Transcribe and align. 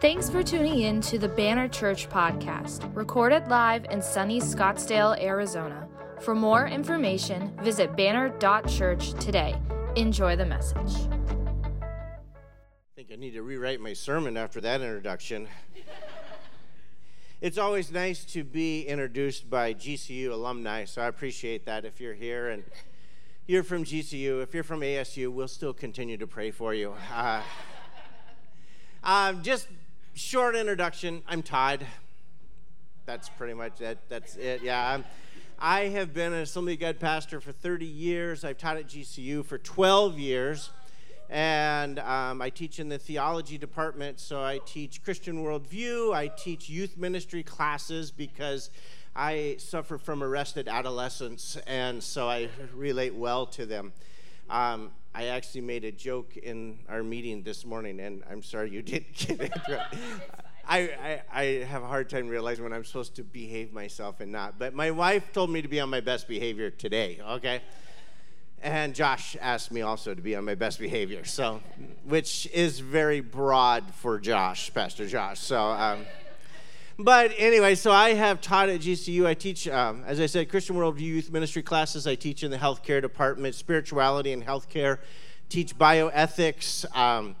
Thanks 0.00 0.30
for 0.30 0.42
tuning 0.42 0.78
in 0.80 1.02
to 1.02 1.18
the 1.18 1.28
Banner 1.28 1.68
Church 1.68 2.08
podcast, 2.08 2.90
recorded 2.96 3.46
live 3.48 3.84
in 3.90 4.00
sunny 4.00 4.40
Scottsdale, 4.40 5.22
Arizona. 5.22 5.86
For 6.20 6.34
more 6.34 6.66
information, 6.66 7.54
visit 7.62 7.94
banner.church 7.98 9.12
today. 9.22 9.54
Enjoy 9.96 10.36
the 10.36 10.46
message. 10.46 11.06
I 11.82 12.96
think 12.96 13.10
I 13.12 13.16
need 13.16 13.32
to 13.32 13.42
rewrite 13.42 13.78
my 13.80 13.92
sermon 13.92 14.38
after 14.38 14.58
that 14.62 14.80
introduction. 14.80 15.48
it's 17.42 17.58
always 17.58 17.92
nice 17.92 18.24
to 18.24 18.42
be 18.42 18.84
introduced 18.84 19.50
by 19.50 19.74
GCU 19.74 20.30
alumni, 20.30 20.86
so 20.86 21.02
I 21.02 21.08
appreciate 21.08 21.66
that 21.66 21.84
if 21.84 22.00
you're 22.00 22.14
here 22.14 22.48
and 22.48 22.64
you're 23.46 23.64
from 23.64 23.84
GCU. 23.84 24.42
If 24.42 24.54
you're 24.54 24.64
from 24.64 24.80
ASU, 24.80 25.30
we'll 25.30 25.46
still 25.46 25.74
continue 25.74 26.16
to 26.16 26.26
pray 26.26 26.50
for 26.50 26.72
you. 26.72 26.94
Uh, 27.12 27.42
uh, 29.04 29.32
just 29.42 29.68
short 30.14 30.56
introduction. 30.56 31.22
I'm 31.28 31.42
Todd. 31.42 31.86
That's 33.06 33.28
pretty 33.28 33.54
much 33.54 33.80
it. 33.80 33.98
That's 34.08 34.36
it. 34.36 34.62
Yeah. 34.62 34.94
I'm, 34.94 35.04
I 35.58 35.82
have 35.88 36.12
been 36.14 36.32
an 36.32 36.40
Assembly 36.40 36.74
of 36.74 36.80
God 36.80 36.98
pastor 37.00 37.40
for 37.40 37.52
30 37.52 37.86
years. 37.86 38.44
I've 38.44 38.58
taught 38.58 38.76
at 38.76 38.86
GCU 38.86 39.44
for 39.44 39.58
12 39.58 40.18
years. 40.18 40.70
And 41.28 42.00
um, 42.00 42.42
I 42.42 42.50
teach 42.50 42.80
in 42.80 42.88
the 42.88 42.98
theology 42.98 43.56
department, 43.56 44.18
so 44.18 44.42
I 44.42 44.58
teach 44.66 45.00
Christian 45.04 45.44
worldview. 45.44 46.12
I 46.12 46.26
teach 46.26 46.68
youth 46.68 46.96
ministry 46.96 47.44
classes 47.44 48.10
because 48.10 48.70
I 49.14 49.54
suffer 49.58 49.96
from 49.96 50.24
arrested 50.24 50.66
adolescents, 50.66 51.56
and 51.68 52.02
so 52.02 52.28
I 52.28 52.48
relate 52.74 53.14
well 53.14 53.46
to 53.46 53.64
them. 53.64 53.92
Um, 54.48 54.90
I 55.14 55.26
actually 55.26 55.62
made 55.62 55.84
a 55.84 55.92
joke 55.92 56.36
in 56.36 56.78
our 56.88 57.02
meeting 57.02 57.42
this 57.42 57.64
morning, 57.64 58.00
and 58.00 58.22
I'm 58.30 58.42
sorry 58.42 58.70
you 58.70 58.82
didn't 58.82 59.14
get 59.14 59.40
it. 59.40 59.52
I, 60.66 60.78
I, 60.78 61.22
I, 61.32 61.44
have 61.64 61.82
a 61.82 61.86
hard 61.86 62.08
time 62.08 62.28
realizing 62.28 62.62
when 62.62 62.72
I'm 62.72 62.84
supposed 62.84 63.16
to 63.16 63.24
behave 63.24 63.72
myself 63.72 64.20
and 64.20 64.30
not. 64.30 64.56
But 64.56 64.72
my 64.72 64.92
wife 64.92 65.32
told 65.32 65.50
me 65.50 65.62
to 65.62 65.68
be 65.68 65.80
on 65.80 65.90
my 65.90 66.00
best 66.00 66.28
behavior 66.28 66.70
today, 66.70 67.18
okay? 67.28 67.60
And 68.62 68.94
Josh 68.94 69.36
asked 69.40 69.72
me 69.72 69.82
also 69.82 70.14
to 70.14 70.22
be 70.22 70.36
on 70.36 70.44
my 70.44 70.54
best 70.54 70.78
behavior, 70.78 71.24
so, 71.24 71.60
which 72.04 72.46
is 72.52 72.78
very 72.78 73.20
broad 73.20 73.84
for 73.94 74.20
Josh, 74.20 74.72
Pastor 74.72 75.08
Josh. 75.08 75.40
So, 75.40 75.60
um, 75.60 76.06
but 77.04 77.32
anyway, 77.36 77.74
so 77.74 77.92
I 77.92 78.14
have 78.14 78.40
taught 78.40 78.68
at 78.68 78.80
GCU. 78.80 79.26
I 79.26 79.34
teach, 79.34 79.68
um, 79.68 80.02
as 80.06 80.20
I 80.20 80.26
said, 80.26 80.48
Christian 80.48 80.76
Worldview 80.76 81.00
Youth 81.00 81.30
Ministry 81.30 81.62
classes. 81.62 82.06
I 82.06 82.14
teach 82.14 82.42
in 82.42 82.50
the 82.50 82.56
healthcare 82.56 83.00
department, 83.00 83.54
spirituality 83.54 84.32
and 84.32 84.44
healthcare. 84.44 84.98
Teach 85.48 85.76
bioethics. 85.76 86.84
Um, 86.96 87.36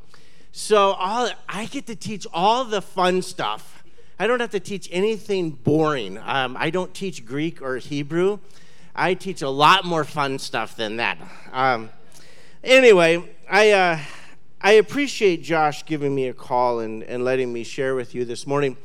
so 0.52 0.92
all 0.92 1.30
I 1.48 1.66
get 1.66 1.86
to 1.86 1.96
teach 1.96 2.26
all 2.32 2.64
the 2.64 2.82
fun 2.82 3.22
stuff. 3.22 3.84
I 4.18 4.26
don't 4.26 4.40
have 4.40 4.50
to 4.50 4.60
teach 4.60 4.88
anything 4.92 5.50
boring. 5.50 6.18
Um, 6.18 6.56
I 6.58 6.70
don't 6.70 6.92
teach 6.92 7.24
Greek 7.24 7.62
or 7.62 7.78
Hebrew. 7.78 8.38
I 8.94 9.14
teach 9.14 9.42
a 9.42 9.48
lot 9.48 9.84
more 9.84 10.04
fun 10.04 10.38
stuff 10.38 10.76
than 10.76 10.96
that. 10.96 11.18
Um, 11.52 11.90
anyway, 12.62 13.28
I. 13.50 13.70
Uh, 13.70 13.98
I 14.62 14.72
appreciate 14.72 15.42
Josh 15.42 15.86
giving 15.86 16.14
me 16.14 16.28
a 16.28 16.34
call 16.34 16.80
and, 16.80 17.02
and 17.04 17.24
letting 17.24 17.50
me 17.50 17.64
share 17.64 17.94
with 17.94 18.14
you 18.14 18.26
this 18.26 18.46
morning. 18.46 18.76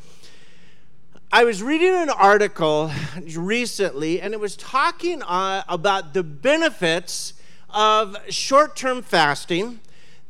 I 1.31 1.43
was 1.43 1.61
reading 1.61 1.93
an 1.93 2.09
article 2.09 2.91
recently, 3.35 4.21
and 4.21 4.33
it 4.33 4.39
was 4.39 4.55
talking 4.55 5.21
uh, 5.23 5.63
about 5.67 6.13
the 6.13 6.23
benefits 6.23 7.33
of 7.71 8.15
short 8.29 8.75
term 8.75 9.01
fasting, 9.01 9.79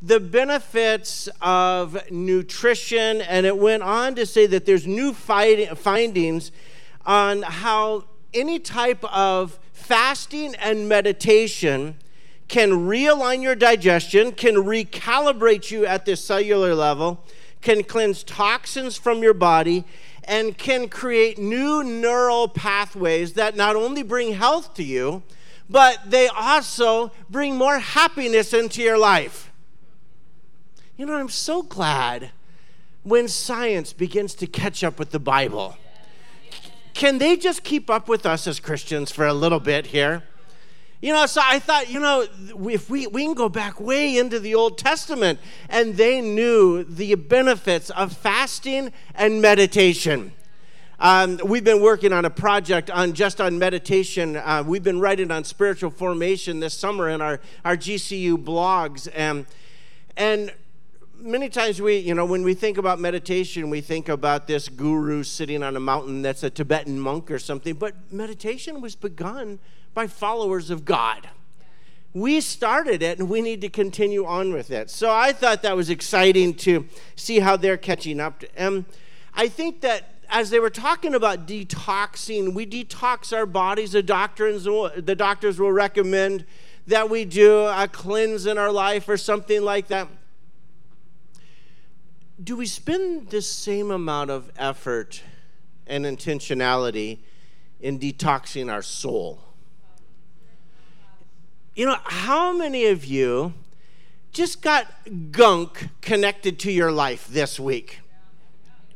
the 0.00 0.18
benefits 0.18 1.28
of 1.40 2.10
nutrition, 2.10 3.20
and 3.20 3.46
it 3.46 3.56
went 3.56 3.82
on 3.82 4.14
to 4.16 4.26
say 4.26 4.46
that 4.46 4.66
there's 4.66 4.86
new 4.86 5.12
findings 5.12 6.50
on 7.04 7.42
how 7.42 8.04
any 8.34 8.58
type 8.58 9.04
of 9.04 9.58
fasting 9.72 10.54
and 10.56 10.88
meditation 10.88 11.96
can 12.48 12.70
realign 12.70 13.42
your 13.42 13.54
digestion, 13.54 14.32
can 14.32 14.54
recalibrate 14.54 15.70
you 15.70 15.84
at 15.86 16.04
the 16.04 16.16
cellular 16.16 16.74
level, 16.74 17.22
can 17.60 17.84
cleanse 17.84 18.24
toxins 18.24 18.96
from 18.96 19.22
your 19.22 19.34
body 19.34 19.84
and 20.26 20.56
can 20.58 20.88
create 20.88 21.38
new 21.38 21.82
neural 21.82 22.48
pathways 22.48 23.34
that 23.34 23.56
not 23.56 23.76
only 23.76 24.02
bring 24.02 24.34
health 24.34 24.74
to 24.74 24.82
you, 24.82 25.22
but 25.68 25.98
they 26.06 26.28
also 26.28 27.12
bring 27.30 27.56
more 27.56 27.78
happiness 27.78 28.52
into 28.52 28.82
your 28.82 28.98
life. 28.98 29.50
You 30.96 31.06
know, 31.06 31.14
I'm 31.14 31.28
so 31.28 31.62
glad 31.62 32.30
when 33.02 33.28
science 33.28 33.92
begins 33.92 34.34
to 34.34 34.46
catch 34.46 34.82
up 34.82 34.98
with 34.98 35.10
the 35.10 35.18
Bible. 35.18 35.76
Can 36.94 37.18
they 37.18 37.36
just 37.36 37.62
keep 37.62 37.90
up 37.90 38.08
with 38.08 38.24
us 38.24 38.46
as 38.46 38.58
Christians 38.58 39.12
for 39.12 39.26
a 39.26 39.34
little 39.34 39.60
bit 39.60 39.88
here? 39.88 40.22
You 41.02 41.12
know, 41.12 41.26
so 41.26 41.42
I 41.44 41.58
thought, 41.58 41.90
you 41.90 42.00
know, 42.00 42.26
if 42.70 42.88
we, 42.88 43.06
we 43.06 43.24
can 43.24 43.34
go 43.34 43.50
back 43.50 43.78
way 43.78 44.16
into 44.16 44.40
the 44.40 44.54
Old 44.54 44.78
Testament, 44.78 45.38
and 45.68 45.94
they 45.94 46.22
knew 46.22 46.84
the 46.84 47.14
benefits 47.16 47.90
of 47.90 48.16
fasting 48.16 48.92
and 49.14 49.42
meditation. 49.42 50.32
Um, 50.98 51.38
we've 51.44 51.64
been 51.64 51.82
working 51.82 52.14
on 52.14 52.24
a 52.24 52.30
project 52.30 52.90
on 52.90 53.12
just 53.12 53.42
on 53.42 53.58
meditation. 53.58 54.36
Uh, 54.36 54.64
we've 54.66 54.82
been 54.82 54.98
writing 54.98 55.30
on 55.30 55.44
spiritual 55.44 55.90
formation 55.90 56.60
this 56.60 56.72
summer 56.72 57.10
in 57.10 57.20
our, 57.20 57.40
our 57.66 57.76
GCU 57.76 58.42
blogs. 58.42 59.06
And, 59.14 59.44
and 60.16 60.50
many 61.20 61.50
times 61.50 61.82
we, 61.82 61.98
you 61.98 62.14
know, 62.14 62.24
when 62.24 62.42
we 62.42 62.54
think 62.54 62.78
about 62.78 62.98
meditation, 62.98 63.68
we 63.68 63.82
think 63.82 64.08
about 64.08 64.46
this 64.46 64.70
guru 64.70 65.22
sitting 65.22 65.62
on 65.62 65.76
a 65.76 65.80
mountain 65.80 66.22
that's 66.22 66.42
a 66.42 66.48
Tibetan 66.48 66.98
monk 66.98 67.30
or 67.30 67.38
something. 67.38 67.74
But 67.74 67.94
meditation 68.10 68.80
was 68.80 68.96
begun 68.96 69.58
by 69.96 70.06
followers 70.06 70.68
of 70.68 70.84
God. 70.84 71.26
We 72.12 72.42
started 72.42 73.02
it 73.02 73.18
and 73.18 73.30
we 73.30 73.40
need 73.40 73.62
to 73.62 73.70
continue 73.70 74.26
on 74.26 74.52
with 74.52 74.70
it. 74.70 74.90
So 74.90 75.10
I 75.10 75.32
thought 75.32 75.62
that 75.62 75.74
was 75.74 75.88
exciting 75.88 76.52
to 76.56 76.86
see 77.16 77.38
how 77.38 77.56
they're 77.56 77.78
catching 77.78 78.20
up. 78.20 78.44
And 78.58 78.84
I 79.32 79.48
think 79.48 79.80
that 79.80 80.12
as 80.28 80.50
they 80.50 80.60
were 80.60 80.68
talking 80.68 81.14
about 81.14 81.46
detoxing, 81.48 82.52
we 82.52 82.66
detox 82.66 83.34
our 83.34 83.46
bodies. 83.46 83.92
The 83.92 84.02
doctors, 84.02 84.64
the 84.64 85.14
doctors 85.16 85.58
will 85.58 85.72
recommend 85.72 86.44
that 86.86 87.08
we 87.08 87.24
do 87.24 87.60
a 87.60 87.88
cleanse 87.90 88.44
in 88.44 88.58
our 88.58 88.70
life 88.70 89.08
or 89.08 89.16
something 89.16 89.62
like 89.62 89.88
that. 89.88 90.08
Do 92.44 92.54
we 92.54 92.66
spend 92.66 93.30
the 93.30 93.40
same 93.40 93.90
amount 93.90 94.30
of 94.30 94.52
effort 94.58 95.22
and 95.86 96.04
intentionality 96.04 97.20
in 97.80 97.98
detoxing 97.98 98.70
our 98.70 98.82
soul? 98.82 99.45
You 101.76 101.84
know, 101.84 101.98
how 102.04 102.56
many 102.56 102.86
of 102.86 103.04
you 103.04 103.52
just 104.32 104.62
got 104.62 104.86
gunk 105.30 105.88
connected 106.00 106.58
to 106.60 106.72
your 106.72 106.90
life 106.90 107.28
this 107.28 107.60
week? 107.60 108.00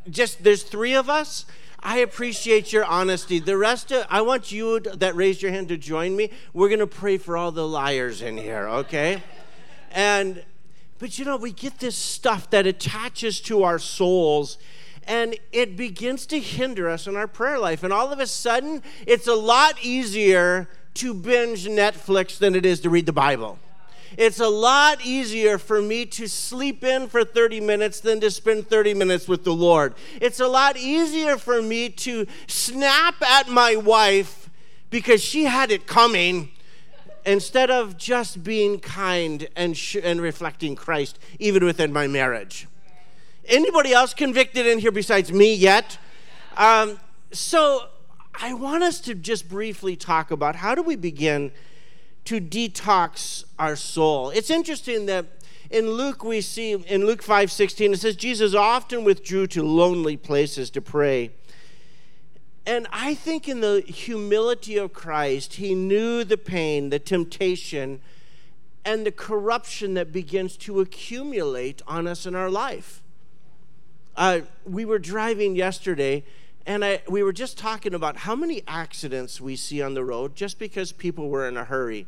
Just 0.09 0.43
there's 0.43 0.63
three 0.63 0.95
of 0.95 1.11
us. 1.11 1.45
I 1.81 1.99
appreciate 1.99 2.73
your 2.73 2.87
honesty. 2.87 3.39
The 3.39 3.59
rest 3.59 3.93
of 3.93 4.07
I 4.09 4.23
want 4.23 4.51
you 4.51 4.81
that 4.81 5.15
raised 5.15 5.43
your 5.43 5.53
hand 5.53 5.69
to 5.69 5.77
join 5.77 6.17
me. 6.17 6.31
We're 6.55 6.69
going 6.69 6.81
to 6.81 6.87
pray 6.87 7.19
for 7.19 7.37
all 7.37 7.53
the 7.53 7.69
liars 7.69 8.23
in 8.23 8.39
here, 8.39 8.67
okay? 8.69 9.23
And 9.91 10.43
but 10.99 11.19
you 11.19 11.27
know, 11.27 11.37
we 11.37 11.53
get 11.53 11.81
this 11.81 11.97
stuff 11.97 12.49
that 12.49 12.67
attaches 12.67 13.43
to 13.43 13.63
our 13.63 13.79
souls 13.79 14.57
and 15.07 15.37
it 15.53 15.77
begins 15.77 16.25
to 16.27 16.41
hinder 16.41 16.89
us 16.89 17.07
in 17.07 17.15
our 17.15 17.29
prayer 17.29 17.59
life. 17.59 17.83
And 17.83 17.93
all 17.93 18.11
of 18.11 18.21
a 18.21 18.27
sudden, 18.27 18.83
it's 19.07 19.27
a 19.27 19.35
lot 19.35 19.77
easier 19.83 20.69
to 21.01 21.15
binge 21.15 21.67
Netflix 21.67 22.37
than 22.37 22.55
it 22.55 22.67
is 22.67 22.81
to 22.81 22.91
read 22.91 23.07
the 23.07 23.13
Bible. 23.13 23.59
It's 24.19 24.39
a 24.39 24.49
lot 24.49 25.01
easier 25.03 25.57
for 25.57 25.81
me 25.81 26.05
to 26.05 26.27
sleep 26.27 26.85
in 26.85 27.09
for 27.09 27.25
30 27.25 27.59
minutes 27.61 28.01
than 28.01 28.21
to 28.21 28.31
spend 28.31 28.69
30 28.69 28.93
minutes 28.93 29.27
with 29.27 29.45
the 29.45 29.55
Lord. 29.55 29.95
It's 30.21 30.41
a 30.41 30.47
lot 30.47 30.77
easier 30.77 31.39
for 31.39 31.63
me 31.63 31.89
to 31.89 32.27
snap 32.49 33.23
at 33.23 33.49
my 33.49 33.77
wife 33.77 34.51
because 34.91 35.23
she 35.23 35.45
had 35.45 35.71
it 35.71 35.87
coming 35.87 36.51
instead 37.25 37.71
of 37.71 37.97
just 37.97 38.45
being 38.45 38.79
kind 38.79 39.49
and, 39.57 39.79
sh- 39.79 39.97
and 40.03 40.21
reflecting 40.21 40.77
Christ 40.77 41.19
even 41.39 41.65
within 41.65 41.95
my 41.95 42.09
marriage. 42.09 42.69
Anybody 43.47 43.95
else 43.95 44.13
convicted 44.13 44.67
in 44.67 44.81
here 44.81 44.93
besides 44.93 45.33
me 45.33 45.55
yet? 45.55 45.97
Um, 46.59 47.01
so 47.33 47.89
I 48.35 48.55
want 48.55 48.83
us 48.83 49.01
to 49.03 49.15
just 49.15 49.49
briefly 49.49 49.97
talk 49.97 50.31
about 50.31 50.57
how 50.57 50.75
do 50.75 50.83
we 50.83 50.97
begin 50.97 51.53
to 52.25 52.41
detox 52.41 53.45
our 53.59 53.77
soul. 53.77 54.31
It's 54.31 54.51
interesting 54.51 55.07
that 55.07 55.27
in 55.71 55.91
Luke 55.91 56.25
we 56.25 56.41
see 56.41 56.73
in 56.73 57.07
Luke 57.07 57.23
5:16 57.23 57.93
it 57.93 58.01
says 58.01 58.17
Jesus 58.17 58.55
often 58.55 59.05
withdrew 59.05 59.47
to 59.49 59.63
lonely 59.63 60.17
places 60.17 60.71
to 60.71 60.81
pray. 60.81 61.31
And 62.67 62.87
I 62.93 63.15
think 63.15 63.49
in 63.49 63.61
the 63.61 63.81
humility 63.81 64.77
of 64.77 64.93
Christ, 64.93 65.55
he 65.55 65.75
knew 65.75 66.25
the 66.25 66.37
pain, 66.37 66.91
the 66.91 66.99
temptation, 66.99 68.01
and 68.85 69.07
the 69.07 69.13
corruption 69.13 69.95
that 69.95 70.13
begins 70.13 70.57
to 70.59 70.81
accumulate 70.81 71.83
on 71.87 72.07
us 72.07 72.27
in 72.27 72.35
our 72.35 72.51
life. 72.51 73.03
Uh, 74.17 74.41
we 74.65 74.85
were 74.85 74.99
driving 74.99 75.57
yesterday, 75.57 76.25
and 76.67 76.85
I, 76.85 77.03
we 77.09 77.23
were 77.23 77.33
just 77.33 77.59
talking 77.59 77.95
about 77.95 78.19
how 78.19 78.37
many 78.37 78.63
accidents 78.69 79.41
we 79.41 79.57
see 79.57 79.83
on 79.83 79.95
the 79.95 80.05
road 80.05 80.37
just 80.37 80.59
because 80.59 80.93
people 80.93 81.29
were 81.29 81.49
in 81.49 81.57
a 81.57 81.65
hurry. 81.65 82.07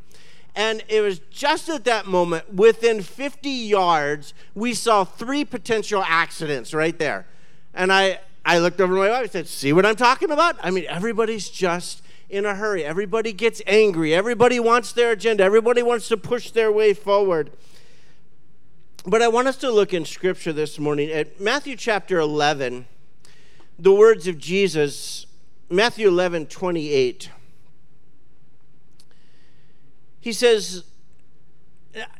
And 0.54 0.84
it 0.88 1.00
was 1.00 1.18
just 1.30 1.68
at 1.70 1.84
that 1.84 2.06
moment, 2.06 2.52
within 2.52 3.00
50 3.00 3.48
yards, 3.48 4.34
we 4.54 4.74
saw 4.74 5.04
three 5.04 5.44
potential 5.44 6.04
accidents 6.06 6.74
right 6.74 6.98
there. 6.98 7.26
And 7.72 7.90
I, 7.90 8.20
I 8.44 8.58
looked 8.58 8.80
over 8.80 8.94
my 8.94 9.08
wife 9.08 9.22
and 9.22 9.30
said, 9.30 9.48
See 9.48 9.72
what 9.72 9.86
I'm 9.86 9.96
talking 9.96 10.30
about? 10.30 10.56
I 10.62 10.70
mean, 10.70 10.84
everybody's 10.88 11.48
just 11.48 12.02
in 12.28 12.44
a 12.44 12.54
hurry. 12.54 12.84
Everybody 12.84 13.32
gets 13.32 13.62
angry. 13.66 14.14
Everybody 14.14 14.60
wants 14.60 14.92
their 14.92 15.12
agenda. 15.12 15.42
Everybody 15.42 15.82
wants 15.82 16.08
to 16.08 16.18
push 16.18 16.50
their 16.50 16.70
way 16.70 16.92
forward. 16.92 17.50
But 19.06 19.22
I 19.22 19.28
want 19.28 19.48
us 19.48 19.56
to 19.58 19.70
look 19.70 19.92
in 19.94 20.04
Scripture 20.04 20.52
this 20.52 20.78
morning 20.78 21.10
at 21.10 21.40
Matthew 21.40 21.76
chapter 21.76 22.18
11, 22.18 22.86
the 23.78 23.92
words 23.92 24.26
of 24.26 24.38
Jesus, 24.38 25.26
Matthew 25.68 26.08
11, 26.08 26.46
28 26.46 27.30
he 30.22 30.32
says, 30.32 30.84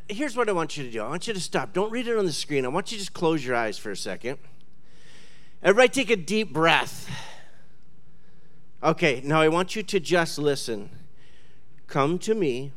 Here's 0.08 0.36
what 0.36 0.48
I 0.48 0.52
want 0.52 0.76
you 0.76 0.82
to 0.82 0.90
do. 0.90 1.00
I 1.00 1.08
want 1.08 1.28
you 1.28 1.32
to 1.32 1.40
stop. 1.40 1.72
Don't 1.72 1.90
read 1.90 2.08
it 2.08 2.18
on 2.18 2.26
the 2.26 2.32
screen. 2.32 2.66
I 2.66 2.68
want 2.68 2.90
you 2.90 2.98
to 2.98 3.04
just 3.04 3.14
close 3.14 3.46
your 3.46 3.54
eyes 3.54 3.78
for 3.78 3.92
a 3.92 3.96
second. 3.96 4.38
Everybody 5.62 5.88
take 5.88 6.10
a 6.10 6.16
deep 6.16 6.52
breath. 6.52 7.08
Okay, 8.82 9.22
now 9.24 9.40
I 9.40 9.46
want 9.46 9.76
you 9.76 9.84
to 9.84 10.00
just 10.00 10.36
listen. 10.36 10.90
Come 11.86 12.18
to 12.18 12.34
me, 12.34 12.72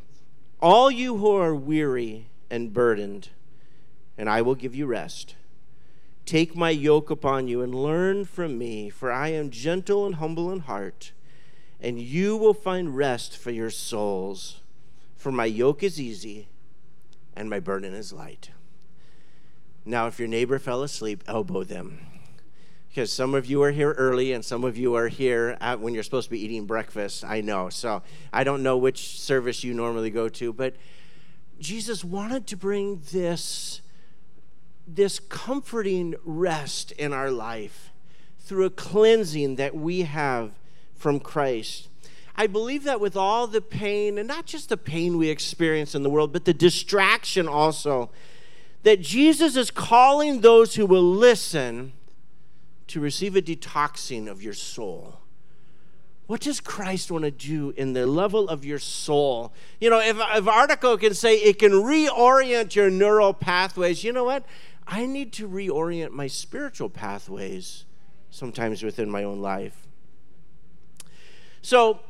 all 0.62 0.92
you 0.92 1.18
who 1.18 1.36
are 1.36 1.56
weary 1.56 2.28
and 2.52 2.72
burdened, 2.72 3.30
and 4.20 4.30
I 4.30 4.44
will 4.44 4.56
give 4.56 4.76
you 4.76 4.86
rest. 4.86 5.34
Take 6.26 6.56
my 6.56 6.72
yoke 6.72 7.10
upon 7.10 7.48
you 7.48 7.62
and 7.62 7.76
learn 7.76 8.26
from 8.26 8.58
me, 8.58 8.90
for 8.90 9.12
I 9.12 9.30
am 9.30 9.52
gentle 9.52 10.06
and 10.06 10.16
humble 10.16 10.52
in 10.52 10.62
heart, 10.62 11.12
and 11.80 12.00
you 12.00 12.36
will 12.36 12.54
find 12.54 12.98
rest 12.98 13.38
for 13.38 13.52
your 13.52 13.70
souls. 13.70 14.62
For 15.16 15.32
my 15.32 15.46
yoke 15.46 15.84
is 15.84 16.00
easy 16.00 16.48
and 17.36 17.50
my 17.50 17.60
burden 17.60 17.94
is 17.94 18.14
light. 18.14 18.52
Now, 19.86 20.08
if 20.08 20.20
your 20.20 20.28
neighbor 20.28 20.58
fell 20.58 20.82
asleep, 20.84 21.24
elbow 21.28 21.64
them. 21.64 22.00
Because 22.90 23.12
some 23.12 23.36
of 23.36 23.46
you 23.46 23.62
are 23.62 23.72
here 23.72 23.92
early 23.92 24.32
and 24.32 24.44
some 24.44 24.64
of 24.64 24.78
you 24.78 24.96
are 24.96 25.10
here 25.10 25.58
when 25.80 25.94
you're 25.94 26.04
supposed 26.04 26.28
to 26.28 26.32
be 26.32 26.44
eating 26.44 26.66
breakfast. 26.66 27.26
I 27.26 27.42
know. 27.42 27.70
So 27.70 28.02
I 28.32 28.44
don't 28.44 28.64
know 28.64 28.78
which 28.78 29.20
service 29.20 29.64
you 29.64 29.74
normally 29.74 30.10
go 30.10 30.30
to, 30.30 30.54
but 30.54 30.76
Jesus 31.60 32.04
wanted 32.04 32.48
to 32.48 32.58
bring 32.58 33.02
this, 33.12 33.82
this 34.88 35.20
comforting 35.20 36.16
rest 36.24 36.92
in 36.94 37.14
our 37.14 37.32
life 37.32 37.92
through 38.40 38.66
a 38.66 38.70
cleansing 38.70 39.56
that 39.56 39.76
we 39.76 40.02
have 40.02 40.52
from 40.96 41.20
Christ. 41.20 41.88
I 42.36 42.48
believe 42.48 42.84
that 42.84 43.00
with 43.00 43.16
all 43.16 43.48
the 43.48 43.62
pain, 43.62 44.18
and 44.18 44.28
not 44.28 44.46
just 44.46 44.70
the 44.70 44.78
pain 44.78 45.18
we 45.18 45.30
experience 45.30 45.96
in 45.96 46.04
the 46.04 46.10
world, 46.10 46.34
but 46.34 46.46
the 46.46 46.54
distraction 46.54 47.48
also, 47.48 48.10
that 48.84 49.02
Jesus 49.02 49.56
is 49.56 49.72
calling 49.72 50.42
those 50.42 50.76
who 50.76 50.86
will 50.86 51.04
listen 51.04 51.94
to 52.88 53.00
receive 53.00 53.36
a 53.36 53.42
detoxing 53.42 54.30
of 54.30 54.44
your 54.44 54.54
soul. 54.54 55.20
What 56.28 56.42
does 56.42 56.60
Christ 56.60 57.12
want 57.12 57.24
to 57.24 57.32
do 57.32 57.74
in 57.78 57.94
the 57.94 58.08
level 58.08 58.50
of 58.50 58.66
your 58.66 58.80
soul? 58.80 59.54
You 59.80 59.90
know, 59.90 60.00
if, 60.00 60.18
if 60.18 60.48
article 60.48 60.98
can 60.98 61.14
say 61.14 61.36
it 61.36 61.60
can 61.60 61.72
reorient 61.72 62.76
your 62.76 62.90
neural 62.90 63.34
pathways, 63.34 64.04
you 64.04 64.12
know 64.12 64.24
what? 64.24 64.44
I 64.88 65.06
need 65.06 65.34
to 65.34 65.48
reorient 65.48 66.12
my 66.12 66.28
spiritual 66.28 66.90
pathways 66.90 67.86
sometimes 68.30 68.84
within 68.84 69.10
my 69.10 69.24
own 69.24 69.42
life. 69.42 69.88
So, 71.62 72.02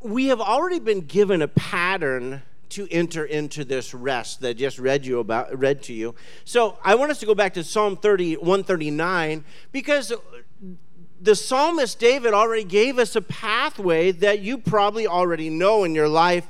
we 0.00 0.26
have 0.26 0.40
already 0.40 0.80
been 0.80 1.00
given 1.00 1.40
a 1.40 1.48
pattern 1.48 2.42
to 2.70 2.88
enter 2.90 3.24
into 3.24 3.64
this 3.64 3.94
rest 3.94 4.40
that 4.40 4.48
I 4.48 4.52
just 4.52 4.78
read 4.78 5.06
you 5.06 5.20
about 5.20 5.56
read 5.58 5.82
to 5.84 5.92
you. 5.92 6.14
So 6.44 6.76
I 6.84 6.96
want 6.96 7.12
us 7.12 7.20
to 7.20 7.26
go 7.26 7.34
back 7.34 7.54
to 7.54 7.64
Psalm 7.64 7.96
30, 7.96 8.38
139, 8.38 9.44
because 9.70 10.12
the 11.20 11.34
psalmist 11.34 11.98
David 11.98 12.34
already 12.34 12.64
gave 12.64 12.98
us 12.98 13.14
a 13.16 13.22
pathway 13.22 14.10
that 14.10 14.40
you 14.40 14.58
probably 14.58 15.06
already 15.06 15.48
know 15.50 15.84
in 15.84 15.94
your 15.94 16.08
life. 16.08 16.48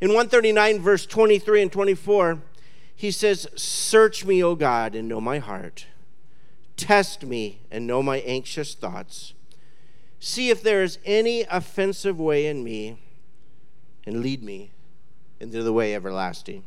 In 0.00 0.10
139, 0.10 0.80
verse 0.80 1.06
23 1.06 1.62
and 1.62 1.72
24, 1.72 2.40
he 2.94 3.10
says, 3.10 3.46
Search 3.56 4.24
me, 4.24 4.42
O 4.42 4.54
God, 4.54 4.94
and 4.94 5.08
know 5.08 5.20
my 5.20 5.38
heart. 5.38 5.86
Test 6.76 7.24
me 7.24 7.60
and 7.70 7.86
know 7.86 8.02
my 8.02 8.18
anxious 8.18 8.74
thoughts 8.74 9.34
See 10.24 10.48
if 10.48 10.62
there 10.62 10.82
is 10.82 10.98
any 11.04 11.42
offensive 11.50 12.18
way 12.18 12.46
in 12.46 12.64
me, 12.64 12.96
and 14.06 14.22
lead 14.22 14.42
me 14.42 14.70
into 15.38 15.62
the 15.62 15.70
way 15.70 15.94
everlasting. 15.94 16.64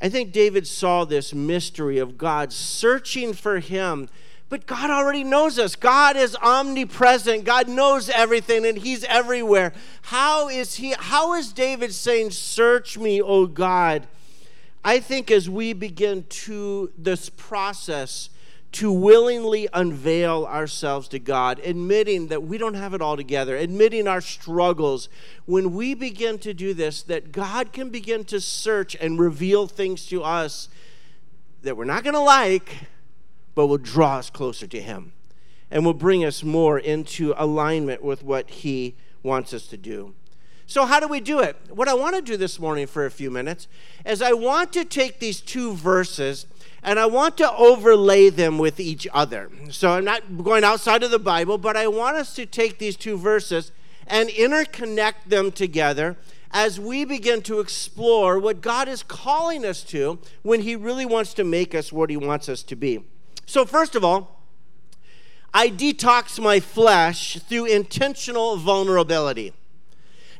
I 0.00 0.08
think 0.10 0.30
David 0.30 0.68
saw 0.68 1.04
this 1.04 1.34
mystery 1.34 1.98
of 1.98 2.16
God 2.16 2.52
searching 2.52 3.32
for 3.32 3.58
him. 3.58 4.08
But 4.48 4.68
God 4.68 4.90
already 4.90 5.24
knows 5.24 5.58
us. 5.58 5.74
God 5.74 6.16
is 6.16 6.36
omnipresent. 6.36 7.42
God 7.42 7.66
knows 7.66 8.08
everything 8.08 8.64
and 8.64 8.78
he's 8.78 9.02
everywhere. 9.04 9.72
How 10.02 10.48
is 10.48 10.76
he 10.76 10.94
how 10.96 11.34
is 11.34 11.52
David 11.52 11.92
saying 11.92 12.30
search 12.30 12.96
me, 12.96 13.20
O 13.20 13.46
God? 13.48 14.06
I 14.84 14.98
think 15.00 15.30
as 15.30 15.50
we 15.50 15.72
begin 15.72 16.24
to 16.28 16.90
this 16.96 17.28
process 17.28 18.30
to 18.72 18.92
willingly 18.92 19.68
unveil 19.72 20.46
ourselves 20.46 21.08
to 21.08 21.18
God, 21.18 21.60
admitting 21.64 22.28
that 22.28 22.44
we 22.44 22.56
don't 22.56 22.74
have 22.74 22.94
it 22.94 23.02
all 23.02 23.16
together, 23.16 23.56
admitting 23.56 24.06
our 24.06 24.20
struggles. 24.20 25.08
When 25.44 25.74
we 25.74 25.94
begin 25.94 26.38
to 26.40 26.54
do 26.54 26.72
this, 26.72 27.02
that 27.02 27.32
God 27.32 27.72
can 27.72 27.90
begin 27.90 28.24
to 28.26 28.40
search 28.40 28.96
and 29.00 29.18
reveal 29.18 29.66
things 29.66 30.06
to 30.06 30.22
us 30.22 30.68
that 31.62 31.76
we're 31.76 31.84
not 31.84 32.04
going 32.04 32.14
to 32.14 32.20
like, 32.20 32.86
but 33.54 33.66
will 33.66 33.76
draw 33.76 34.18
us 34.18 34.30
closer 34.30 34.66
to 34.68 34.80
Him 34.80 35.12
and 35.70 35.84
will 35.84 35.92
bring 35.92 36.24
us 36.24 36.42
more 36.42 36.78
into 36.78 37.34
alignment 37.36 38.02
with 38.02 38.22
what 38.22 38.48
He 38.48 38.94
wants 39.22 39.52
us 39.52 39.66
to 39.66 39.76
do. 39.76 40.14
So, 40.70 40.86
how 40.86 41.00
do 41.00 41.08
we 41.08 41.18
do 41.18 41.40
it? 41.40 41.56
What 41.68 41.88
I 41.88 41.94
want 41.94 42.14
to 42.14 42.22
do 42.22 42.36
this 42.36 42.60
morning 42.60 42.86
for 42.86 43.04
a 43.04 43.10
few 43.10 43.28
minutes 43.28 43.66
is 44.06 44.22
I 44.22 44.34
want 44.34 44.72
to 44.74 44.84
take 44.84 45.18
these 45.18 45.40
two 45.40 45.74
verses 45.74 46.46
and 46.80 46.96
I 47.00 47.06
want 47.06 47.36
to 47.38 47.52
overlay 47.56 48.30
them 48.30 48.56
with 48.56 48.78
each 48.78 49.08
other. 49.12 49.50
So 49.70 49.90
I'm 49.90 50.04
not 50.04 50.44
going 50.44 50.62
outside 50.62 51.02
of 51.02 51.10
the 51.10 51.18
Bible, 51.18 51.58
but 51.58 51.76
I 51.76 51.88
want 51.88 52.18
us 52.18 52.36
to 52.36 52.46
take 52.46 52.78
these 52.78 52.94
two 52.94 53.18
verses 53.18 53.72
and 54.06 54.28
interconnect 54.28 55.24
them 55.26 55.50
together 55.50 56.16
as 56.52 56.78
we 56.78 57.04
begin 57.04 57.42
to 57.42 57.58
explore 57.58 58.38
what 58.38 58.60
God 58.60 58.86
is 58.86 59.02
calling 59.02 59.64
us 59.64 59.82
to 59.86 60.20
when 60.42 60.60
He 60.60 60.76
really 60.76 61.04
wants 61.04 61.34
to 61.34 61.42
make 61.42 61.74
us 61.74 61.92
what 61.92 62.10
He 62.10 62.16
wants 62.16 62.48
us 62.48 62.62
to 62.62 62.76
be. 62.76 63.02
So, 63.44 63.64
first 63.64 63.96
of 63.96 64.04
all, 64.04 64.40
I 65.52 65.66
detox 65.66 66.40
my 66.40 66.60
flesh 66.60 67.40
through 67.40 67.64
intentional 67.64 68.56
vulnerability. 68.56 69.52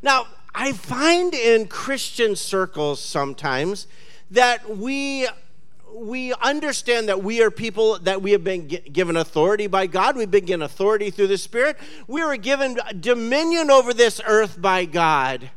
Now, 0.03 0.27
I 0.55 0.73
find 0.73 1.35
in 1.35 1.69
Christian 1.69 2.37
circles 2.37 3.01
sometimes 3.01 3.87
that 4.31 4.77
we 4.77 5.29
we 5.93 6.33
understand 6.35 7.09
that 7.09 7.23
we 7.23 7.43
are 7.43 7.51
people 7.51 7.99
that 7.99 8.23
we 8.23 8.31
have 8.31 8.45
been 8.45 8.67
given 8.69 9.17
authority 9.17 9.67
by 9.67 9.87
God. 9.87 10.17
We've 10.17 10.31
been 10.31 10.45
given 10.45 10.63
authority 10.63 11.11
through 11.11 11.27
the 11.27 11.39
Spirit. 11.39 11.77
We 12.07 12.25
were 12.25 12.37
given 12.37 12.79
dominion 13.01 13.71
over 13.71 13.93
this 13.93 14.21
earth 14.25 14.61
by 14.61 14.85
God. 14.85 15.51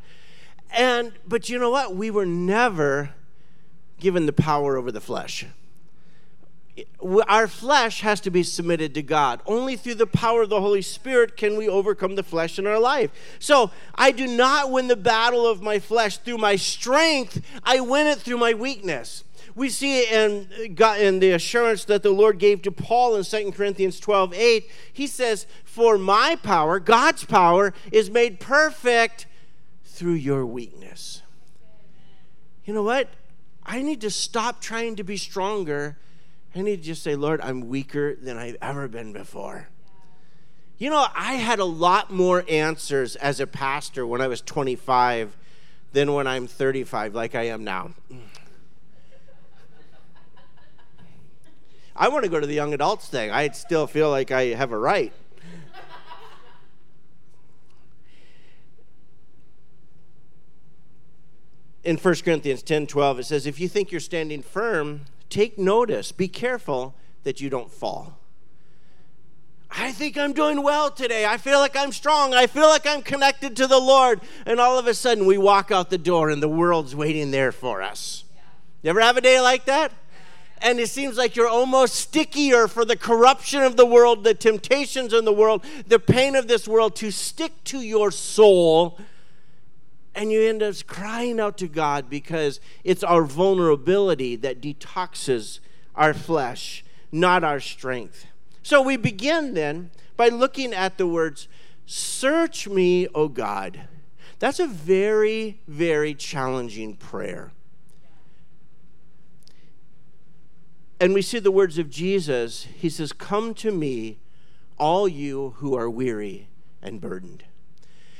And 0.71 1.13
but 1.27 1.50
you 1.50 1.59
know 1.59 1.69
what? 1.69 1.95
We 1.95 2.09
were 2.09 2.25
never 2.25 3.12
given 4.00 4.25
the 4.25 4.33
power 4.33 4.75
over 4.75 4.91
the 4.91 5.01
flesh. 5.01 5.45
Our 7.27 7.47
flesh 7.47 8.01
has 8.01 8.19
to 8.21 8.31
be 8.31 8.41
submitted 8.41 8.93
to 8.95 9.03
God. 9.03 9.41
Only 9.45 9.75
through 9.75 9.95
the 9.95 10.07
power 10.07 10.41
of 10.41 10.49
the 10.49 10.61
Holy 10.61 10.81
Spirit 10.81 11.37
can 11.37 11.55
we 11.55 11.69
overcome 11.69 12.15
the 12.15 12.23
flesh 12.23 12.57
in 12.57 12.65
our 12.65 12.79
life. 12.79 13.11
So 13.37 13.69
I 13.93 14.11
do 14.11 14.25
not 14.25 14.71
win 14.71 14.87
the 14.87 14.95
battle 14.95 15.45
of 15.45 15.61
my 15.61 15.77
flesh 15.79 16.17
through 16.17 16.39
my 16.39 16.55
strength, 16.55 17.45
I 17.63 17.79
win 17.79 18.07
it 18.07 18.19
through 18.19 18.37
my 18.37 18.53
weakness 18.53 19.23
we 19.55 19.69
see 19.69 20.05
in, 20.05 20.47
uh, 20.81 20.95
in 20.99 21.19
the 21.19 21.31
assurance 21.31 21.85
that 21.85 22.03
the 22.03 22.11
Lord 22.11 22.39
gave 22.39 22.61
to 22.63 22.71
Paul 22.71 23.15
in 23.15 23.23
2 23.23 23.51
Corinthians 23.51 23.99
12 23.99 24.33
8. 24.33 24.69
He 24.91 25.07
says, 25.07 25.45
For 25.63 25.97
my 25.97 26.37
power, 26.41 26.79
God's 26.79 27.23
power, 27.23 27.73
is 27.91 28.09
made 28.09 28.39
perfect 28.39 29.27
through 29.83 30.13
your 30.13 30.45
weakness. 30.45 31.21
You 32.65 32.73
know 32.73 32.83
what? 32.83 33.09
I 33.65 33.81
need 33.81 34.01
to 34.01 34.09
stop 34.09 34.59
trying 34.59 34.95
to 34.95 35.03
be 35.03 35.17
stronger. 35.17 35.97
I 36.55 36.62
need 36.62 36.77
to 36.77 36.83
just 36.83 37.01
say, 37.01 37.15
Lord, 37.15 37.41
I'm 37.41 37.67
weaker 37.67 38.15
than 38.15 38.38
I've 38.38 38.57
ever 38.62 38.88
been 38.88 39.12
before. 39.12 39.67
You 40.77 40.89
know, 40.89 41.05
I 41.15 41.33
had 41.33 41.60
a 41.60 41.65
lot 41.65 42.12
more 42.12 42.45
answers 42.48 43.15
as 43.15 43.39
a 43.39 43.48
pastor 43.48 44.05
when 44.05 44.22
I 44.22 44.27
was 44.27 44.41
25 44.41 45.36
than 45.93 46.13
when 46.13 46.27
I'm 46.27 46.45
35, 46.48 47.15
like 47.15 47.36
I 47.36 47.43
am 47.43 47.63
now. 47.63 47.91
I 51.95 52.10
want 52.10 52.24
to 52.24 52.29
go 52.29 52.39
to 52.39 52.48
the 52.48 52.55
young 52.55 52.74
adults 52.74 53.07
thing. 53.07 53.31
I 53.31 53.50
still 53.50 53.88
feel 53.88 54.10
like 54.10 54.31
I 54.31 54.48
have 54.48 54.72
a 54.72 54.77
right. 54.77 55.13
In 61.83 61.98
1 61.98 62.15
Corinthians 62.24 62.63
10 62.63 62.88
12, 62.88 63.19
it 63.19 63.24
says, 63.25 63.45
If 63.45 63.60
you 63.60 63.67
think 63.67 63.91
you're 63.91 64.00
standing 64.00 64.41
firm, 64.41 65.01
take 65.33 65.57
notice, 65.57 66.11
be 66.11 66.27
careful 66.27 66.95
that 67.23 67.41
you 67.41 67.49
don't 67.49 67.71
fall. 67.71 68.19
I 69.75 69.91
think 69.91 70.17
I'm 70.17 70.33
doing 70.33 70.61
well 70.61 70.91
today. 70.91 71.25
I 71.25 71.37
feel 71.37 71.57
like 71.57 71.75
I'm 71.75 71.91
strong. 71.91 72.35
I 72.35 72.45
feel 72.45 72.67
like 72.67 72.85
I'm 72.85 73.01
connected 73.01 73.55
to 73.57 73.65
the 73.65 73.79
Lord. 73.79 74.21
And 74.45 74.59
all 74.59 74.77
of 74.77 74.85
a 74.85 74.93
sudden, 74.93 75.25
we 75.25 75.39
walk 75.39 75.71
out 75.71 75.89
the 75.89 75.97
door 75.97 76.29
and 76.29 76.43
the 76.43 76.47
world's 76.47 76.95
waiting 76.95 77.31
there 77.31 77.51
for 77.51 77.81
us. 77.81 78.23
You 78.83 78.91
ever 78.91 79.01
have 79.01 79.17
a 79.17 79.21
day 79.21 79.41
like 79.41 79.65
that? 79.65 79.91
And 80.61 80.79
it 80.79 80.89
seems 80.89 81.17
like 81.17 81.35
you're 81.35 81.47
almost 81.47 81.95
stickier 81.95 82.67
for 82.67 82.85
the 82.85 82.95
corruption 82.95 83.63
of 83.63 83.75
the 83.75 83.85
world, 83.85 84.23
the 84.23 84.35
temptations 84.35 85.11
in 85.11 85.25
the 85.25 85.33
world, 85.33 85.65
the 85.87 85.99
pain 85.99 86.35
of 86.35 86.47
this 86.47 86.67
world 86.67 86.95
to 86.97 87.09
stick 87.09 87.51
to 87.65 87.79
your 87.79 88.11
soul. 88.11 88.99
And 90.15 90.32
you 90.32 90.41
end 90.43 90.62
up 90.62 90.75
crying 90.86 91.39
out 91.39 91.58
to 91.58 91.67
God 91.67 92.10
because 92.10 92.60
it's 92.84 93.03
our 93.03 93.24
vulnerability 93.24 94.36
that 94.38 94.62
detoxes 94.62 95.60
our 95.96 96.13
flesh, 96.13 96.84
not 97.12 97.43
our 97.43 97.60
strength. 97.60 98.27
So 98.62 98.82
we 98.82 98.96
begin 98.96 99.53
then 99.53 99.91
by 100.15 100.29
looking 100.29 100.74
at 100.74 100.98
the 100.98 101.08
words, 101.08 101.48
Search 101.86 102.67
me, 102.67 103.08
O 103.13 103.27
God. 103.27 103.82
That's 104.39 104.60
a 104.60 104.67
very, 104.67 105.60
very 105.67 106.13
challenging 106.13 106.96
prayer. 106.96 107.51
And 111.00 111.13
we 111.13 111.22
see 111.22 111.39
the 111.39 111.51
words 111.51 111.77
of 111.77 111.89
Jesus. 111.89 112.67
He 112.77 112.89
says, 112.89 113.12
Come 113.12 113.53
to 113.55 113.72
me, 113.72 114.20
all 114.77 115.08
you 115.08 115.55
who 115.58 115.75
are 115.75 115.89
weary 115.89 116.48
and 116.82 117.01
burdened. 117.01 117.43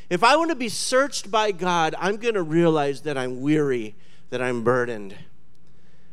If 0.10 0.24
I 0.24 0.36
want 0.36 0.50
to 0.50 0.56
be 0.56 0.70
searched 0.70 1.32
by 1.32 1.52
God, 1.52 1.96
I'm 1.98 2.18
going 2.18 2.34
to 2.34 2.44
realize 2.44 3.02
that 3.02 3.18
I'm 3.18 3.42
weary, 3.42 3.96
that 4.30 4.42
I'm 4.42 4.64
burdened. 4.64 5.16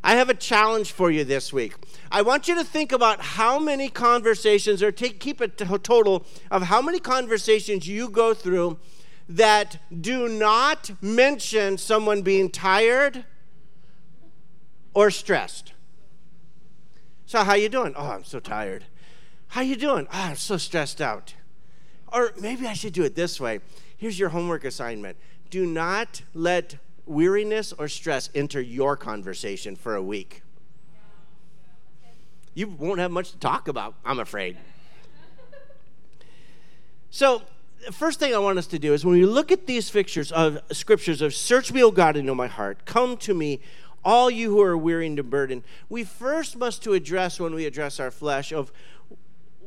I 0.02 0.14
have 0.16 0.30
a 0.30 0.34
challenge 0.34 0.92
for 0.92 1.10
you 1.10 1.24
this 1.24 1.52
week. 1.52 1.74
I 2.10 2.22
want 2.22 2.48
you 2.48 2.54
to 2.54 2.64
think 2.64 2.92
about 2.92 3.20
how 3.20 3.58
many 3.58 3.88
conversations, 3.90 4.82
or 4.82 4.90
take, 4.90 5.20
keep 5.20 5.40
a 5.40 5.48
total 5.48 6.24
of 6.50 6.62
how 6.62 6.80
many 6.80 7.00
conversations 7.00 7.86
you 7.86 8.08
go 8.08 8.32
through 8.32 8.78
that 9.28 9.78
do 10.00 10.28
not 10.28 10.90
mention 11.02 11.76
someone 11.76 12.22
being 12.22 12.50
tired 12.50 13.24
or 14.94 15.10
stressed. 15.10 15.72
So, 17.26 17.44
how 17.44 17.54
you 17.54 17.68
doing? 17.68 17.92
Oh, 17.94 18.08
I'm 18.08 18.24
so 18.24 18.40
tired. 18.40 18.86
How 19.48 19.60
you 19.60 19.76
doing? 19.76 20.08
Oh, 20.12 20.18
I'm 20.30 20.36
so 20.36 20.56
stressed 20.56 21.00
out. 21.00 21.34
Or 22.12 22.32
maybe 22.40 22.66
I 22.66 22.72
should 22.72 22.92
do 22.92 23.04
it 23.04 23.14
this 23.14 23.40
way. 23.40 23.60
Here's 23.96 24.18
your 24.18 24.30
homework 24.30 24.64
assignment. 24.64 25.16
Do 25.50 25.66
not 25.66 26.22
let 26.34 26.76
weariness 27.06 27.72
or 27.72 27.88
stress 27.88 28.30
enter 28.34 28.60
your 28.60 28.96
conversation 28.96 29.76
for 29.76 29.94
a 29.94 30.02
week. 30.02 30.42
You 32.54 32.68
won't 32.68 32.98
have 33.00 33.10
much 33.10 33.30
to 33.32 33.38
talk 33.38 33.68
about, 33.68 33.94
I'm 34.04 34.18
afraid. 34.18 34.56
So, 37.10 37.42
the 37.84 37.92
first 37.92 38.20
thing 38.20 38.34
I 38.34 38.38
want 38.38 38.58
us 38.58 38.66
to 38.68 38.78
do 38.78 38.92
is 38.92 39.04
when 39.04 39.14
we 39.14 39.24
look 39.24 39.50
at 39.50 39.66
these 39.66 39.88
fixtures 39.88 40.30
of 40.30 40.58
scriptures 40.70 41.22
of 41.22 41.34
search 41.34 41.72
me, 41.72 41.82
O 41.82 41.90
God, 41.90 42.16
and 42.16 42.26
know 42.26 42.34
my 42.34 42.46
heart, 42.46 42.84
come 42.84 43.16
to 43.18 43.34
me, 43.34 43.60
all 44.04 44.30
you 44.30 44.50
who 44.50 44.60
are 44.60 44.76
weary 44.76 45.06
and 45.06 45.30
burdened. 45.30 45.62
We 45.88 46.04
first 46.04 46.56
must 46.56 46.82
to 46.84 46.92
address 46.92 47.40
when 47.40 47.54
we 47.54 47.66
address 47.66 48.00
our 48.00 48.10
flesh 48.10 48.52
of 48.52 48.72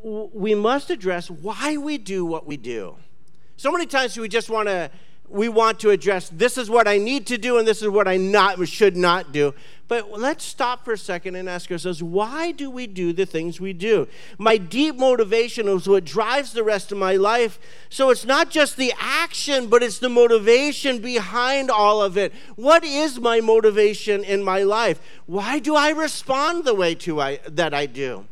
we 0.03 0.53
must 0.53 0.89
address 0.89 1.29
why 1.29 1.77
we 1.77 1.98
do 1.98 2.25
what 2.25 2.45
we 2.45 2.57
do. 2.57 2.98
So 3.55 3.72
many 3.72 3.86
times 3.86 4.17
we 4.17 4.27
just 4.27 4.50
want 4.50 4.67
to 4.67 4.91
we 5.29 5.50
want 5.50 5.79
to 5.79 5.89
address 5.89 6.29
this 6.29 6.57
is 6.57 6.69
what 6.69 6.88
I 6.88 6.98
need 7.00 7.25
to 7.27 7.38
do 7.39 7.57
and 7.57 7.67
this 7.67 7.81
is 7.81 7.88
what 7.88 8.07
I 8.07 8.17
not 8.17 8.67
should 8.67 8.95
not 8.95 9.31
do. 9.31 9.55
But 9.88 10.12
let's 10.12 10.43
stop 10.43 10.86
for 10.86 10.93
a 10.93 10.98
second 10.98 11.36
and 11.36 11.50
ask 11.50 11.72
ourselves, 11.72 12.03
why 12.03 12.51
do 12.51 12.69
we 12.69 12.88
do 12.88 13.13
the 13.13 13.25
things 13.25 13.60
we 13.60 13.74
do? 13.74 14.07
My 14.38 14.57
deep 14.57 14.95
motivation 14.95 15.67
is 15.67 15.88
what 15.88 16.05
drives 16.05 16.53
the 16.53 16.63
rest 16.63 16.91
of 16.91 16.98
my 16.98 17.15
life. 17.15 17.60
So 17.89 18.10
it's 18.10 18.25
not 18.25 18.50
just 18.50 18.77
the 18.77 18.93
action, 19.00 19.67
but 19.67 19.81
it's 19.81 20.00
the 20.00 20.10
motivation 20.10 21.00
behind 21.00 21.72
all 21.72 22.01
of 22.01 22.17
it. 22.17 22.33
What 22.55 22.83
is 22.83 23.19
my 23.19 23.41
motivation 23.41 24.24
in 24.24 24.43
my 24.43 24.63
life? 24.63 25.00
Why 25.25 25.60
do 25.60 25.75
I 25.75 25.89
respond 25.89 26.63
the 26.63 26.75
way 26.75 26.95
to 26.95 27.19
I, 27.19 27.39
that 27.48 27.74
I 27.74 27.88
do? 27.88 28.25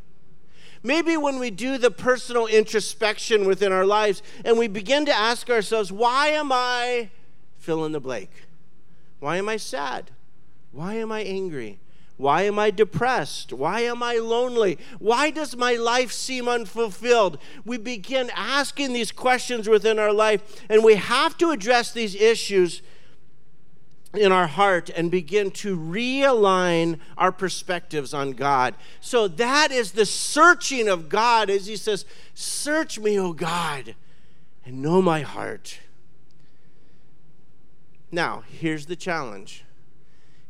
Maybe 0.84 1.16
when 1.16 1.40
we 1.40 1.52
do 1.52 1.78
the 1.78 1.92
personal 1.92 2.48
introspection 2.48 3.46
within 3.46 3.72
our 3.72 3.86
lives 3.86 4.24
and 4.44 4.58
we 4.58 4.68
begin 4.68 5.06
to 5.06 5.14
ask 5.14 5.50
ourselves, 5.50 5.92
why 5.92 6.30
am 6.30 6.52
I 6.52 7.10
fill 7.58 7.86
in 7.86 7.92
the 7.92 8.00
blank? 8.00 8.30
Why 9.20 9.38
am 9.38 9.48
I 9.48 9.58
sad? 9.58 10.12
Why 10.72 10.96
am 10.96 11.12
I 11.12 11.22
angry? 11.22 11.80
Why 12.18 12.44
am 12.44 12.60
I 12.60 12.70
depressed? 12.70 13.52
Why 13.52 13.82
am 13.82 14.04
I 14.04 14.16
lonely? 14.18 14.78
Why 15.00 15.32
does 15.32 15.56
my 15.58 15.74
life 15.74 16.12
seem 16.12 16.48
unfulfilled? 16.48 17.40
We 17.66 17.78
begin 17.78 18.32
asking 18.36 18.94
these 18.94 19.12
questions 19.12 19.68
within 19.68 19.98
our 19.98 20.14
life, 20.14 20.64
and 20.70 20.84
we 20.84 20.96
have 20.96 21.36
to 21.40 21.50
address 21.50 21.92
these 21.92 22.14
issues 22.14 22.84
in 24.14 24.32
our 24.32 24.48
heart 24.48 24.90
and 24.90 25.10
begin 25.10 25.52
to 25.52 25.78
realign 25.78 27.00
our 27.18 27.32
perspectives 27.32 28.14
on 28.14 28.32
God. 28.32 28.76
So 29.00 29.28
that 29.28 29.72
is 29.72 29.94
the 29.94 30.06
searching 30.06 30.90
of 30.90 31.08
God 31.08 31.50
as 31.50 31.68
he 31.68 31.78
says, 31.78 32.06
"Search 32.34 33.00
me, 33.00 33.18
O 33.18 33.32
God, 33.34 33.96
and 34.66 34.82
know 34.82 35.02
my 35.02 35.22
heart." 35.22 35.80
Now, 38.12 38.44
here's 38.50 38.88
the 38.88 38.98
challenge. 38.98 39.64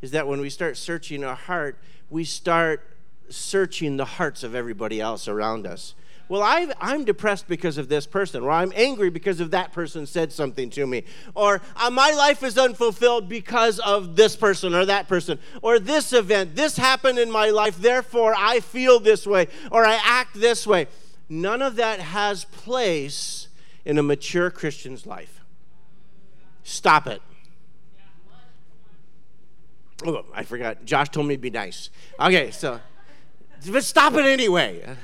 Is 0.01 0.09
that 0.11 0.27
when 0.27 0.41
we 0.41 0.49
start 0.49 0.77
searching 0.77 1.23
our 1.23 1.35
heart, 1.35 1.77
we 2.09 2.23
start 2.23 2.97
searching 3.29 3.97
the 3.97 4.05
hearts 4.05 4.41
of 4.43 4.55
everybody 4.55 4.99
else 4.99 5.27
around 5.27 5.67
us 5.67 5.93
well, 6.31 6.43
i 6.43 6.65
am 6.79 7.03
depressed 7.03 7.49
because 7.49 7.77
of 7.77 7.89
this 7.89 8.07
person, 8.07 8.41
or 8.41 8.51
I'm 8.51 8.71
angry 8.73 9.09
because 9.09 9.41
of 9.41 9.51
that 9.51 9.73
person 9.73 10.05
said 10.05 10.31
something 10.31 10.69
to 10.69 10.87
me, 10.87 11.03
or 11.35 11.61
uh, 11.75 11.89
my 11.89 12.11
life 12.11 12.41
is 12.41 12.57
unfulfilled 12.57 13.27
because 13.27 13.79
of 13.79 14.15
this 14.15 14.37
person 14.37 14.73
or 14.73 14.85
that 14.85 15.09
person, 15.09 15.39
or 15.61 15.77
this 15.77 16.13
event, 16.13 16.55
this 16.55 16.77
happened 16.77 17.19
in 17.19 17.29
my 17.29 17.49
life, 17.49 17.81
therefore 17.81 18.33
I 18.37 18.61
feel 18.61 19.01
this 19.01 19.27
way, 19.27 19.49
or 19.73 19.85
I 19.85 19.99
act 20.01 20.39
this 20.39 20.65
way. 20.65 20.87
None 21.27 21.61
of 21.61 21.75
that 21.75 21.99
has 21.99 22.45
place 22.45 23.49
in 23.83 23.97
a 23.97 24.03
mature 24.03 24.49
Christian's 24.49 25.05
life. 25.05 25.41
Stop 26.63 27.07
it. 27.07 27.21
Oh, 30.05 30.23
I 30.33 30.43
forgot. 30.43 30.85
Josh 30.85 31.09
told 31.09 31.27
me 31.27 31.35
to 31.35 31.41
be 31.41 31.49
nice. 31.49 31.89
Okay, 32.17 32.51
so, 32.51 32.79
but 33.69 33.83
stop 33.83 34.13
it 34.13 34.23
anyway 34.25 34.95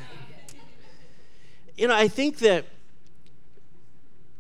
you 1.78 1.88
know, 1.88 1.96
I 1.96 2.08
think 2.08 2.40
that 2.40 2.66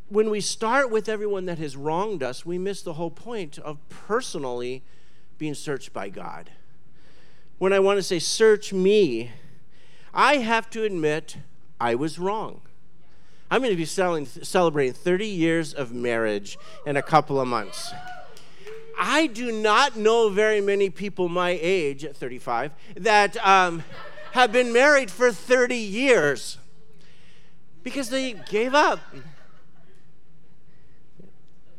when 0.09 0.29
we 0.29 0.41
start 0.41 0.89
with 0.89 1.07
everyone 1.07 1.45
that 1.45 1.59
has 1.59 1.77
wronged 1.77 2.23
us, 2.23 2.45
we 2.45 2.57
miss 2.57 2.81
the 2.81 2.93
whole 2.93 3.11
point 3.11 3.59
of 3.59 3.77
personally 3.89 4.81
being 5.37 5.53
searched 5.53 5.93
by 5.93 6.09
God. 6.09 6.49
When 7.59 7.73
I 7.73 7.79
want 7.79 7.97
to 7.97 8.03
say, 8.03 8.17
search 8.19 8.73
me, 8.73 9.31
I 10.13 10.37
have 10.37 10.69
to 10.71 10.83
admit 10.83 11.37
I 11.79 11.93
was 11.95 12.17
wrong. 12.17 12.61
I'm 13.51 13.61
going 13.61 13.71
to 13.71 13.77
be 13.77 13.85
selling, 13.85 14.25
celebrating 14.25 14.93
30 14.93 15.27
years 15.27 15.73
of 15.73 15.93
marriage 15.93 16.57
in 16.85 16.97
a 16.97 17.01
couple 17.01 17.39
of 17.39 17.47
months. 17.47 17.93
I 18.97 19.27
do 19.27 19.51
not 19.51 19.95
know 19.95 20.29
very 20.29 20.59
many 20.59 20.89
people 20.89 21.29
my 21.29 21.57
age, 21.61 22.03
at 22.03 22.15
35, 22.15 22.71
that 22.95 23.37
um, 23.45 23.83
have 24.31 24.51
been 24.51 24.73
married 24.73 25.11
for 25.11 25.31
30 25.31 25.75
years 25.75 26.57
because 27.87 28.09
they 28.09 28.33
gave 28.33 28.73
up. 28.73 28.99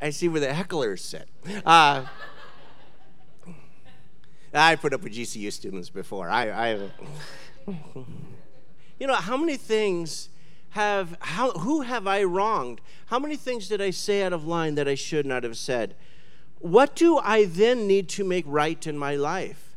I 0.00 0.08
see 0.08 0.26
where 0.26 0.40
the 0.40 0.46
hecklers 0.46 1.00
sit. 1.00 1.28
Uh, 1.66 2.06
I 4.54 4.76
put 4.76 4.94
up 4.94 5.02
with 5.02 5.12
GCU 5.12 5.52
students 5.52 5.90
before. 5.90 6.30
I, 6.30 6.48
I 6.48 6.90
you 8.98 9.06
know, 9.06 9.16
how 9.16 9.36
many 9.36 9.58
things 9.58 10.30
have 10.70 11.14
how 11.20 11.50
who 11.50 11.82
have 11.82 12.06
I 12.06 12.22
wronged? 12.22 12.80
How 13.08 13.18
many 13.18 13.36
things 13.36 13.68
did 13.68 13.82
I 13.82 13.90
say 13.90 14.22
out 14.22 14.32
of 14.32 14.46
line 14.46 14.76
that 14.76 14.88
I 14.88 14.94
should 14.94 15.26
not 15.26 15.42
have 15.42 15.58
said? 15.58 15.94
What 16.58 16.96
do 16.96 17.18
I 17.18 17.44
then 17.44 17.86
need 17.86 18.08
to 18.10 18.24
make 18.24 18.46
right 18.48 18.86
in 18.86 18.96
my 18.96 19.14
life? 19.14 19.67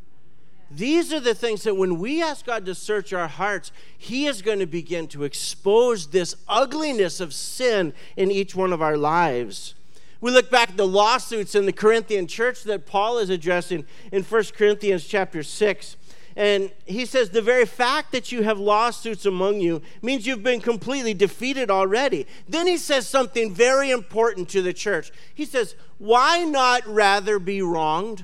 These 0.73 1.11
are 1.11 1.19
the 1.19 1.35
things 1.35 1.63
that 1.63 1.75
when 1.75 1.99
we 1.99 2.21
ask 2.21 2.45
God 2.45 2.65
to 2.65 2.73
search 2.73 3.11
our 3.11 3.27
hearts, 3.27 3.71
He 3.97 4.25
is 4.25 4.41
going 4.41 4.59
to 4.59 4.65
begin 4.65 5.07
to 5.09 5.23
expose 5.23 6.07
this 6.07 6.35
ugliness 6.47 7.19
of 7.19 7.33
sin 7.33 7.93
in 8.15 8.31
each 8.31 8.55
one 8.55 8.71
of 8.71 8.81
our 8.81 8.95
lives. 8.95 9.75
We 10.21 10.31
look 10.31 10.49
back 10.49 10.69
at 10.69 10.77
the 10.77 10.87
lawsuits 10.87 11.55
in 11.55 11.65
the 11.65 11.73
Corinthian 11.73 12.27
church 12.27 12.63
that 12.63 12.85
Paul 12.85 13.17
is 13.17 13.29
addressing 13.29 13.85
in 14.11 14.23
1 14.23 14.43
Corinthians 14.55 15.05
chapter 15.05 15.43
6. 15.43 15.97
And 16.35 16.71
he 16.85 17.05
says, 17.05 17.31
the 17.31 17.41
very 17.41 17.65
fact 17.65 18.13
that 18.13 18.31
you 18.31 18.43
have 18.43 18.57
lawsuits 18.57 19.25
among 19.25 19.59
you 19.59 19.81
means 20.01 20.25
you've 20.25 20.43
been 20.43 20.61
completely 20.61 21.13
defeated 21.13 21.69
already. 21.69 22.25
Then 22.47 22.67
he 22.67 22.77
says 22.77 23.07
something 23.07 23.53
very 23.53 23.91
important 23.91 24.47
to 24.49 24.61
the 24.61 24.71
church. 24.71 25.11
He 25.33 25.43
says, 25.43 25.75
Why 25.97 26.45
not 26.45 26.87
rather 26.87 27.37
be 27.37 27.61
wronged? 27.61 28.23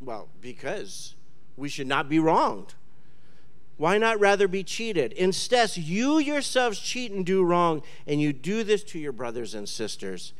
Well, 0.00 0.28
because 0.40 1.14
we 1.56 1.68
should 1.68 1.86
not 1.86 2.08
be 2.08 2.18
wronged. 2.18 2.74
Why 3.76 3.96
not 3.98 4.20
rather 4.20 4.46
be 4.46 4.62
cheated? 4.62 5.12
Instead, 5.12 5.76
you 5.76 6.18
yourselves 6.18 6.78
cheat 6.78 7.12
and 7.12 7.24
do 7.24 7.42
wrong, 7.42 7.82
and 8.06 8.20
you 8.20 8.32
do 8.32 8.62
this 8.62 8.82
to 8.84 8.98
your 8.98 9.12
brothers 9.12 9.54
and 9.54 9.68
sisters 9.68 10.32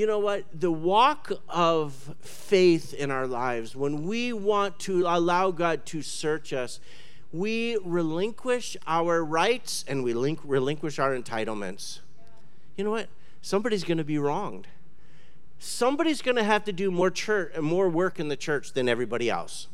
you 0.00 0.06
know 0.06 0.18
what? 0.18 0.44
The 0.58 0.70
walk 0.72 1.30
of 1.48 2.14
faith 2.20 2.94
in 2.94 3.10
our 3.10 3.26
lives, 3.26 3.74
when 3.74 4.06
we 4.06 4.32
want 4.32 4.78
to 4.80 5.02
allow 5.06 5.50
God 5.50 5.84
to 5.86 6.00
search 6.00 6.54
us, 6.54 6.80
we 7.32 7.76
relinquish 7.84 8.78
our 8.86 9.24
rights 9.24 9.84
and 9.86 10.02
we 10.02 10.14
relinquish 10.14 10.98
our 10.98 11.16
entitlements. 11.16 12.00
You 12.76 12.84
know 12.84 12.90
what? 12.90 13.08
Somebody's 13.42 13.84
going 13.84 13.98
to 13.98 14.04
be 14.04 14.18
wronged. 14.18 14.68
Somebody's 15.62 16.22
going 16.22 16.38
to 16.38 16.42
have 16.42 16.64
to 16.64 16.72
do 16.72 16.90
more 16.90 17.10
church, 17.10 17.54
more 17.58 17.86
work 17.86 18.18
in 18.18 18.28
the 18.28 18.36
church 18.36 18.72
than 18.72 18.88
everybody 18.88 19.28
else. 19.28 19.68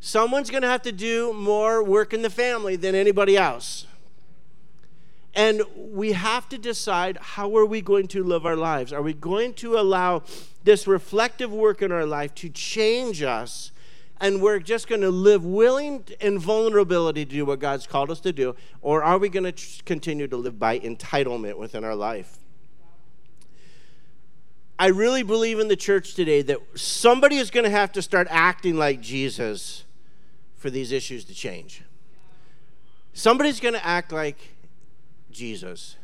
Someone's 0.00 0.50
going 0.50 0.62
to 0.62 0.68
have 0.68 0.82
to 0.82 0.92
do 0.92 1.32
more 1.32 1.82
work 1.82 2.12
in 2.12 2.20
the 2.20 2.28
family 2.28 2.76
than 2.76 2.94
anybody 2.94 3.34
else. 3.34 3.86
And 5.34 5.62
we 5.74 6.12
have 6.12 6.46
to 6.50 6.58
decide 6.58 7.16
how 7.16 7.56
are 7.56 7.64
we 7.64 7.80
going 7.80 8.06
to 8.08 8.22
live 8.22 8.44
our 8.44 8.54
lives? 8.54 8.92
Are 8.92 9.00
we 9.00 9.14
going 9.14 9.54
to 9.54 9.78
allow 9.78 10.24
this 10.64 10.86
reflective 10.86 11.50
work 11.50 11.80
in 11.80 11.90
our 11.90 12.04
life 12.04 12.34
to 12.36 12.50
change 12.50 13.22
us? 13.22 13.72
And 14.20 14.42
we're 14.42 14.58
just 14.58 14.88
going 14.88 15.00
to 15.00 15.10
live 15.10 15.42
willing 15.42 16.04
and 16.20 16.38
vulnerability 16.38 17.24
to 17.24 17.30
do 17.30 17.46
what 17.46 17.60
God's 17.60 17.86
called 17.86 18.10
us 18.10 18.20
to 18.20 18.32
do? 18.32 18.54
Or 18.82 19.02
are 19.02 19.16
we 19.16 19.30
going 19.30 19.50
to 19.50 19.82
continue 19.84 20.28
to 20.28 20.36
live 20.36 20.58
by 20.58 20.78
entitlement 20.80 21.56
within 21.56 21.82
our 21.82 21.94
life? 21.94 22.40
I 24.78 24.88
really 24.88 25.24
believe 25.24 25.58
in 25.58 25.66
the 25.66 25.76
church 25.76 26.14
today 26.14 26.40
that 26.42 26.58
somebody 26.76 27.38
is 27.38 27.50
going 27.50 27.64
to 27.64 27.70
have 27.70 27.90
to 27.92 28.02
start 28.02 28.28
acting 28.30 28.76
like 28.76 29.00
Jesus 29.00 29.84
for 30.56 30.70
these 30.70 30.92
issues 30.92 31.24
to 31.24 31.34
change. 31.34 31.82
Somebody's 33.12 33.58
going 33.58 33.74
to 33.74 33.84
act 33.84 34.12
like 34.12 34.38
Jesus. 35.32 35.96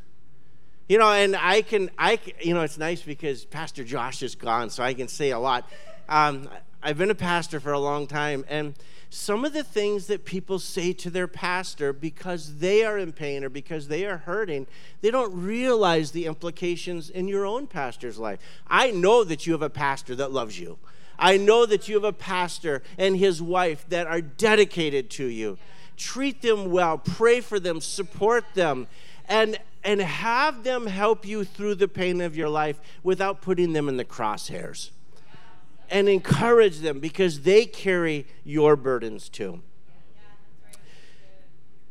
You 0.88 0.98
know, 0.98 1.08
and 1.08 1.36
I 1.36 1.62
can, 1.62 1.88
I, 1.96 2.18
you 2.42 2.52
know, 2.52 2.62
it's 2.62 2.76
nice 2.76 3.00
because 3.00 3.44
Pastor 3.44 3.84
Josh 3.84 4.22
is 4.22 4.34
gone, 4.34 4.70
so 4.70 4.82
I 4.82 4.92
can 4.92 5.06
say 5.06 5.30
a 5.30 5.38
lot. 5.38 5.70
Um, 6.08 6.48
I've 6.82 6.98
been 6.98 7.10
a 7.10 7.14
pastor 7.14 7.60
for 7.60 7.72
a 7.72 7.78
long 7.78 8.08
time, 8.08 8.44
and 8.48 8.74
some 9.14 9.44
of 9.44 9.52
the 9.52 9.62
things 9.62 10.09
that 10.09 10.25
people 10.25 10.59
say 10.59 10.92
to 10.92 11.09
their 11.09 11.28
pastor 11.28 11.92
because 11.92 12.59
they 12.59 12.85
are 12.85 12.99
in 12.99 13.12
pain 13.12 13.44
or 13.44 13.49
because 13.49 13.87
they 13.87 14.04
are 14.04 14.16
hurting, 14.16 14.66
they 15.02 15.11
don't 15.11 15.33
realize 15.33 16.11
the 16.11 16.26
implications 16.26 17.11
in 17.11 17.28
your 17.28 17.47
own 17.47 17.68
pastor's 17.68 18.18
life. 18.18 18.40
I 18.66 18.90
know 18.90 19.23
that 19.23 19.47
you 19.47 19.52
have 19.52 19.62
a 19.62 19.71
pastor 19.71 20.16
that 20.16 20.33
loves 20.33 20.59
you. 20.59 20.78
I 21.16 21.37
know 21.37 21.64
that 21.64 21.88
you 21.88 21.94
have 21.94 22.04
a 22.04 22.12
pastor 22.12 22.83
and 22.99 23.16
his 23.16 23.40
wife 23.40 23.88
that 23.88 24.09
are 24.09 24.21
dedicated 24.21 25.11
to 25.11 25.26
you. 25.26 25.59
Treat 25.97 26.42
them 26.42 26.73
well, 26.73 26.99
pray 26.99 27.40
for 27.40 27.61
them, 27.61 27.80
support 27.80 28.44
them 28.54 28.88
and 29.28 29.59
and 29.85 30.00
have 30.00 30.64
them 30.64 30.87
help 30.87 31.26
you 31.26 31.44
through 31.44 31.75
the 31.75 31.87
pain 31.87 32.21
of 32.23 32.35
your 32.35 32.49
life 32.49 32.80
without 33.02 33.42
putting 33.42 33.75
them 33.75 33.88
in 33.88 33.99
the 33.99 34.04
crosshairs. 34.04 34.90
And 35.90 36.08
encourage 36.08 36.78
them 36.78 36.98
because 37.00 37.42
they 37.42 37.66
carry 37.66 38.26
your 38.44 38.76
burdens 38.76 39.28
too. 39.28 39.62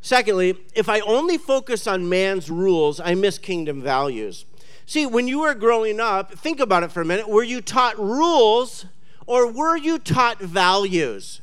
Secondly, 0.01 0.57
if 0.75 0.89
I 0.89 1.00
only 1.01 1.38
focus 1.38 1.88
on 1.88 2.09
man's 2.09 2.50
rules, 2.50 3.00
I 3.00 3.15
miss 3.15 3.37
kingdom 3.37 3.81
values. 3.81 4.46
See, 4.85 5.05
when 5.05 5.29
you 5.29 5.39
were 5.39 5.53
growing 5.53 6.01
up, 6.01 6.33
think 6.33 6.59
about 6.59 6.83
it 6.83 6.91
for 6.91 7.01
a 7.01 7.05
minute. 7.05 7.29
Were 7.29 7.44
you 7.44 7.61
taught 7.61 7.98
rules 7.98 8.85
or 9.25 9.50
were 9.50 9.77
you 9.77 9.98
taught 9.98 10.39
values? 10.39 11.39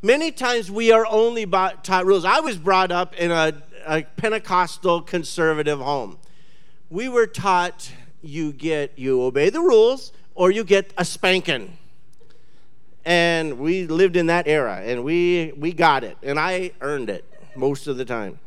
Many 0.00 0.32
times 0.32 0.70
we 0.70 0.90
are 0.90 1.04
only 1.06 1.44
taught 1.44 2.06
rules. 2.06 2.24
I 2.24 2.40
was 2.40 2.56
brought 2.56 2.90
up 2.90 3.14
in 3.16 3.30
a 3.30 3.62
a 3.86 4.02
Pentecostal 4.16 5.02
conservative 5.02 5.80
home. 5.80 6.18
We 6.88 7.08
were 7.08 7.26
taught 7.26 7.92
you 8.22 8.52
get 8.52 8.98
you 8.98 9.22
obey 9.22 9.50
the 9.50 9.60
rules 9.60 10.12
or 10.34 10.50
you 10.50 10.64
get 10.64 10.92
a 10.96 11.04
spanking. 11.04 11.76
And 13.04 13.58
we 13.58 13.86
lived 13.86 14.16
in 14.16 14.26
that 14.26 14.46
era 14.46 14.82
and 14.84 15.04
we 15.04 15.52
we 15.56 15.72
got 15.72 16.04
it 16.04 16.16
and 16.22 16.38
I 16.38 16.72
earned 16.80 17.10
it 17.10 17.24
most 17.56 17.86
of 17.86 17.96
the 17.96 18.04
time. 18.04 18.38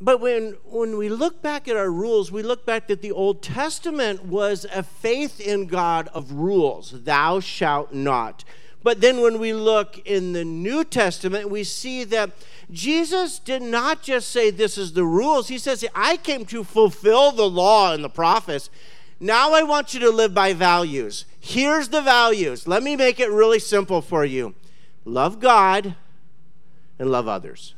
But 0.00 0.20
when, 0.20 0.56
when 0.66 0.98
we 0.98 1.08
look 1.08 1.40
back 1.40 1.66
at 1.66 1.76
our 1.76 1.90
rules, 1.90 2.30
we 2.30 2.42
look 2.42 2.66
back 2.66 2.88
that 2.88 3.00
the 3.00 3.12
Old 3.12 3.42
Testament 3.42 4.22
was 4.22 4.66
a 4.70 4.82
faith 4.82 5.40
in 5.40 5.66
God 5.66 6.08
of 6.12 6.32
rules. 6.32 7.04
Thou 7.04 7.40
shalt 7.40 7.94
not. 7.94 8.44
But 8.82 9.00
then 9.00 9.22
when 9.22 9.38
we 9.38 9.54
look 9.54 9.98
in 10.04 10.34
the 10.34 10.44
New 10.44 10.84
Testament, 10.84 11.48
we 11.48 11.64
see 11.64 12.04
that 12.04 12.32
Jesus 12.70 13.38
did 13.38 13.62
not 13.62 14.02
just 14.02 14.28
say, 14.28 14.50
This 14.50 14.76
is 14.76 14.92
the 14.92 15.06
rules. 15.06 15.48
He 15.48 15.56
says, 15.56 15.82
I 15.94 16.18
came 16.18 16.44
to 16.46 16.64
fulfill 16.64 17.32
the 17.32 17.48
law 17.48 17.94
and 17.94 18.04
the 18.04 18.10
prophets. 18.10 18.68
Now 19.24 19.54
I 19.54 19.62
want 19.62 19.94
you 19.94 20.00
to 20.00 20.10
live 20.10 20.34
by 20.34 20.52
values. 20.52 21.24
Here's 21.40 21.88
the 21.88 22.02
values. 22.02 22.68
Let 22.68 22.82
me 22.82 22.94
make 22.94 23.18
it 23.18 23.30
really 23.30 23.58
simple 23.58 24.02
for 24.02 24.22
you 24.22 24.54
love 25.06 25.40
God 25.40 25.94
and 26.98 27.10
love 27.10 27.26
others. 27.26 27.74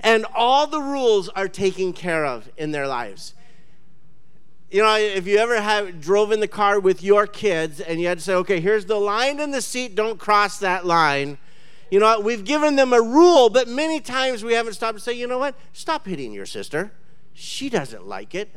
And 0.00 0.26
all 0.34 0.66
the 0.66 0.82
rules 0.82 1.30
are 1.30 1.48
taken 1.48 1.94
care 1.94 2.26
of 2.26 2.50
in 2.58 2.72
their 2.72 2.86
lives. 2.86 3.32
You 4.70 4.82
know, 4.82 4.96
if 4.98 5.26
you 5.26 5.38
ever 5.38 5.62
have 5.62 6.02
drove 6.02 6.30
in 6.30 6.40
the 6.40 6.48
car 6.48 6.78
with 6.78 7.02
your 7.02 7.26
kids 7.26 7.80
and 7.80 7.98
you 7.98 8.08
had 8.08 8.18
to 8.18 8.24
say, 8.24 8.34
okay, 8.34 8.60
here's 8.60 8.84
the 8.84 9.00
line 9.00 9.40
in 9.40 9.50
the 9.50 9.62
seat, 9.62 9.94
don't 9.94 10.18
cross 10.18 10.58
that 10.58 10.84
line. 10.84 11.38
You 11.90 12.00
know, 12.00 12.20
we've 12.20 12.44
given 12.44 12.76
them 12.76 12.92
a 12.92 13.00
rule, 13.00 13.48
but 13.48 13.66
many 13.66 13.98
times 13.98 14.44
we 14.44 14.52
haven't 14.52 14.74
stopped 14.74 14.98
to 14.98 15.02
say, 15.02 15.14
you 15.14 15.26
know 15.26 15.38
what? 15.38 15.54
Stop 15.72 16.06
hitting 16.06 16.34
your 16.34 16.44
sister. 16.44 16.92
She 17.32 17.70
doesn't 17.70 18.06
like 18.06 18.34
it. 18.34 18.54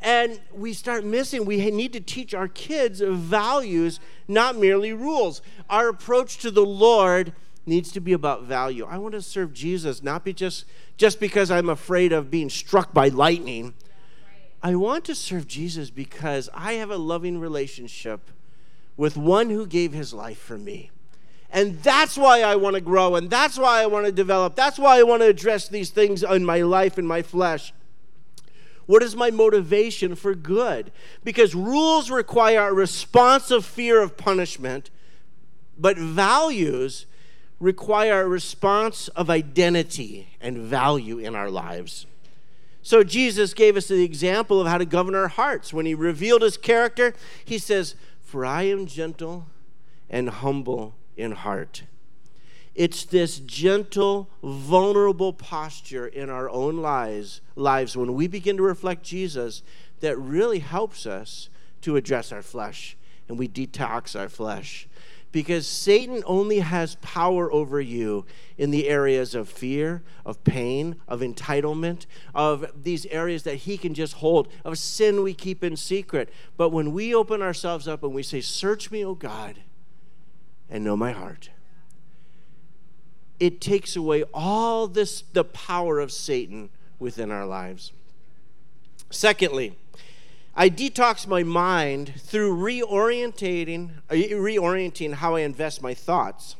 And 0.00 0.40
we 0.52 0.72
start 0.72 1.04
missing, 1.04 1.44
we 1.44 1.70
need 1.70 1.92
to 1.94 2.00
teach 2.00 2.34
our 2.34 2.48
kids 2.48 3.00
values, 3.00 3.98
not 4.28 4.56
merely 4.56 4.92
rules. 4.92 5.42
Our 5.70 5.88
approach 5.88 6.38
to 6.38 6.50
the 6.50 6.64
Lord 6.64 7.32
needs 7.64 7.90
to 7.92 8.00
be 8.00 8.12
about 8.12 8.44
value. 8.44 8.86
I 8.88 8.98
want 8.98 9.14
to 9.14 9.22
serve 9.22 9.52
Jesus, 9.52 10.02
not 10.02 10.24
be 10.24 10.32
just, 10.32 10.66
just 10.96 11.18
because 11.18 11.50
I'm 11.50 11.68
afraid 11.68 12.12
of 12.12 12.30
being 12.30 12.50
struck 12.50 12.92
by 12.92 13.08
lightning. 13.08 13.74
I 14.62 14.74
want 14.76 15.04
to 15.06 15.14
serve 15.14 15.46
Jesus 15.46 15.90
because 15.90 16.48
I 16.54 16.74
have 16.74 16.90
a 16.90 16.96
loving 16.96 17.40
relationship 17.40 18.30
with 18.96 19.16
one 19.16 19.50
who 19.50 19.66
gave 19.66 19.92
his 19.92 20.14
life 20.14 20.38
for 20.38 20.56
me. 20.56 20.90
And 21.50 21.82
that's 21.82 22.18
why 22.18 22.42
I 22.42 22.56
want 22.56 22.74
to 22.74 22.80
grow, 22.80 23.14
and 23.14 23.30
that's 23.30 23.58
why 23.58 23.80
I 23.80 23.86
want 23.86 24.06
to 24.06 24.12
develop. 24.12 24.56
That's 24.56 24.78
why 24.78 24.98
I 24.98 25.04
want 25.04 25.22
to 25.22 25.28
address 25.28 25.68
these 25.68 25.90
things 25.90 26.22
in 26.22 26.44
my 26.44 26.62
life 26.62 26.98
and 26.98 27.06
my 27.06 27.22
flesh. 27.22 27.72
What 28.86 29.02
is 29.02 29.16
my 29.16 29.30
motivation 29.30 30.14
for 30.14 30.34
good? 30.34 30.92
Because 31.24 31.54
rules 31.54 32.10
require 32.10 32.68
a 32.68 32.72
responsive 32.72 33.64
fear 33.64 34.00
of 34.00 34.16
punishment, 34.16 34.90
but 35.76 35.98
values 35.98 37.06
require 37.58 38.22
a 38.22 38.28
response 38.28 39.08
of 39.08 39.28
identity 39.28 40.28
and 40.40 40.58
value 40.58 41.18
in 41.18 41.34
our 41.34 41.50
lives. 41.50 42.06
So 42.82 43.02
Jesus 43.02 43.54
gave 43.54 43.76
us 43.76 43.88
the 43.88 44.04
example 44.04 44.60
of 44.60 44.68
how 44.68 44.78
to 44.78 44.84
govern 44.84 45.16
our 45.16 45.28
hearts. 45.28 45.72
When 45.72 45.86
he 45.86 45.94
revealed 45.94 46.42
his 46.42 46.56
character, 46.56 47.14
he 47.44 47.58
says, 47.58 47.96
For 48.22 48.44
I 48.44 48.62
am 48.62 48.86
gentle 48.86 49.46
and 50.08 50.30
humble 50.30 50.94
in 51.16 51.32
heart. 51.32 51.82
It's 52.76 53.06
this 53.06 53.38
gentle, 53.38 54.28
vulnerable 54.42 55.32
posture 55.32 56.06
in 56.06 56.28
our 56.28 56.50
own 56.50 56.76
lives, 56.76 57.40
lives 57.54 57.96
when 57.96 58.12
we 58.12 58.28
begin 58.28 58.58
to 58.58 58.62
reflect 58.62 59.02
Jesus 59.02 59.62
that 60.00 60.18
really 60.18 60.58
helps 60.58 61.06
us 61.06 61.48
to 61.80 61.96
address 61.96 62.32
our 62.32 62.42
flesh 62.42 62.98
and 63.28 63.38
we 63.38 63.48
detox 63.48 64.14
our 64.18 64.28
flesh. 64.28 64.88
Because 65.32 65.66
Satan 65.66 66.22
only 66.26 66.58
has 66.58 66.96
power 66.96 67.50
over 67.50 67.80
you 67.80 68.26
in 68.58 68.70
the 68.70 68.88
areas 68.88 69.34
of 69.34 69.48
fear, 69.48 70.02
of 70.26 70.44
pain, 70.44 70.96
of 71.08 71.20
entitlement, 71.20 72.04
of 72.34 72.70
these 72.84 73.06
areas 73.06 73.42
that 73.44 73.56
he 73.56 73.78
can 73.78 73.94
just 73.94 74.14
hold, 74.14 74.48
of 74.66 74.78
sin 74.78 75.22
we 75.22 75.32
keep 75.32 75.64
in 75.64 75.76
secret. 75.76 76.28
But 76.58 76.70
when 76.70 76.92
we 76.92 77.14
open 77.14 77.40
ourselves 77.40 77.88
up 77.88 78.02
and 78.02 78.14
we 78.14 78.22
say, 78.22 78.42
Search 78.42 78.90
me, 78.90 79.02
O 79.04 79.14
God, 79.14 79.60
and 80.68 80.84
know 80.84 80.96
my 80.96 81.12
heart. 81.12 81.48
It 83.38 83.60
takes 83.60 83.96
away 83.96 84.24
all 84.32 84.86
this, 84.86 85.22
the 85.32 85.44
power 85.44 86.00
of 86.00 86.10
Satan 86.10 86.70
within 86.98 87.30
our 87.30 87.46
lives. 87.46 87.92
Secondly, 89.10 89.76
I 90.54 90.70
detox 90.70 91.26
my 91.26 91.42
mind 91.42 92.14
through 92.18 92.56
reorientating, 92.56 93.90
uh, 94.10 94.14
reorienting 94.14 95.14
how 95.14 95.34
I 95.36 95.40
invest 95.40 95.82
my 95.82 95.92
thoughts. 95.92 96.56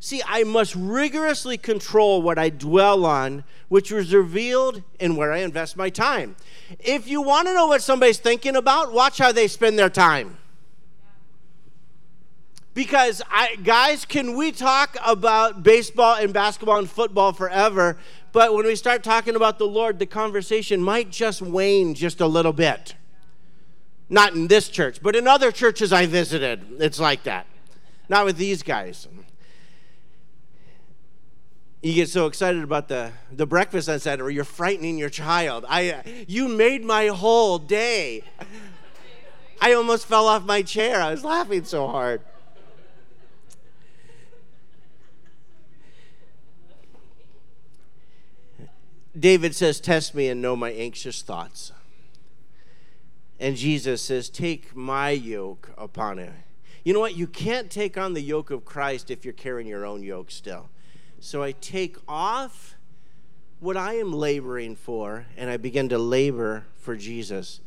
See, 0.00 0.20
I 0.26 0.42
must 0.42 0.74
rigorously 0.74 1.56
control 1.56 2.20
what 2.22 2.36
I 2.36 2.50
dwell 2.50 3.06
on, 3.06 3.44
which 3.68 3.90
was 3.90 4.12
revealed 4.12 4.82
in 4.98 5.16
where 5.16 5.32
I 5.32 5.38
invest 5.38 5.76
my 5.76 5.90
time. 5.90 6.36
If 6.80 7.06
you 7.06 7.22
want 7.22 7.46
to 7.48 7.54
know 7.54 7.68
what 7.68 7.82
somebody's 7.82 8.18
thinking 8.18 8.56
about, 8.56 8.92
watch 8.92 9.18
how 9.18 9.32
they 9.32 9.48
spend 9.48 9.78
their 9.78 9.88
time. 9.88 10.38
Because, 12.74 13.20
I, 13.30 13.56
guys, 13.56 14.04
can 14.04 14.36
we 14.36 14.50
talk 14.50 14.96
about 15.04 15.62
baseball 15.62 16.16
and 16.16 16.32
basketball 16.32 16.78
and 16.78 16.88
football 16.88 17.32
forever? 17.32 17.98
But 18.32 18.54
when 18.54 18.64
we 18.64 18.76
start 18.76 19.02
talking 19.02 19.36
about 19.36 19.58
the 19.58 19.66
Lord, 19.66 19.98
the 19.98 20.06
conversation 20.06 20.82
might 20.82 21.10
just 21.10 21.42
wane 21.42 21.94
just 21.94 22.20
a 22.20 22.26
little 22.26 22.52
bit. 22.52 22.94
Not 24.08 24.34
in 24.34 24.48
this 24.48 24.68
church, 24.68 25.02
but 25.02 25.14
in 25.14 25.28
other 25.28 25.52
churches 25.52 25.92
I 25.92 26.06
visited, 26.06 26.80
it's 26.80 26.98
like 26.98 27.24
that. 27.24 27.46
Not 28.08 28.24
with 28.24 28.36
these 28.36 28.62
guys 28.62 29.06
you 31.82 31.94
get 31.94 32.08
so 32.08 32.26
excited 32.26 32.62
about 32.62 32.86
the, 32.86 33.10
the 33.32 33.44
breakfast 33.44 33.88
I 33.88 33.96
said, 33.96 34.20
or 34.20 34.30
you're 34.30 34.44
frightening 34.44 34.98
your 34.98 35.10
child. 35.10 35.64
I, 35.68 35.90
uh, 35.90 36.02
you 36.28 36.46
made 36.46 36.84
my 36.84 37.08
whole 37.08 37.58
day. 37.58 38.22
I 39.60 39.72
almost 39.72 40.06
fell 40.06 40.28
off 40.28 40.44
my 40.44 40.62
chair. 40.62 41.02
I 41.02 41.10
was 41.10 41.24
laughing 41.24 41.64
so 41.64 41.88
hard. 41.88 42.22
David 49.18 49.54
says, 49.54 49.80
Test 49.80 50.14
me 50.14 50.28
and 50.28 50.40
know 50.40 50.56
my 50.56 50.70
anxious 50.72 51.22
thoughts. 51.22 51.72
And 53.38 53.56
Jesus 53.56 54.02
says, 54.02 54.28
Take 54.28 54.74
my 54.74 55.10
yoke 55.10 55.70
upon 55.76 56.18
it. 56.18 56.32
You 56.84 56.92
know 56.92 57.00
what? 57.00 57.16
You 57.16 57.26
can't 57.26 57.70
take 57.70 57.96
on 57.96 58.14
the 58.14 58.20
yoke 58.20 58.50
of 58.50 58.64
Christ 58.64 59.10
if 59.10 59.24
you're 59.24 59.34
carrying 59.34 59.68
your 59.68 59.84
own 59.84 60.02
yoke 60.02 60.30
still. 60.30 60.68
So 61.20 61.42
I 61.42 61.52
take 61.52 61.96
off 62.08 62.74
what 63.60 63.76
I 63.76 63.94
am 63.94 64.12
laboring 64.12 64.74
for 64.74 65.26
and 65.36 65.48
I 65.48 65.56
begin 65.56 65.88
to 65.90 65.98
labor 65.98 66.66
for 66.76 66.96
Jesus. 66.96 67.60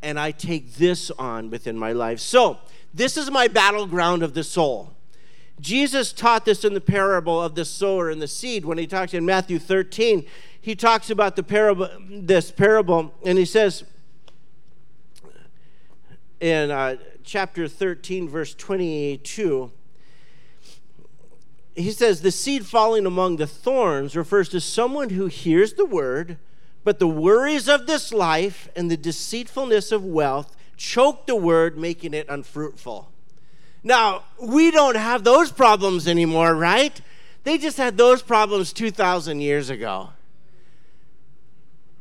And 0.00 0.18
I 0.18 0.30
take 0.30 0.74
this 0.74 1.10
on 1.12 1.50
within 1.50 1.76
my 1.76 1.92
life. 1.92 2.20
So, 2.20 2.58
this 2.94 3.16
is 3.16 3.30
my 3.30 3.48
battleground 3.48 4.22
of 4.22 4.32
the 4.32 4.44
soul. 4.44 4.94
Jesus 5.60 6.12
taught 6.12 6.44
this 6.44 6.64
in 6.64 6.72
the 6.72 6.80
parable 6.80 7.42
of 7.42 7.56
the 7.56 7.64
sower 7.64 8.10
and 8.10 8.22
the 8.22 8.28
seed 8.28 8.64
when 8.64 8.78
he 8.78 8.86
talks 8.86 9.12
in 9.12 9.26
Matthew 9.26 9.58
13. 9.58 10.24
He 10.68 10.76
talks 10.76 11.08
about 11.08 11.34
the 11.34 11.42
parable, 11.42 11.88
this 12.10 12.50
parable, 12.50 13.14
and 13.24 13.38
he 13.38 13.46
says 13.46 13.84
in 16.40 16.70
uh, 16.70 16.96
chapter 17.24 17.66
13, 17.68 18.28
verse 18.28 18.52
22, 18.52 19.72
he 21.74 21.90
says 21.90 22.20
the 22.20 22.30
seed 22.30 22.66
falling 22.66 23.06
among 23.06 23.36
the 23.36 23.46
thorns 23.46 24.14
refers 24.14 24.50
to 24.50 24.60
someone 24.60 25.08
who 25.08 25.28
hears 25.28 25.72
the 25.72 25.86
word, 25.86 26.36
but 26.84 26.98
the 26.98 27.08
worries 27.08 27.66
of 27.66 27.86
this 27.86 28.12
life 28.12 28.68
and 28.76 28.90
the 28.90 28.98
deceitfulness 28.98 29.90
of 29.90 30.04
wealth 30.04 30.54
choke 30.76 31.26
the 31.26 31.34
word, 31.34 31.78
making 31.78 32.12
it 32.12 32.28
unfruitful. 32.28 33.10
Now, 33.82 34.24
we 34.38 34.70
don't 34.70 34.98
have 34.98 35.24
those 35.24 35.50
problems 35.50 36.06
anymore, 36.06 36.54
right? 36.54 37.00
They 37.44 37.56
just 37.56 37.78
had 37.78 37.96
those 37.96 38.20
problems 38.20 38.74
2,000 38.74 39.40
years 39.40 39.70
ago. 39.70 40.10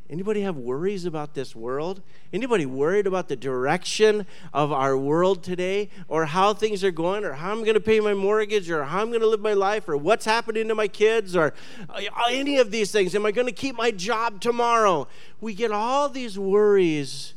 Anybody 0.09 0.41
have 0.41 0.55
worries 0.55 1.03
about 1.03 1.33
this 1.33 1.53
world? 1.53 2.01
Anybody 2.31 2.65
worried 2.65 3.07
about 3.07 3.27
the 3.27 3.35
direction 3.35 4.25
of 4.53 4.71
our 4.71 4.97
world 4.97 5.43
today 5.43 5.89
or 6.07 6.25
how 6.25 6.53
things 6.53 6.81
are 6.83 6.91
going 6.91 7.25
or 7.25 7.33
how 7.33 7.51
I'm 7.51 7.61
going 7.63 7.73
to 7.73 7.81
pay 7.81 7.99
my 7.99 8.13
mortgage 8.13 8.69
or 8.69 8.85
how 8.85 9.01
I'm 9.01 9.09
going 9.09 9.19
to 9.19 9.27
live 9.27 9.41
my 9.41 9.53
life 9.53 9.89
or 9.89 9.97
what's 9.97 10.23
happening 10.23 10.69
to 10.69 10.75
my 10.75 10.87
kids 10.87 11.35
or 11.35 11.53
uh, 11.89 12.01
any 12.29 12.57
of 12.57 12.71
these 12.71 12.89
things? 12.89 13.15
Am 13.15 13.25
I 13.25 13.31
going 13.31 13.47
to 13.47 13.53
keep 13.53 13.75
my 13.75 13.91
job 13.91 14.39
tomorrow? 14.39 15.09
We 15.41 15.53
get 15.53 15.71
all 15.71 16.07
these 16.07 16.39
worries 16.39 17.33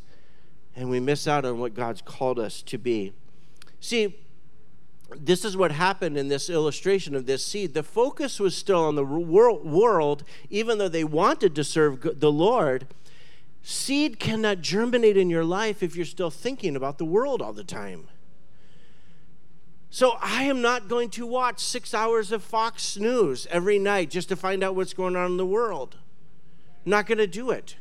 and 0.76 0.88
we 0.88 1.00
miss 1.00 1.26
out 1.26 1.44
on 1.44 1.59
what 1.59 1.74
God's 1.74 2.02
called 2.02 2.38
us 2.38 2.62
to 2.62 2.78
be. 2.78 3.12
See, 3.80 4.16
this 5.16 5.44
is 5.44 5.57
what 5.57 5.73
happened 5.73 6.16
in 6.16 6.29
this 6.29 6.49
illustration 6.49 7.14
of 7.14 7.27
this 7.27 7.44
seed. 7.44 7.75
The 7.75 7.83
focus 7.83 8.38
was 8.38 8.57
still 8.57 8.85
on 8.85 8.94
the 8.94 9.05
world, 9.05 10.25
even 10.49 10.79
though 10.79 10.88
they 10.88 11.05
wanted 11.05 11.55
to 11.55 11.64
serve 11.64 12.20
the 12.20 12.33
Lord. 12.33 12.87
Seed 13.62 14.18
cannot 14.18 14.61
germinate 14.61 15.16
in 15.16 15.31
your 15.31 15.44
life 15.44 15.83
if 15.83 15.96
you're 15.96 16.07
still 16.07 16.31
thinking 16.31 16.77
about 16.77 16.99
the 16.99 17.05
world 17.05 17.42
all 17.42 17.53
the 17.53 17.64
time. 17.64 18.09
So 19.90 20.16
I 20.20 20.44
am 20.44 20.62
not 20.62 20.88
going 20.88 21.11
to 21.11 21.27
watch 21.27 21.59
six 21.59 21.92
hours 21.92 22.31
of 22.31 22.44
Fox 22.44 22.96
News 22.96 23.46
every 23.51 23.79
night 23.79 24.09
just 24.09 24.29
to 24.29 24.37
find 24.37 24.62
out 24.62 24.77
what's 24.77 24.94
going 24.94 25.16
on 25.16 25.33
in 25.33 25.37
the 25.37 25.44
world. 25.44 25.96
I'm 26.87 26.90
not 26.90 27.07
going 27.07 27.18
to 27.18 27.27
do 27.27 27.51
it. 27.51 27.77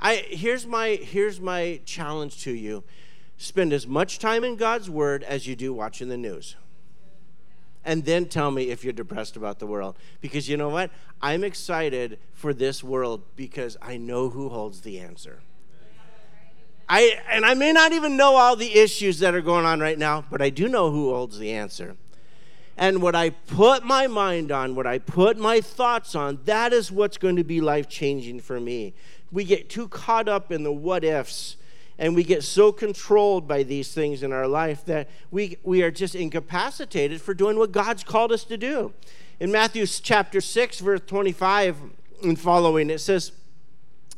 I 0.00 0.16
here's 0.28 0.66
my 0.66 0.98
here's 1.00 1.40
my 1.40 1.80
challenge 1.84 2.42
to 2.44 2.50
you 2.50 2.82
spend 3.36 3.72
as 3.72 3.86
much 3.86 4.18
time 4.18 4.44
in 4.44 4.56
God's 4.56 4.88
Word 4.88 5.22
as 5.22 5.46
you 5.46 5.56
do 5.56 5.72
watching 5.72 6.08
the 6.08 6.16
news. 6.16 6.56
And 7.84 8.04
then 8.04 8.26
tell 8.26 8.50
me 8.50 8.70
if 8.70 8.82
you're 8.82 8.94
depressed 8.94 9.36
about 9.36 9.58
the 9.58 9.66
world. 9.66 9.96
Because 10.20 10.48
you 10.48 10.56
know 10.56 10.70
what? 10.70 10.90
I'm 11.20 11.44
excited 11.44 12.18
for 12.32 12.54
this 12.54 12.82
world 12.82 13.22
because 13.36 13.76
I 13.82 13.98
know 13.98 14.30
who 14.30 14.48
holds 14.48 14.80
the 14.80 14.98
answer. 14.98 15.40
I, 16.88 17.18
and 17.30 17.44
I 17.44 17.54
may 17.54 17.72
not 17.72 17.92
even 17.92 18.16
know 18.16 18.36
all 18.36 18.56
the 18.56 18.78
issues 18.78 19.18
that 19.20 19.34
are 19.34 19.40
going 19.40 19.64
on 19.64 19.80
right 19.80 19.98
now, 19.98 20.24
but 20.30 20.42
I 20.42 20.50
do 20.50 20.68
know 20.68 20.90
who 20.90 21.14
holds 21.14 21.38
the 21.38 21.50
answer. 21.50 21.96
And 22.76 23.00
what 23.00 23.14
I 23.14 23.30
put 23.30 23.84
my 23.84 24.06
mind 24.06 24.50
on, 24.50 24.74
what 24.74 24.86
I 24.86 24.98
put 24.98 25.38
my 25.38 25.60
thoughts 25.60 26.14
on, 26.14 26.40
that 26.44 26.72
is 26.72 26.90
what's 26.90 27.16
going 27.16 27.36
to 27.36 27.44
be 27.44 27.60
life 27.60 27.88
changing 27.88 28.40
for 28.40 28.60
me. 28.60 28.94
We 29.30 29.44
get 29.44 29.68
too 29.68 29.88
caught 29.88 30.28
up 30.28 30.50
in 30.50 30.62
the 30.62 30.72
what 30.72 31.04
ifs 31.04 31.56
and 31.98 32.14
we 32.14 32.24
get 32.24 32.42
so 32.42 32.72
controlled 32.72 33.46
by 33.46 33.62
these 33.62 33.94
things 33.94 34.22
in 34.22 34.32
our 34.32 34.48
life 34.48 34.84
that 34.86 35.08
we, 35.30 35.58
we 35.62 35.82
are 35.82 35.90
just 35.90 36.14
incapacitated 36.14 37.20
for 37.20 37.34
doing 37.34 37.56
what 37.58 37.72
God's 37.72 38.02
called 38.02 38.32
us 38.32 38.44
to 38.44 38.56
do. 38.56 38.92
In 39.40 39.52
Matthew 39.52 39.86
chapter 39.86 40.40
6, 40.40 40.80
verse 40.80 41.00
25 41.06 41.76
and 42.22 42.38
following, 42.38 42.90
it 42.90 42.98
says, 42.98 43.32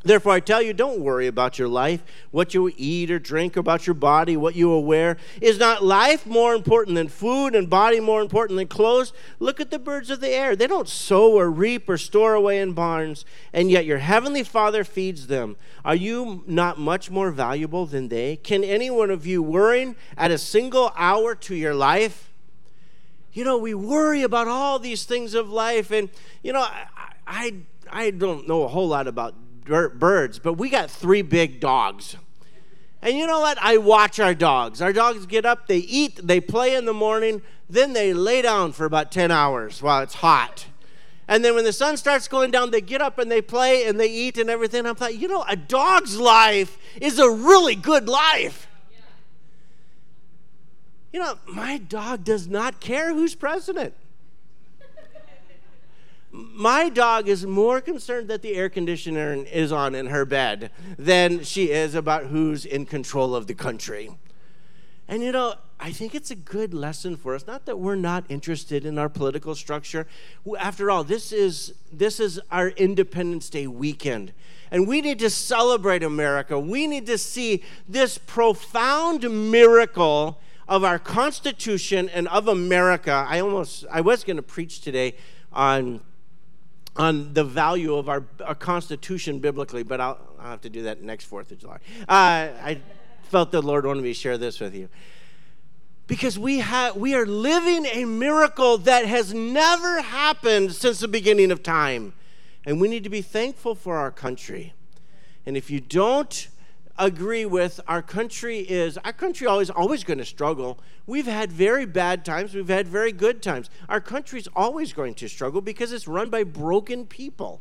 Therefore, 0.07 0.35
I 0.35 0.41
tell 0.41 0.63
you, 0.63 0.73
don't 0.73 1.01
worry 1.01 1.27
about 1.27 1.59
your 1.59 1.67
life, 1.67 2.01
what 2.31 2.55
you 2.55 2.73
eat 2.77 3.11
or 3.11 3.19
drink, 3.19 3.57
about 3.57 3.89
your 3.89 3.95
body, 3.95 4.37
what 4.37 4.55
you 4.55 4.69
will 4.69 4.85
wear. 4.85 5.17
Is 5.41 5.59
not 5.59 5.85
life 5.85 6.25
more 6.25 6.55
important 6.55 6.95
than 6.95 7.09
food 7.09 7.57
and 7.57 7.69
body 7.69 7.99
more 7.99 8.23
important 8.23 8.57
than 8.57 8.69
clothes? 8.69 9.13
Look 9.41 9.61
at 9.61 9.73
the 9.73 9.81
birds 9.81 10.09
of 10.09 10.21
the 10.21 10.29
air. 10.29 10.55
They 10.55 10.69
don't 10.69 10.89
sow 10.89 11.33
or 11.33 11.51
reap 11.51 11.89
or 11.89 11.99
store 11.99 12.35
away 12.35 12.61
in 12.61 12.73
barns, 12.73 13.25
and 13.53 13.69
yet 13.69 13.85
your 13.85 13.99
heavenly 13.99 14.45
Father 14.45 14.85
feeds 14.85 15.27
them. 15.27 15.57
Are 15.85 15.97
you 15.97 16.45
not 16.47 16.79
much 16.79 17.11
more 17.11 17.33
valuable 17.33 17.85
than 17.85 18.07
they? 18.07 18.37
Can 18.37 18.63
any 18.63 18.91
one 18.91 19.11
of 19.11 19.27
you 19.27 19.43
worrying 19.43 19.97
at 20.17 20.31
a 20.31 20.39
single 20.39 20.93
hour 20.95 21.35
to 21.35 21.55
your 21.57 21.75
life? 21.75 22.31
You 23.33 23.43
know, 23.43 23.59
we 23.59 23.75
worry 23.75 24.23
about 24.23 24.47
all 24.47 24.79
these 24.79 25.03
things 25.03 25.35
of 25.35 25.51
life, 25.51 25.91
and, 25.91 26.11
you 26.45 26.53
know, 26.53 26.61
I, 26.61 26.87
I, 27.27 27.55
I 27.91 28.11
don't 28.13 28.47
know 28.47 28.63
a 28.63 28.69
whole 28.69 28.87
lot 28.87 29.09
about 29.09 29.35
birds, 29.67 30.39
but 30.39 30.55
we 30.55 30.71
got 30.71 30.91
three 30.91 31.23
big 31.23 31.61
dogs. 31.61 32.17
And 33.03 33.17
you 33.17 33.27
know 33.27 33.41
what? 33.41 33.59
I 33.61 33.77
watch 33.77 34.19
our 34.19 34.35
dogs. 34.35 34.81
Our 34.81 34.93
dogs 34.93 35.27
get 35.27 35.45
up, 35.45 35.67
they 35.67 35.79
eat, 35.79 36.21
they 36.23 36.41
play 36.41 36.75
in 36.75 36.87
the 36.87 36.95
morning, 36.95 37.43
then 37.69 37.93
they 37.93 38.13
lay 38.13 38.43
down 38.43 38.73
for 38.73 38.85
about 38.85 39.13
10 39.13 39.31
hours 39.31 39.83
while 39.83 40.03
it's 40.03 40.15
hot. 40.15 40.67
And 41.29 41.45
then 41.45 41.55
when 41.55 41.65
the 41.65 41.73
sun 41.73 41.97
starts 41.97 42.29
going 42.29 42.53
down, 42.53 42.71
they 42.71 42.81
get 42.81 43.03
up 43.03 43.19
and 43.19 43.31
they 43.31 43.43
play 43.43 43.87
and 43.87 43.99
they 43.99 44.09
eat 44.09 44.39
and 44.39 44.49
everything. 44.49 44.87
I'm 44.87 44.97
like, 44.99 45.21
you 45.21 45.27
know, 45.27 45.45
a 45.49 45.57
dog's 45.57 46.19
life 46.19 46.79
is 47.01 47.19
a 47.19 47.29
really 47.29 47.75
good 47.75 48.09
life. 48.09 48.69
You 51.13 51.21
know, 51.21 51.39
my 51.47 51.79
dog 51.79 52.25
does 52.25 52.47
not 52.47 52.79
care 52.79 53.13
who's 53.13 53.35
president 53.35 53.95
my 56.37 56.91
dog 56.91 57.29
is 57.29 57.47
more 57.47 57.81
concerned 57.81 58.29
that 58.29 58.43
the 58.43 58.55
air 58.55 58.69
conditioner 58.69 59.33
is 59.35 59.73
on 59.73 59.95
in 59.95 60.07
her 60.07 60.27
bed 60.27 60.71
than 60.99 61.43
she 61.43 61.71
is 61.71 61.95
about 61.95 62.27
who's 62.27 62.67
in 62.67 62.85
control 62.85 63.35
of 63.35 63.47
the 63.47 63.55
country. 63.55 64.11
And 65.09 65.23
you 65.23 65.33
know, 65.33 65.55
I 65.81 65.93
think 65.93 66.15
it's 66.15 66.31
a 66.31 66.37
good 66.37 66.75
lesson 66.75 67.17
for 67.17 67.35
us. 67.35 67.47
Not 67.47 67.65
that 67.67 67.79
we're 67.79 67.95
not 67.95 68.25
interested 68.29 68.85
in 68.85 68.99
our 68.99 69.09
political 69.09 69.55
structure. 69.55 70.07
After 70.59 70.91
all, 70.91 71.05
this 71.05 71.33
is 71.33 71.75
this 71.93 72.21
is 72.21 72.41
our 72.51 72.69
Independence 72.71 73.49
Day 73.49 73.67
weekend. 73.67 74.33
And 74.71 74.87
we 74.87 75.01
need 75.01 75.19
to 75.21 75.31
celebrate 75.31 76.03
America. 76.03 76.59
We 76.59 76.87
need 76.87 77.07
to 77.07 77.19
see 77.19 77.63
this 77.89 78.19
profound 78.19 79.51
miracle 79.51 80.41
of 80.69 80.83
our 80.83 80.99
Constitution 80.99 82.09
and 82.09 82.27
of 82.29 82.49
America. 82.49 83.25
I 83.29 83.41
almost 83.41 83.87
I 83.91 84.01
was 84.01 84.25
going 84.25 84.37
to 84.37 84.43
preach 84.43 84.81
today 84.81 85.15
on 85.53 86.01
on 86.97 87.35
the 87.35 87.45
value 87.45 87.95
of 87.95 88.09
our, 88.09 88.25
our 88.45 88.55
Constitution 88.55 89.39
biblically, 89.39 89.83
but 89.83 90.01
I'll, 90.01 90.19
I'll, 90.39 90.51
have 90.51 90.61
to 90.63 90.71
do 90.71 90.83
that 90.83 91.03
next 91.03 91.31
4th 91.31 91.51
of 91.51 91.59
July. 91.59 91.79
Uh, 92.09 92.49
I 92.63 92.81
felt 93.25 93.51
the 93.51 93.63
Lord 93.63 93.85
wanted 93.87 94.03
me 94.03 94.11
to 94.11 94.15
share 94.15 94.39
this 94.39 94.61
with 94.61 94.75
you. 94.75 94.89
Because 96.07 96.39
we, 96.39 96.59
have, 96.59 96.97
we 96.97 97.15
are 97.15 97.27
living 97.27 97.85
a 97.87 98.05
miracle 98.05 98.79
that 98.79 99.07
has 99.07 99.35
never 99.35 100.01
happened 100.03 100.73
since 100.73 101.01
the 101.01 101.09
beginning 101.09 101.51
of 101.51 101.63
time. 101.63 102.13
And 102.65 102.81
we 102.81 102.89
need 102.89 103.05
to 103.05 103.11
be 103.11 103.23
thankful 103.23 103.75
for 103.75 103.97
our 103.97 104.13
country. 104.13 104.73
And 105.45 105.57
if 105.57 105.71
you 105.71 105.81
don't 105.81 106.49
agree 106.99 107.45
with 107.45 107.81
our 107.87 108.03
country 108.03 108.61
is 108.61 108.99
our 108.99 109.13
country 109.13 109.47
always 109.47 109.71
always 109.71 110.05
going 110.05 110.19
to 110.19 110.25
struggle. 110.25 110.79
We've 111.07 111.27
had 111.27 111.53
very 111.53 111.87
bad 111.87 112.25
times 112.25 112.55
we've 112.55 112.69
had 112.69 112.89
very 112.89 113.13
good 113.13 113.43
times. 113.43 113.71
Our 113.89 114.01
country's 114.01 114.49
always 114.55 114.93
going 114.93 115.15
to 115.15 115.29
struggle 115.29 115.61
because 115.61 115.93
it's 115.93 116.09
run 116.09 116.31
by 116.31 116.45
broken 116.45 117.07
people. 117.07 117.61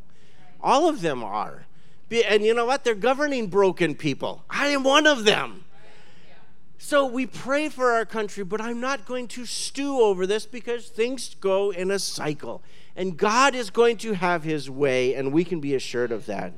All 0.61 0.87
of 0.87 1.01
them 1.01 1.23
are. 1.23 1.65
And 2.11 2.43
you 2.43 2.53
know 2.53 2.65
what? 2.65 2.83
They're 2.83 2.95
governing 2.95 3.47
broken 3.47 3.95
people. 3.95 4.43
I 4.49 4.67
am 4.67 4.83
one 4.83 5.07
of 5.07 5.25
them. 5.25 5.65
So 6.77 7.05
we 7.05 7.25
pray 7.25 7.69
for 7.69 7.91
our 7.93 8.05
country 8.05 8.43
but 8.43 8.61
i'm 8.61 8.79
not 8.79 9.05
going 9.05 9.27
to 9.29 9.45
stew 9.45 9.99
over 10.01 10.27
this 10.27 10.45
because 10.45 10.87
things 10.87 11.35
go 11.39 11.71
in 11.71 11.91
a 11.91 11.99
cycle. 11.99 12.61
And 12.95 13.17
god 13.17 13.55
is 13.55 13.69
going 13.69 13.97
to 13.97 14.13
have 14.13 14.43
his 14.43 14.69
way 14.69 15.15
and 15.15 15.33
we 15.33 15.43
can 15.43 15.59
be 15.59 15.73
assured 15.73 16.11
of 16.11 16.25
that 16.27 16.53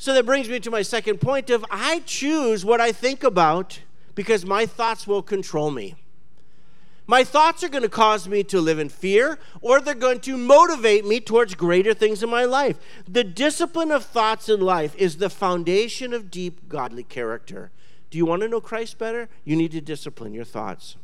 so 0.00 0.14
that 0.14 0.24
brings 0.24 0.48
me 0.48 0.58
to 0.60 0.70
my 0.70 0.80
second 0.80 1.20
point 1.20 1.50
of 1.50 1.62
I 1.70 1.98
choose 2.06 2.64
what 2.64 2.80
I 2.80 2.90
think 2.90 3.22
about 3.22 3.80
because 4.14 4.46
my 4.46 4.64
thoughts 4.64 5.06
will 5.06 5.20
control 5.20 5.70
me. 5.70 5.94
My 7.06 7.22
thoughts 7.22 7.62
are 7.62 7.68
going 7.68 7.82
to 7.82 7.88
cause 7.90 8.26
me 8.26 8.42
to 8.44 8.62
live 8.62 8.78
in 8.78 8.88
fear, 8.88 9.38
or 9.60 9.78
they're 9.78 9.94
going 9.94 10.20
to 10.20 10.38
motivate 10.38 11.04
me 11.04 11.20
towards 11.20 11.54
greater 11.54 11.92
things 11.92 12.22
in 12.22 12.30
my 12.30 12.46
life. 12.46 12.78
The 13.06 13.22
discipline 13.22 13.90
of 13.90 14.06
thoughts 14.06 14.48
in 14.48 14.62
life 14.62 14.96
is 14.96 15.18
the 15.18 15.28
foundation 15.28 16.14
of 16.14 16.30
deep 16.30 16.66
godly 16.66 17.02
character. 17.02 17.70
Do 18.08 18.16
you 18.16 18.24
want 18.24 18.40
to 18.40 18.48
know 18.48 18.62
Christ 18.62 18.96
better? 18.96 19.28
You 19.44 19.54
need 19.54 19.72
to 19.72 19.82
discipline 19.82 20.32
your 20.32 20.46
thoughts. 20.46 20.96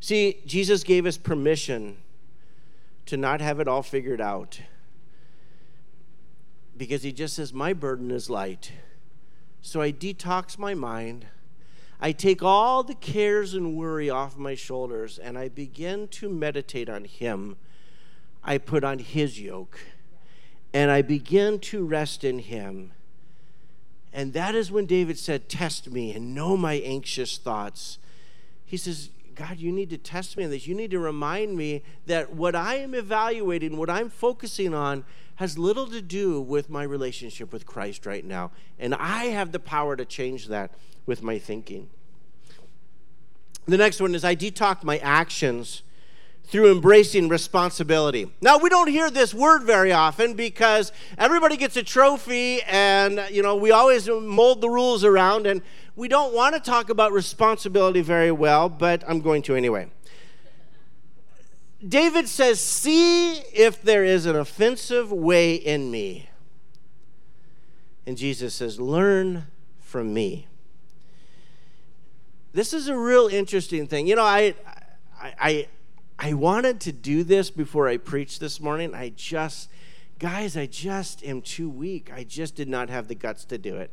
See, 0.00 0.42
Jesus 0.44 0.84
gave 0.84 1.06
us 1.06 1.16
permission 1.16 1.96
to 3.06 3.16
not 3.16 3.40
have 3.40 3.58
it 3.58 3.68
all 3.68 3.82
figured 3.82 4.20
out 4.20 4.60
because 6.78 7.02
he 7.02 7.12
just 7.12 7.34
says, 7.36 7.52
My 7.52 7.72
burden 7.72 8.10
is 8.10 8.30
light. 8.30 8.72
So 9.60 9.82
I 9.82 9.92
detox 9.92 10.56
my 10.56 10.74
mind. 10.74 11.26
I 12.00 12.12
take 12.12 12.42
all 12.42 12.84
the 12.84 12.94
cares 12.94 13.54
and 13.54 13.76
worry 13.76 14.08
off 14.08 14.38
my 14.38 14.54
shoulders 14.54 15.18
and 15.18 15.36
I 15.36 15.48
begin 15.48 16.06
to 16.08 16.28
meditate 16.28 16.88
on 16.88 17.04
him. 17.04 17.56
I 18.44 18.58
put 18.58 18.84
on 18.84 19.00
his 19.00 19.40
yoke 19.40 19.80
and 20.72 20.92
I 20.92 21.02
begin 21.02 21.58
to 21.60 21.84
rest 21.84 22.22
in 22.22 22.38
him. 22.38 22.92
And 24.12 24.32
that 24.32 24.54
is 24.54 24.70
when 24.70 24.86
David 24.86 25.18
said, 25.18 25.48
Test 25.48 25.90
me 25.90 26.12
and 26.12 26.34
know 26.34 26.56
my 26.56 26.74
anxious 26.74 27.36
thoughts. 27.36 27.98
He 28.64 28.76
says, 28.76 29.10
God, 29.34 29.58
you 29.58 29.70
need 29.70 29.90
to 29.90 29.98
test 29.98 30.36
me 30.36 30.44
on 30.44 30.50
this. 30.50 30.66
You 30.66 30.74
need 30.74 30.90
to 30.90 30.98
remind 30.98 31.56
me 31.56 31.82
that 32.06 32.34
what 32.34 32.56
I 32.56 32.76
am 32.76 32.94
evaluating, 32.94 33.76
what 33.76 33.90
I'm 33.90 34.10
focusing 34.10 34.74
on, 34.74 35.04
has 35.38 35.56
little 35.56 35.86
to 35.86 36.02
do 36.02 36.40
with 36.40 36.68
my 36.68 36.82
relationship 36.82 37.52
with 37.52 37.64
Christ 37.64 38.06
right 38.06 38.24
now. 38.24 38.50
And 38.76 38.92
I 38.92 39.26
have 39.26 39.52
the 39.52 39.60
power 39.60 39.94
to 39.94 40.04
change 40.04 40.48
that 40.48 40.72
with 41.06 41.22
my 41.22 41.38
thinking. 41.38 41.88
The 43.66 43.76
next 43.76 44.00
one 44.00 44.16
is 44.16 44.24
I 44.24 44.34
detox 44.34 44.82
my 44.82 44.98
actions 44.98 45.82
through 46.42 46.72
embracing 46.72 47.28
responsibility. 47.28 48.28
Now, 48.40 48.58
we 48.58 48.68
don't 48.68 48.88
hear 48.88 49.10
this 49.10 49.32
word 49.32 49.62
very 49.62 49.92
often 49.92 50.34
because 50.34 50.90
everybody 51.16 51.56
gets 51.56 51.76
a 51.76 51.84
trophy 51.84 52.60
and, 52.62 53.24
you 53.30 53.40
know, 53.40 53.54
we 53.54 53.70
always 53.70 54.08
mold 54.08 54.60
the 54.60 54.68
rules 54.68 55.04
around 55.04 55.46
and 55.46 55.62
we 55.94 56.08
don't 56.08 56.34
want 56.34 56.56
to 56.56 56.60
talk 56.60 56.90
about 56.90 57.12
responsibility 57.12 58.00
very 58.00 58.32
well, 58.32 58.68
but 58.68 59.04
I'm 59.06 59.20
going 59.20 59.42
to 59.42 59.54
anyway. 59.54 59.86
David 61.86 62.28
says, 62.28 62.60
See 62.60 63.34
if 63.36 63.82
there 63.82 64.04
is 64.04 64.26
an 64.26 64.36
offensive 64.36 65.12
way 65.12 65.54
in 65.54 65.90
me. 65.90 66.28
And 68.06 68.16
Jesus 68.16 68.54
says, 68.54 68.80
Learn 68.80 69.46
from 69.78 70.12
me. 70.12 70.48
This 72.52 72.72
is 72.72 72.88
a 72.88 72.96
real 72.96 73.28
interesting 73.28 73.86
thing. 73.86 74.06
You 74.06 74.16
know, 74.16 74.24
I, 74.24 74.54
I, 75.20 75.68
I, 76.18 76.32
wanted 76.32 76.80
to 76.80 76.92
do 76.92 77.22
this 77.22 77.50
before 77.50 77.86
I 77.86 77.98
preached 77.98 78.40
this 78.40 78.58
morning. 78.60 78.94
I 78.94 79.10
just, 79.10 79.70
guys, 80.18 80.56
I 80.56 80.66
just 80.66 81.22
am 81.24 81.42
too 81.42 81.68
weak. 81.68 82.10
I 82.12 82.24
just 82.24 82.56
did 82.56 82.68
not 82.68 82.88
have 82.88 83.06
the 83.06 83.14
guts 83.14 83.44
to 83.46 83.58
do 83.58 83.76
it. 83.76 83.92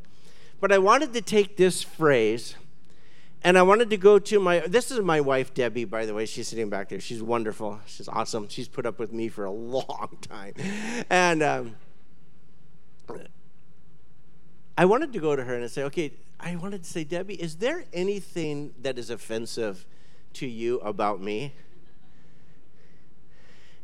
But 0.58 0.72
I 0.72 0.78
wanted 0.78 1.12
to 1.12 1.20
take 1.20 1.56
this 1.56 1.82
phrase 1.82 2.56
and 3.46 3.56
I 3.56 3.62
wanted 3.62 3.90
to 3.90 3.96
go 3.96 4.18
to 4.18 4.40
my, 4.40 4.58
this 4.58 4.90
is 4.90 4.98
my 4.98 5.20
wife, 5.20 5.54
Debbie, 5.54 5.84
by 5.84 6.04
the 6.04 6.12
way. 6.12 6.26
She's 6.26 6.48
sitting 6.48 6.68
back 6.68 6.88
there. 6.88 6.98
She's 6.98 7.22
wonderful. 7.22 7.78
She's 7.86 8.08
awesome. 8.08 8.48
She's 8.48 8.66
put 8.66 8.84
up 8.86 8.98
with 8.98 9.12
me 9.12 9.28
for 9.28 9.44
a 9.44 9.50
long 9.52 10.18
time. 10.20 10.54
And 11.08 11.44
um, 11.44 11.76
I 14.76 14.84
wanted 14.84 15.12
to 15.12 15.20
go 15.20 15.36
to 15.36 15.44
her 15.44 15.54
and 15.54 15.70
say, 15.70 15.84
okay, 15.84 16.12
I 16.40 16.56
wanted 16.56 16.82
to 16.82 16.90
say, 16.90 17.04
Debbie, 17.04 17.34
is 17.34 17.58
there 17.58 17.84
anything 17.92 18.74
that 18.82 18.98
is 18.98 19.10
offensive 19.10 19.86
to 20.32 20.46
you 20.48 20.80
about 20.80 21.20
me? 21.20 21.54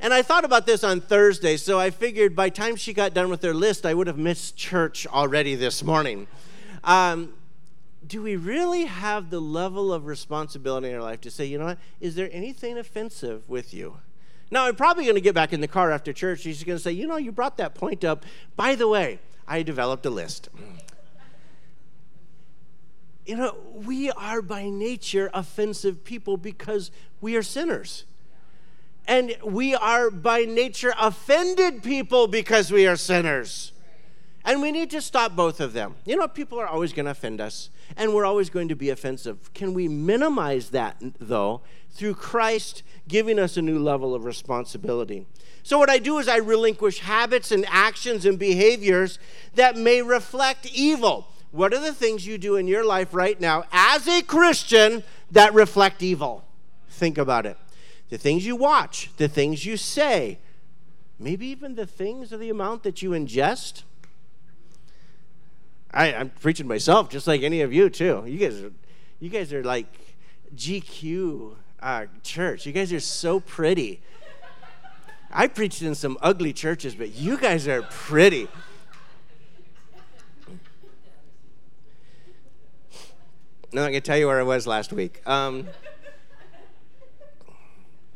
And 0.01 0.12
I 0.12 0.22
thought 0.22 0.44
about 0.44 0.66
this 0.66 0.83
on 0.83 1.01
Thursday, 1.01 1.57
so 1.57 1.79
I 1.79 1.90
figured 1.90 2.35
by 2.35 2.48
time 2.48 2.75
she 2.75 2.92
got 2.92 3.14
done 3.14 3.31
with 3.31 3.42
her 3.42 3.55
list, 3.55 3.87
I 3.87 3.94
would 3.94 4.09
have 4.09 4.18
missed 4.18 4.57
church 4.57 5.07
already 5.07 5.55
this 5.55 5.85
morning. 5.85 6.27
Um, 6.83 7.35
do 8.07 8.23
we 8.23 8.37
really 8.37 8.85
have 8.85 9.31
the 9.31 9.41
level 9.41 9.93
of 9.93 10.07
responsibility 10.07 10.88
in 10.88 10.95
our 10.95 11.03
life 11.03 11.21
to 11.23 11.31
say, 11.31 11.45
you 11.45 11.59
know 11.59 11.67
what, 11.67 11.79
is 12.01 12.15
there 12.15 12.29
anything 12.33 12.79
offensive 12.79 13.49
with 13.49 13.73
you? 13.73 13.99
Now, 14.51 14.67
I'm 14.67 14.77
probably 14.77 15.05
going 15.05 15.15
to 15.15 15.23
get 15.23 15.35
back 15.35 15.53
in 15.53 15.61
the 15.61 15.69
car 15.69 15.91
after 15.91 16.12
church. 16.12 16.41
She's 16.41 16.62
going 16.62 16.77
to 16.77 16.83
say, 16.83 16.93
you 16.93 17.07
know, 17.07 17.17
you 17.17 17.33
brought 17.33 17.57
that 17.57 17.75
point 17.75 18.05
up. 18.05 18.27
By 18.55 18.75
the 18.75 18.87
way, 18.87 19.19
I 19.49 19.62
developed 19.62 20.05
a 20.07 20.11
list. 20.11 20.49
You 23.25 23.37
know, 23.37 23.57
we 23.73 24.11
are 24.11 24.43
by 24.43 24.69
nature 24.69 25.31
offensive 25.33 26.03
people 26.03 26.37
because 26.37 26.91
we 27.21 27.37
are 27.37 27.43
sinners. 27.45 28.05
And 29.07 29.37
we 29.45 29.77
are 29.77 30.11
by 30.11 30.41
nature 30.41 30.93
offended 30.99 31.85
people 31.85 32.27
because 32.27 32.73
we 32.73 32.85
are 32.85 32.97
sinners. 32.97 33.73
And 34.44 34.61
we 34.61 34.72
need 34.72 34.90
to 34.90 35.00
stop 35.00 35.37
both 35.37 35.61
of 35.61 35.72
them. 35.72 35.94
You 36.05 36.16
know, 36.16 36.26
people 36.26 36.59
are 36.59 36.66
always 36.66 36.92
going 36.92 37.05
to 37.05 37.12
offend 37.12 37.40
us 37.40 37.70
and 37.96 38.12
we're 38.12 38.24
always 38.24 38.50
going 38.50 38.68
to 38.68 38.74
be 38.74 38.90
offensive. 38.90 39.52
Can 39.55 39.72
we 39.74 39.87
minimize 39.88 40.70
that, 40.70 40.96
though, 41.20 41.62
through 41.90 42.14
Christ 42.14 42.83
giving 43.07 43.38
us 43.38 43.57
a 43.57 43.62
new 43.62 43.78
level 43.78 44.14
of 44.14 44.24
responsibility? 44.24 45.26
So, 45.62 45.78
what 45.78 45.90
I 45.90 45.98
do 45.98 46.18
is 46.18 46.26
I 46.26 46.38
relinquish 46.38 47.00
habits 47.00 47.52
and 47.52 47.64
actions 47.68 48.26
and 48.26 48.38
behaviors 48.38 49.18
that 49.55 49.76
may 49.76 50.02
reflect 50.02 50.66
evil. 50.66 51.28
What 51.52 51.72
are 51.72 51.81
the 51.81 51.94
things 51.94 52.26
you 52.26 52.38
do 52.38 52.57
in 52.57 52.66
your 52.66 52.85
life 52.85 53.14
right 53.14 53.40
now 53.40 53.64
as 53.70 54.09
a 54.09 54.22
Christian 54.22 55.05
that 55.31 55.55
reflect 55.55 56.02
evil? 56.02 56.44
Think 56.88 57.18
about 57.18 57.46
it. 57.46 57.59
The 58.09 58.18
things 58.18 58.44
you 58.44 58.57
watch, 58.57 59.11
the 59.18 59.28
things 59.28 59.64
you 59.64 59.76
say, 59.76 60.38
maybe 61.18 61.46
even 61.46 61.76
the 61.76 61.87
things 61.87 62.33
or 62.33 62.38
the 62.38 62.50
amount 62.50 62.83
that 62.83 63.02
you 63.02 63.11
ingest 63.11 63.83
I, 65.92 66.09
am 66.09 66.31
preaching 66.31 66.66
myself 66.66 67.11
just 67.11 67.26
like 67.26 67.42
any 67.42 67.61
of 67.61 67.72
you 67.72 67.90
too. 67.90 68.24
You 68.26 68.38
guys 68.38 68.62
are, 68.62 68.72
you 69.20 69.28
guys 69.28 69.52
are 69.52 69.62
like 69.62 69.87
GQ 70.57 71.57
uh, 71.81 72.07
church. 72.22 72.64
You 72.66 72.72
guys 72.72 72.92
are 72.92 73.00
so 73.00 73.40
pretty. 73.40 74.00
I 75.31 75.46
preached 75.46 75.83
in 75.83 75.94
some 75.94 76.18
ugly 76.20 76.52
churches, 76.52 76.94
but 76.94 77.14
you 77.14 77.37
guys 77.37 77.66
are 77.66 77.83
pretty. 77.83 78.48
Now 83.74 83.85
I'm 83.85 83.90
going 83.90 83.94
to 83.94 84.00
tell 84.02 84.18
you 84.18 84.26
where 84.26 84.38
I 84.38 84.42
was 84.42 84.66
last 84.66 84.92
week. 84.92 85.26
Um, 85.26 85.66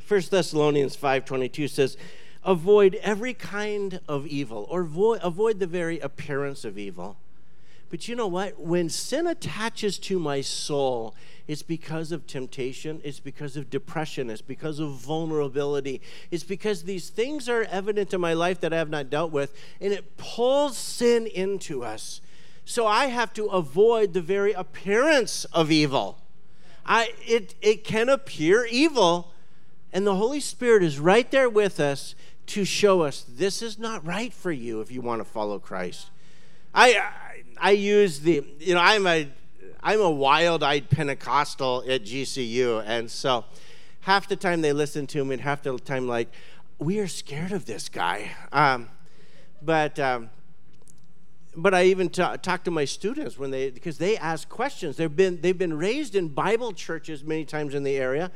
1 0.06 0.22
Thessalonians 0.30 0.96
5.22 0.96 1.70
says, 1.70 1.96
Avoid 2.44 2.94
every 2.96 3.32
kind 3.34 4.00
of 4.06 4.26
evil, 4.26 4.66
or 4.70 4.82
avoid, 4.82 5.20
avoid 5.22 5.58
the 5.58 5.66
very 5.66 5.98
appearance 5.98 6.64
of 6.64 6.78
evil. 6.78 7.16
But 7.88 8.08
you 8.08 8.16
know 8.16 8.26
what? 8.26 8.58
When 8.60 8.88
sin 8.88 9.26
attaches 9.26 9.98
to 10.00 10.18
my 10.18 10.40
soul, 10.40 11.14
it's 11.46 11.62
because 11.62 12.10
of 12.10 12.26
temptation, 12.26 13.00
it's 13.04 13.20
because 13.20 13.56
of 13.56 13.70
depression, 13.70 14.30
it's 14.30 14.42
because 14.42 14.80
of 14.80 14.90
vulnerability, 14.92 16.00
it's 16.32 16.42
because 16.42 16.82
these 16.82 17.08
things 17.08 17.48
are 17.48 17.62
evident 17.64 18.12
in 18.12 18.20
my 18.20 18.32
life 18.32 18.60
that 18.60 18.72
I 18.72 18.78
have 18.78 18.90
not 18.90 19.08
dealt 19.08 19.30
with, 19.30 19.54
and 19.80 19.92
it 19.92 20.16
pulls 20.16 20.76
sin 20.76 21.26
into 21.28 21.84
us. 21.84 22.20
So 22.64 22.86
I 22.86 23.06
have 23.06 23.32
to 23.34 23.46
avoid 23.46 24.12
the 24.12 24.20
very 24.20 24.52
appearance 24.52 25.44
of 25.46 25.70
evil. 25.70 26.18
I, 26.84 27.12
it, 27.24 27.54
it 27.62 27.84
can 27.84 28.08
appear 28.08 28.66
evil, 28.66 29.32
and 29.92 30.04
the 30.04 30.16
Holy 30.16 30.40
Spirit 30.40 30.82
is 30.82 30.98
right 30.98 31.30
there 31.30 31.48
with 31.48 31.78
us 31.78 32.16
to 32.46 32.64
show 32.64 33.02
us 33.02 33.24
this 33.28 33.62
is 33.62 33.78
not 33.78 34.04
right 34.04 34.32
for 34.32 34.50
you 34.50 34.80
if 34.80 34.90
you 34.90 35.00
want 35.00 35.20
to 35.20 35.24
follow 35.24 35.60
Christ. 35.60 36.10
I, 36.74 37.00
I, 37.60 37.72
use 37.72 38.20
the, 38.20 38.44
you 38.58 38.74
know, 38.74 38.80
I'm 38.80 39.06
a, 39.06 39.28
I'm 39.82 40.00
a 40.00 40.10
wild-eyed 40.10 40.90
Pentecostal 40.90 41.84
at 41.88 42.04
GCU, 42.04 42.82
and 42.86 43.10
so 43.10 43.44
half 44.00 44.28
the 44.28 44.36
time 44.36 44.60
they 44.60 44.72
listen 44.72 45.06
to 45.08 45.24
me, 45.24 45.34
and 45.34 45.42
half 45.42 45.62
the 45.62 45.78
time 45.78 46.08
like, 46.08 46.28
we 46.78 46.98
are 46.98 47.08
scared 47.08 47.52
of 47.52 47.66
this 47.66 47.88
guy. 47.88 48.30
Um, 48.52 48.88
but 49.62 49.98
um, 49.98 50.30
but 51.56 51.74
I 51.74 51.84
even 51.84 52.10
t- 52.10 52.22
talk 52.42 52.64
to 52.64 52.70
my 52.70 52.84
students 52.84 53.38
when 53.38 53.50
they 53.50 53.70
because 53.70 53.98
they 53.98 54.16
ask 54.16 54.48
questions. 54.48 54.96
They've 54.96 55.14
been 55.14 55.40
they've 55.40 55.56
been 55.56 55.76
raised 55.76 56.14
in 56.14 56.28
Bible 56.28 56.72
churches 56.72 57.24
many 57.24 57.44
times 57.44 57.74
in 57.74 57.82
the 57.82 57.96
area, 57.96 58.30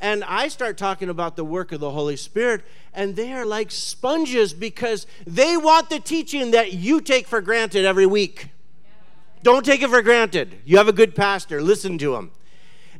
and 0.00 0.22
I 0.24 0.48
start 0.48 0.76
talking 0.76 1.08
about 1.08 1.36
the 1.36 1.44
work 1.44 1.72
of 1.72 1.80
the 1.80 1.90
Holy 1.90 2.16
Spirit, 2.16 2.62
and 2.92 3.16
they 3.16 3.32
are 3.32 3.46
like 3.46 3.70
sponges 3.70 4.52
because 4.52 5.06
they 5.26 5.56
want 5.56 5.90
the 5.90 5.98
teaching 5.98 6.50
that 6.50 6.74
you 6.74 7.00
take 7.00 7.26
for 7.26 7.40
granted 7.40 7.84
every 7.84 8.06
week. 8.06 8.50
Don't 9.42 9.64
take 9.64 9.82
it 9.82 9.90
for 9.90 10.02
granted. 10.02 10.60
You 10.64 10.78
have 10.78 10.88
a 10.88 10.92
good 10.92 11.14
pastor. 11.14 11.62
Listen 11.62 11.98
to 11.98 12.16
him. 12.16 12.30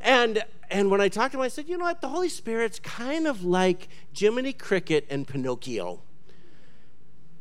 And 0.01 0.45
and 0.71 0.91
when 0.91 1.01
I 1.01 1.09
talked 1.09 1.33
to 1.33 1.39
him, 1.39 1.45
I 1.45 1.49
said, 1.49 1.69
you 1.69 1.79
know 1.79 1.85
what? 1.85 2.01
The 2.03 2.09
Holy 2.09 2.29
Spirit's 2.29 2.79
kind 2.79 3.27
of 3.27 3.43
like 3.43 3.89
Jiminy 4.15 4.53
Cricket 4.53 5.07
and 5.09 5.27
Pinocchio 5.27 6.01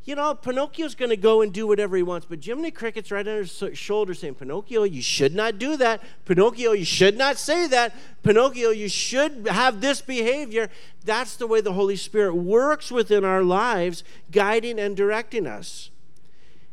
you 0.07 0.15
know, 0.15 0.33
Pinocchio's 0.33 0.95
going 0.95 1.09
to 1.09 1.17
go 1.17 1.41
and 1.41 1.51
do 1.51 1.67
whatever 1.67 1.97
he 1.97 2.01
wants, 2.01 2.25
but 2.25 2.43
Jiminy 2.43 2.71
Cricket's 2.71 3.11
right 3.11 3.27
on 3.27 3.39
his 3.39 3.61
shoulder 3.73 4.13
saying, 4.13 4.35
Pinocchio, 4.35 4.83
you 4.83 5.01
should 5.01 5.35
not 5.35 5.59
do 5.59 5.75
that. 5.75 6.01
Pinocchio, 6.23 6.71
you 6.71 6.85
should 6.85 7.17
not 7.17 7.37
say 7.37 7.67
that. 7.67 7.93
Pinocchio, 8.23 8.69
you 8.69 8.87
should 8.87 9.45
have 9.49 9.81
this 9.81 9.99
behavior. 9.99 10.69
That's 11.03 11.35
the 11.35 11.45
way 11.45 11.59
the 11.59 11.73
Holy 11.73 11.97
Spirit 11.97 12.35
works 12.35 12.89
within 12.89 13.25
our 13.25 13.43
lives, 13.43 14.05
guiding 14.31 14.79
and 14.79 14.95
directing 14.95 15.45
us. 15.45 15.89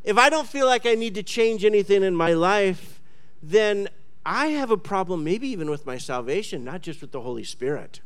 If 0.04 0.18
I 0.18 0.28
don't 0.28 0.46
feel 0.46 0.66
like 0.66 0.84
I 0.84 0.94
need 0.94 1.14
to 1.14 1.22
change 1.22 1.64
anything 1.64 2.02
in 2.02 2.14
my 2.14 2.34
life, 2.34 3.00
then 3.42 3.88
I 4.24 4.48
have 4.48 4.70
a 4.70 4.76
problem, 4.76 5.24
maybe 5.24 5.48
even 5.48 5.70
with 5.70 5.86
my 5.86 5.98
salvation, 5.98 6.62
not 6.64 6.82
just 6.82 7.00
with 7.00 7.12
the 7.12 7.22
Holy 7.22 7.44
Spirit. 7.44 8.00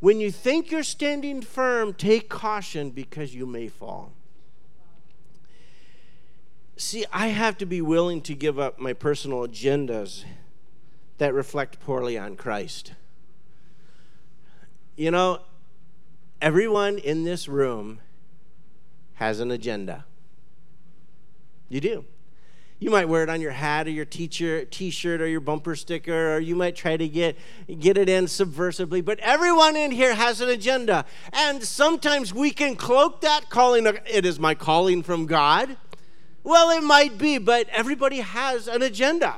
When 0.00 0.20
you 0.20 0.30
think 0.30 0.70
you're 0.70 0.82
standing 0.82 1.42
firm, 1.42 1.94
take 1.94 2.28
caution 2.28 2.90
because 2.90 3.34
you 3.34 3.46
may 3.46 3.68
fall. 3.68 4.12
See, 6.76 7.04
I 7.12 7.28
have 7.28 7.56
to 7.58 7.66
be 7.66 7.80
willing 7.80 8.20
to 8.22 8.34
give 8.34 8.58
up 8.58 8.78
my 8.78 8.92
personal 8.92 9.46
agendas 9.46 10.24
that 11.18 11.32
reflect 11.32 11.78
poorly 11.80 12.18
on 12.18 12.36
Christ. 12.36 12.94
You 14.96 15.10
know, 15.10 15.40
everyone 16.40 16.98
in 16.98 17.24
this 17.24 17.46
room 17.46 18.00
has 19.14 19.38
an 19.38 19.50
agenda. 19.50 20.04
You 21.72 21.80
do. 21.80 22.04
You 22.80 22.90
might 22.90 23.08
wear 23.08 23.22
it 23.22 23.30
on 23.30 23.40
your 23.40 23.52
hat 23.52 23.86
or 23.86 23.90
your 23.90 24.04
teacher 24.04 24.66
t-shirt 24.66 25.22
or 25.22 25.26
your 25.26 25.40
bumper 25.40 25.74
sticker, 25.74 26.34
or 26.34 26.38
you 26.38 26.54
might 26.54 26.76
try 26.76 26.98
to 26.98 27.08
get, 27.08 27.38
get 27.78 27.96
it 27.96 28.10
in 28.10 28.26
subversively. 28.26 29.02
But 29.02 29.18
everyone 29.20 29.74
in 29.74 29.90
here 29.90 30.14
has 30.14 30.42
an 30.42 30.50
agenda. 30.50 31.06
And 31.32 31.62
sometimes 31.62 32.34
we 32.34 32.50
can 32.50 32.76
cloak 32.76 33.22
that 33.22 33.48
calling, 33.48 33.86
it 33.86 34.26
is 34.26 34.38
my 34.38 34.54
calling 34.54 35.02
from 35.02 35.24
God. 35.24 35.78
Well, 36.44 36.68
it 36.76 36.82
might 36.82 37.16
be, 37.16 37.38
but 37.38 37.68
everybody 37.70 38.18
has 38.18 38.68
an 38.68 38.82
agenda. 38.82 39.36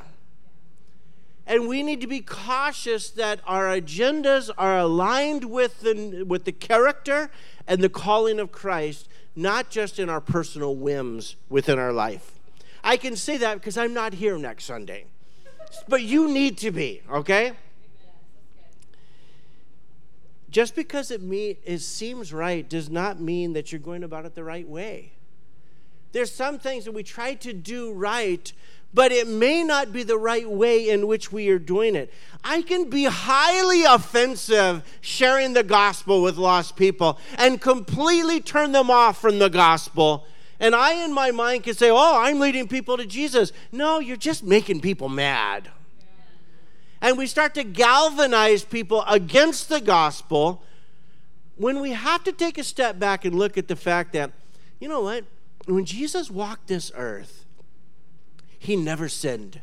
And 1.46 1.68
we 1.68 1.84
need 1.84 2.00
to 2.00 2.08
be 2.08 2.20
cautious 2.20 3.10
that 3.10 3.40
our 3.46 3.66
agendas 3.66 4.50
are 4.58 4.78
aligned 4.78 5.44
with 5.44 5.82
the, 5.82 6.24
with 6.26 6.46
the 6.46 6.52
character 6.52 7.30
and 7.68 7.80
the 7.80 7.88
calling 7.88 8.40
of 8.40 8.50
Christ, 8.50 9.08
not 9.36 9.70
just 9.70 9.98
in 9.98 10.08
our 10.08 10.20
personal 10.20 10.76
whims 10.76 11.36
within 11.48 11.78
our 11.78 11.92
life. 11.92 12.38
I 12.82 12.96
can 12.96 13.16
say 13.16 13.36
that 13.38 13.54
because 13.54 13.76
I'm 13.76 13.94
not 13.94 14.14
here 14.14 14.38
next 14.38 14.64
Sunday. 14.64 15.06
But 15.88 16.02
you 16.02 16.28
need 16.28 16.58
to 16.58 16.70
be, 16.70 17.02
okay? 17.10 17.52
Just 20.50 20.76
because 20.76 21.10
it, 21.10 21.20
me, 21.20 21.56
it 21.64 21.80
seems 21.80 22.32
right 22.32 22.68
does 22.68 22.88
not 22.88 23.20
mean 23.20 23.54
that 23.54 23.72
you're 23.72 23.80
going 23.80 24.04
about 24.04 24.24
it 24.24 24.34
the 24.36 24.44
right 24.44 24.68
way. 24.68 25.12
There's 26.12 26.30
some 26.30 26.60
things 26.60 26.84
that 26.84 26.92
we 26.92 27.02
try 27.02 27.34
to 27.34 27.52
do 27.52 27.92
right, 27.92 28.52
but 28.94 29.12
it 29.12 29.26
may 29.28 29.62
not 29.62 29.92
be 29.92 30.02
the 30.04 30.16
right 30.16 30.48
way 30.48 30.88
in 30.88 31.07
which 31.07 31.30
we 31.30 31.48
are 31.50 31.59
doing 31.59 31.96
it. 31.96 32.12
I 32.42 32.62
can 32.62 32.88
be 32.88 33.04
highly 33.04 33.85
offensive 33.85 34.83
sharing 35.00 35.52
the 35.52 35.64
gospel 35.64 36.22
with 36.22 36.37
lost 36.37 36.76
people 36.76 37.18
and 37.37 37.61
completely 37.61 38.40
turn 38.40 38.72
them 38.72 38.90
off 38.90 39.20
from 39.20 39.38
the 39.38 39.50
gospel 39.50 40.26
and 40.61 40.74
I, 40.74 41.04
in 41.04 41.12
my 41.12 41.30
mind, 41.30 41.64
can 41.64 41.74
say, 41.74 41.90
Oh, 41.90 42.18
I'm 42.22 42.38
leading 42.38 42.68
people 42.68 42.96
to 42.96 43.04
Jesus. 43.04 43.52
No, 43.72 43.98
you're 43.98 44.16
just 44.16 44.44
making 44.44 44.80
people 44.80 45.09
mad. 45.09 45.68
And 47.00 47.18
we 47.18 47.26
start 47.26 47.54
to 47.57 47.64
galvanize 47.64 48.64
people 48.64 49.04
against 49.07 49.68
the 49.68 49.80
gospel 49.80 50.62
when 51.57 51.80
we 51.80 51.90
have 51.90 52.24
to 52.24 52.33
take 52.33 52.57
a 52.57 52.64
step 52.64 52.98
back 52.98 53.24
and 53.24 53.35
look 53.35 53.59
at 53.59 53.68
the 53.68 53.76
fact 53.76 54.14
that, 54.14 54.33
you 54.80 54.88
know 54.88 55.02
what? 55.02 55.24
When 55.66 55.85
Jesus 55.85 56.30
walked 56.30 56.68
this 56.68 56.90
earth, 56.94 57.43
he 58.64 58.77
never 58.77 59.09
sinned. 59.09 59.61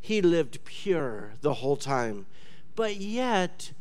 He 0.00 0.22
lived 0.22 0.64
pure 0.64 1.32
the 1.40 1.54
whole 1.54 1.76
time. 1.76 2.26
But 2.76 2.96
yet, 2.96 3.72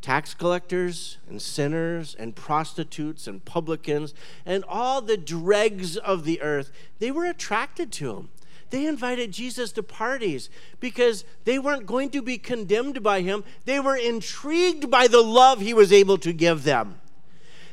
tax 0.00 0.34
collectors 0.34 1.18
and 1.28 1.40
sinners 1.40 2.14
and 2.18 2.34
prostitutes 2.34 3.26
and 3.26 3.44
publicans 3.44 4.12
and 4.44 4.64
all 4.68 5.00
the 5.00 5.16
dregs 5.16 5.96
of 5.96 6.24
the 6.24 6.42
earth, 6.42 6.70
they 6.98 7.10
were 7.10 7.24
attracted 7.24 7.92
to 7.92 8.16
him. 8.16 8.28
They 8.70 8.86
invited 8.86 9.32
Jesus 9.32 9.70
to 9.72 9.82
parties 9.82 10.48
because 10.80 11.24
they 11.44 11.58
weren't 11.58 11.86
going 11.86 12.10
to 12.10 12.22
be 12.22 12.38
condemned 12.38 13.02
by 13.02 13.20
him. 13.20 13.44
They 13.66 13.78
were 13.78 13.96
intrigued 13.96 14.90
by 14.90 15.08
the 15.08 15.20
love 15.20 15.60
he 15.60 15.74
was 15.74 15.92
able 15.92 16.18
to 16.18 16.32
give 16.32 16.64
them. 16.64 17.00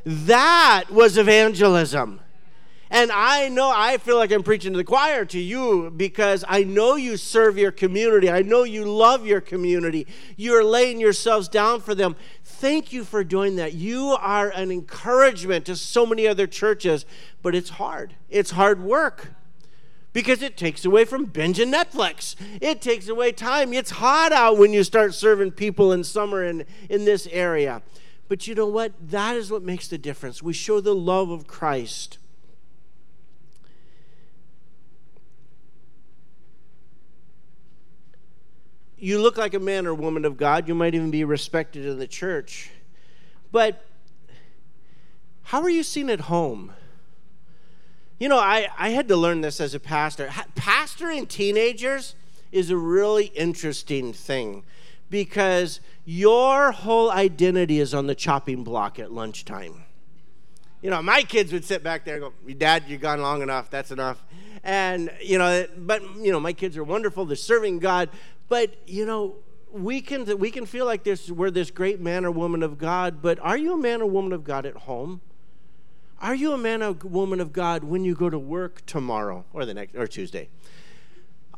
That 0.06 0.92
was 0.92 1.18
evangelism. 1.18 2.20
And 2.92 3.12
I 3.12 3.50
know, 3.50 3.72
I 3.74 3.98
feel 3.98 4.18
like 4.18 4.32
I'm 4.32 4.42
preaching 4.42 4.74
to 4.74 4.78
the 4.78 4.84
choir 4.84 5.24
to 5.26 5.40
you 5.40 5.92
because 5.96 6.44
I 6.48 6.64
know 6.64 6.96
you 6.96 7.18
serve 7.18 7.56
your 7.58 7.72
community. 7.72 8.32
I 8.32 8.42
know 8.42 8.64
you 8.64 8.84
love 8.84 9.28
your 9.28 9.42
community. 9.42 10.08
You're 10.38 10.64
laying 10.64 11.00
yourselves 11.00 11.48
down 11.48 11.82
for 11.82 11.94
them. 11.94 12.16
Thank 12.44 12.92
you 12.92 13.04
for 13.04 13.24
doing 13.24 13.58
that. 13.58 13.74
You 13.74 14.18
are 14.20 14.50
an 14.50 14.72
encouragement 14.72 15.66
to 15.68 15.76
so 15.76 16.06
many 16.06 16.28
other 16.28 16.48
churches, 16.48 17.06
but 17.44 17.54
it's 17.54 17.70
hard. 17.70 18.16
It's 18.28 18.52
hard 18.52 18.82
work 18.82 19.34
because 20.12 20.42
it 20.42 20.58
takes 20.58 20.84
away 20.84 21.06
from 21.06 21.28
binging 21.28 21.72
Netflix. 21.72 22.36
It 22.60 22.82
takes 22.82 23.08
away 23.08 23.34
time. 23.34 23.72
It's 23.72 23.92
hot 23.92 24.32
out 24.32 24.58
when 24.58 24.74
you 24.74 24.84
start 24.84 25.14
serving 25.14 25.52
people 25.52 25.92
in 25.92 26.04
summer 26.04 26.44
in, 26.44 26.66
in 26.90 27.06
this 27.06 27.28
area. 27.28 27.84
But 28.28 28.48
you 28.48 28.56
know 28.56 28.68
what? 28.68 28.94
That 29.00 29.36
is 29.36 29.52
what 29.52 29.62
makes 29.62 29.88
the 29.88 30.00
difference. 30.00 30.42
We 30.42 30.54
show 30.54 30.82
the 30.82 30.96
love 30.96 31.30
of 31.30 31.46
Christ. 31.46 32.18
You 39.00 39.22
look 39.22 39.38
like 39.38 39.54
a 39.54 39.60
man 39.60 39.88
or 39.88 39.94
woman 39.94 40.26
of 40.26 40.38
God. 40.38 40.68
You 40.68 40.76
might 40.76 40.94
even 40.96 41.12
be 41.12 41.24
respected 41.24 41.86
in 41.86 42.00
the 42.00 42.08
church. 42.08 42.70
But 43.52 43.86
how 45.44 45.62
are 45.62 45.70
you 45.70 45.84
seen 45.84 46.10
at 46.10 46.22
home? 46.22 46.74
You 48.20 48.28
know, 48.28 48.38
I, 48.38 48.68
I 48.78 48.90
had 48.90 49.08
to 49.08 49.16
learn 49.16 49.42
this 49.42 49.62
as 49.62 49.74
a 49.74 49.80
pastor. 49.80 50.28
Pastoring 50.56 51.28
teenagers 51.28 52.16
is 52.52 52.70
a 52.70 52.78
really 52.78 53.26
interesting 53.28 54.12
thing 54.12 54.64
because 55.10 55.80
your 56.06 56.72
whole 56.72 57.10
identity 57.10 57.80
is 57.80 57.94
on 57.94 58.08
the 58.08 58.16
chopping 58.16 58.64
block 58.64 59.00
at 59.00 59.12
lunchtime. 59.12 59.86
You 60.82 60.90
know, 60.90 61.02
my 61.02 61.24
kids 61.24 61.52
would 61.52 61.66
sit 61.66 61.84
back 61.84 62.06
there 62.06 62.16
and 62.16 62.24
go, 62.24 62.54
Dad, 62.54 62.84
you've 62.88 63.02
gone 63.02 63.22
long 63.22 63.42
enough. 63.42 63.70
That's 63.70 63.92
enough. 63.92 64.24
And, 64.64 65.12
you 65.22 65.38
know, 65.38 65.66
but, 65.78 66.02
you 66.18 66.32
know, 66.32 66.40
my 66.40 66.54
kids 66.54 66.78
are 66.78 66.84
wonderful. 66.84 67.26
They're 67.26 67.36
serving 67.36 67.80
God. 67.80 68.10
But, 68.48 68.76
you 68.88 69.06
know, 69.06 69.36
we 69.72 70.02
can, 70.02 70.38
we 70.40 70.52
can 70.52 70.66
feel 70.66 70.86
like 70.86 71.04
this, 71.04 71.30
we're 71.30 71.52
this 71.52 71.72
great 71.72 72.00
man 72.00 72.26
or 72.26 72.32
woman 72.32 72.64
of 72.64 72.78
God, 72.78 73.22
but 73.22 73.40
are 73.40 73.58
you 73.58 73.74
a 73.74 73.78
man 73.78 74.02
or 74.02 74.06
woman 74.08 74.34
of 74.34 74.44
God 74.44 74.66
at 74.66 74.76
home? 74.76 75.22
Are 76.20 76.36
you 76.36 76.52
a 76.52 76.58
man 76.58 76.82
or 76.82 76.92
woman 76.92 77.40
of 77.40 77.54
God 77.54 77.84
when 77.84 78.04
you 78.04 78.16
go 78.16 78.30
to 78.30 78.40
work 78.40 78.86
tomorrow 78.86 79.46
or 79.54 79.66
the 79.66 79.74
next 79.74 79.96
or 79.96 80.08
Tuesday? 80.08 80.50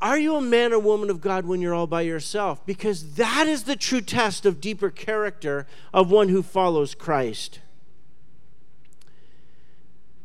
Are 0.02 0.18
you 0.18 0.36
a 0.36 0.42
man 0.42 0.74
or 0.74 0.80
woman 0.80 1.10
of 1.10 1.22
God 1.22 1.46
when 1.46 1.62
you're 1.62 1.74
all 1.74 1.88
by 1.88 2.02
yourself? 2.02 2.66
Because 2.66 3.16
that 3.16 3.48
is 3.48 3.64
the 3.64 3.76
true 3.76 4.02
test 4.02 4.46
of 4.46 4.60
deeper 4.60 4.90
character 4.90 5.68
of 5.94 6.12
one 6.12 6.30
who 6.30 6.44
follows 6.44 6.96
Christ. 6.96 7.60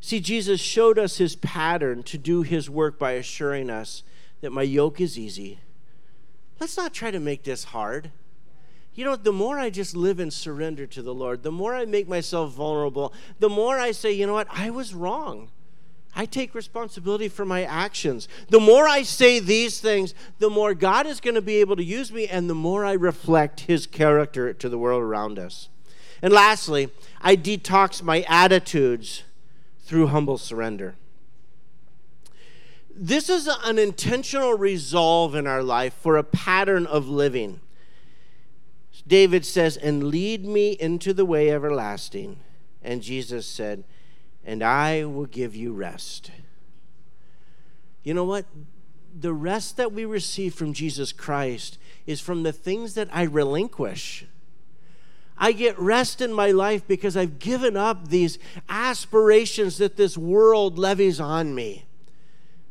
See, 0.07 0.21
Jesus 0.21 0.61
showed 0.61 1.01
us 1.01 1.19
his 1.19 1.35
pattern 1.35 2.05
to 2.05 2.17
do 2.17 2.43
his 2.43 2.71
work 2.71 2.97
by 2.97 3.15
assuring 3.15 3.71
us 3.71 4.05
that 4.41 4.53
my 4.53 4.63
yoke 4.63 5.01
is 5.01 5.19
easy 5.19 5.59
Let's 6.61 6.77
not 6.77 6.95
try 6.95 7.11
to 7.11 7.19
make 7.19 7.43
this 7.43 7.65
hard. 7.65 8.13
you 8.95 9.05
know, 9.05 9.17
the 9.17 9.33
more 9.33 9.59
I 9.59 9.69
just 9.69 9.97
live 9.97 10.21
and 10.21 10.33
surrender 10.33 10.87
to 10.87 11.03
the 11.03 11.13
Lord, 11.13 11.43
the 11.43 11.51
more 11.51 11.75
I 11.75 11.87
make 11.87 12.07
myself 12.07 12.53
vulnerable, 12.53 13.13
the 13.41 13.49
more 13.49 13.81
I 13.81 13.91
say, 13.91 14.13
you 14.13 14.29
know 14.29 14.35
what, 14.35 14.47
I 14.49 14.71
was 14.71 14.95
wrong. 14.95 15.51
I 16.15 16.25
take 16.25 16.55
responsibility 16.55 17.27
for 17.27 17.45
my 17.45 17.65
actions. 17.65 18.29
The 18.49 18.61
more 18.61 18.87
I 18.87 19.03
say 19.03 19.41
these 19.41 19.81
things, 19.81 20.15
the 20.39 20.51
more 20.51 20.73
God 20.73 21.09
is 21.09 21.19
going 21.19 21.35
to 21.35 21.43
be 21.43 21.57
able 21.57 21.75
to 21.75 21.85
use 21.85 22.13
me, 22.13 22.29
and 22.29 22.49
the 22.49 22.55
more 22.55 22.85
I 22.85 22.93
reflect 22.93 23.63
His 23.63 23.89
character 23.89 24.55
to 24.55 24.69
the 24.69 24.79
world 24.79 25.03
around 25.03 25.41
us. 25.41 25.69
And 26.23 26.33
lastly, 26.33 26.91
I 27.21 27.35
detox 27.35 28.05
my 28.05 28.25
attitudes 28.29 29.25
through 29.87 30.09
humble 30.09 30.37
surrender. 30.37 30.97
This 32.93 33.31
is 33.31 33.47
an 33.47 33.79
intentional 33.79 34.55
resolve 34.55 35.35
in 35.35 35.47
our 35.47 35.63
life 35.63 35.95
for 35.95 36.17
a 36.17 36.25
pattern 36.25 36.87
of 36.87 37.09
living. 37.09 37.61
David 39.07 39.47
says, 39.47 39.77
And 39.77 40.05
lead 40.05 40.45
me 40.45 40.73
into 40.73 41.15
the 41.15 41.25
way 41.25 41.51
everlasting. 41.51 42.41
And 42.83 43.01
Jesus 43.01 43.47
said, 43.47 43.85
And 44.45 44.63
I 44.63 45.05
will 45.05 45.27
give 45.27 45.55
you 45.55 45.73
rest. 45.73 46.33
You 48.03 48.15
know 48.15 48.25
what? 48.25 48.47
The 49.19 49.33
rest 49.33 49.77
that 49.77 49.93
we 49.93 50.05
receive 50.05 50.55
from 50.55 50.73
Jesus 50.73 51.13
Christ 51.13 51.79
is 52.07 52.21
from 52.21 52.43
the 52.43 52.53
things 52.53 52.95
that 52.95 53.09
I 53.13 53.23
relinquish. 53.23 54.27
I 55.39 55.53
get 55.53 55.79
rest 55.79 56.21
in 56.21 56.33
my 56.33 56.51
life 56.51 56.87
because 56.87 57.17
I've 57.17 57.39
given 57.39 57.77
up 57.77 58.09
these 58.09 58.39
aspirations 58.69 59.79
that 59.79 59.97
this 59.97 60.17
world 60.17 60.79
levies 60.79 61.21
on 61.21 61.55
me. 61.55 61.85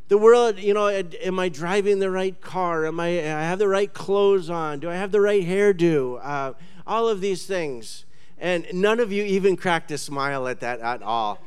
The 0.08 0.18
world 0.18 0.60
you 0.60 0.74
know 0.74 0.88
am 0.88 1.40
i 1.40 1.50
driving 1.50 2.00
the 2.00 2.12
right 2.12 2.40
car? 2.40 2.86
Am 2.86 3.00
i 3.00 3.08
i 3.08 3.22
have 3.24 3.60
the 3.60 3.68
right 3.68 3.92
clothes 3.92 4.50
on? 4.50 4.80
Do 4.80 4.90
i 4.90 4.96
have 4.96 5.12
the 5.12 5.22
right 5.22 5.44
hairdo? 5.44 6.20
Uh, 6.24 6.54
all 6.86 7.08
of 7.08 7.22
these 7.22 7.46
things. 7.46 8.06
And 8.38 8.68
none 8.74 9.00
of 9.00 9.12
you 9.12 9.24
even 9.24 9.56
cracked 9.56 9.92
a 9.92 9.98
smile 9.98 10.48
at 10.48 10.60
that 10.60 10.80
at 10.82 11.02
all. 11.02 11.40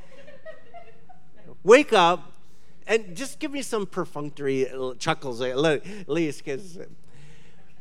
Wake 1.63 1.93
up 1.93 2.33
and 2.87 3.15
just 3.15 3.39
give 3.39 3.53
me 3.53 3.63
some 3.63 3.87
perfunctory 3.87 4.67
chuckles 4.99 5.41
at 5.43 5.59
least 6.09 6.45
because 6.45 6.79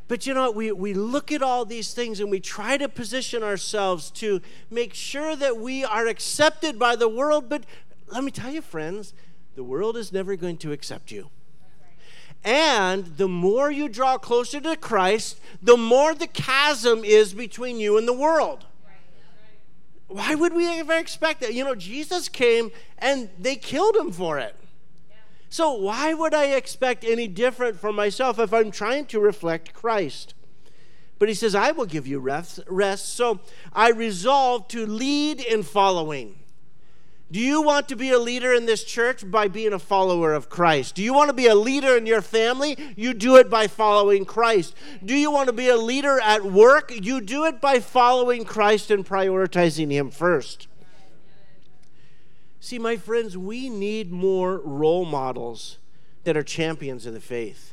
but 0.07 0.25
you 0.25 0.33
know 0.33 0.51
we, 0.51 0.71
we 0.71 0.93
look 0.93 1.31
at 1.31 1.41
all 1.41 1.65
these 1.65 1.93
things 1.93 2.19
and 2.19 2.31
we 2.31 2.39
try 2.39 2.77
to 2.77 2.87
position 2.87 3.43
ourselves 3.43 4.09
to 4.11 4.41
make 4.69 4.93
sure 4.93 5.35
that 5.35 5.57
we 5.57 5.83
are 5.83 6.07
accepted 6.07 6.77
by 6.77 6.95
the 6.95 7.09
world 7.09 7.49
but 7.49 7.63
let 8.07 8.23
me 8.23 8.31
tell 8.31 8.51
you 8.51 8.61
friends 8.61 9.13
the 9.57 9.63
world 9.63 9.97
is 9.97 10.13
never 10.13 10.35
going 10.35 10.57
to 10.57 10.71
accept 10.71 11.11
you. 11.11 11.31
And 12.43 13.17
the 13.17 13.27
more 13.27 13.71
you 13.71 13.89
draw 13.89 14.19
closer 14.19 14.61
to 14.61 14.75
Christ, 14.75 15.39
the 15.63 15.75
more 15.75 16.13
the 16.13 16.27
chasm 16.27 17.03
is 17.03 17.33
between 17.33 17.79
you 17.79 17.97
and 17.97 18.07
the 18.07 18.13
world. 18.13 18.65
Why 20.07 20.35
would 20.35 20.53
we 20.53 20.79
ever 20.79 20.93
expect 20.93 21.41
that? 21.41 21.55
You 21.55 21.65
know, 21.65 21.73
Jesus 21.73 22.29
came 22.29 22.69
and 22.99 23.29
they 23.39 23.55
killed 23.55 23.95
him 23.95 24.11
for 24.11 24.37
it. 24.37 24.55
So, 25.49 25.73
why 25.73 26.13
would 26.13 26.33
I 26.33 26.45
expect 26.45 27.03
any 27.03 27.27
different 27.27 27.79
from 27.79 27.95
myself 27.95 28.37
if 28.39 28.53
I'm 28.53 28.71
trying 28.71 29.05
to 29.07 29.19
reflect 29.19 29.73
Christ? 29.73 30.33
But 31.19 31.29
he 31.29 31.35
says, 31.35 31.55
I 31.55 31.71
will 31.71 31.85
give 31.85 32.05
you 32.05 32.19
rest. 32.19 32.59
rest. 32.67 33.13
So, 33.13 33.39
I 33.73 33.89
resolve 33.91 34.67
to 34.69 34.85
lead 34.85 35.39
in 35.39 35.63
following. 35.63 36.39
Do 37.29 37.41
you 37.41 37.61
want 37.61 37.89
to 37.89 37.95
be 37.97 38.11
a 38.11 38.19
leader 38.19 38.53
in 38.53 38.67
this 38.67 38.85
church 38.85 39.29
by 39.29 39.49
being 39.49 39.73
a 39.73 39.79
follower 39.79 40.33
of 40.33 40.47
Christ? 40.47 40.95
Do 40.95 41.03
you 41.03 41.13
want 41.13 41.27
to 41.27 41.33
be 41.33 41.47
a 41.47 41.55
leader 41.55 41.97
in 41.97 42.05
your 42.05 42.21
family? 42.21 42.77
You 42.95 43.13
do 43.13 43.35
it 43.35 43.49
by 43.49 43.67
following 43.67 44.23
Christ. 44.23 44.73
Do 45.03 45.13
you 45.13 45.29
want 45.29 45.47
to 45.47 45.53
be 45.53 45.67
a 45.67 45.75
leader 45.75 46.21
at 46.21 46.45
work? 46.45 46.89
You 46.93 47.19
do 47.19 47.43
it 47.43 47.59
by 47.59 47.81
following 47.81 48.45
Christ 48.45 48.91
and 48.91 49.05
prioritizing 49.05 49.91
Him 49.91 50.09
first. 50.09 50.67
See, 52.67 52.79
my 52.79 52.97
friends, 52.97 53.37
we 53.37 53.69
need 53.69 54.11
more 54.11 54.57
role 54.57 55.05
models 55.05 55.77
that 56.25 56.35
are 56.35 56.43
champions 56.43 57.05
of 57.05 57.13
the 57.13 57.21
faith. 57.21 57.71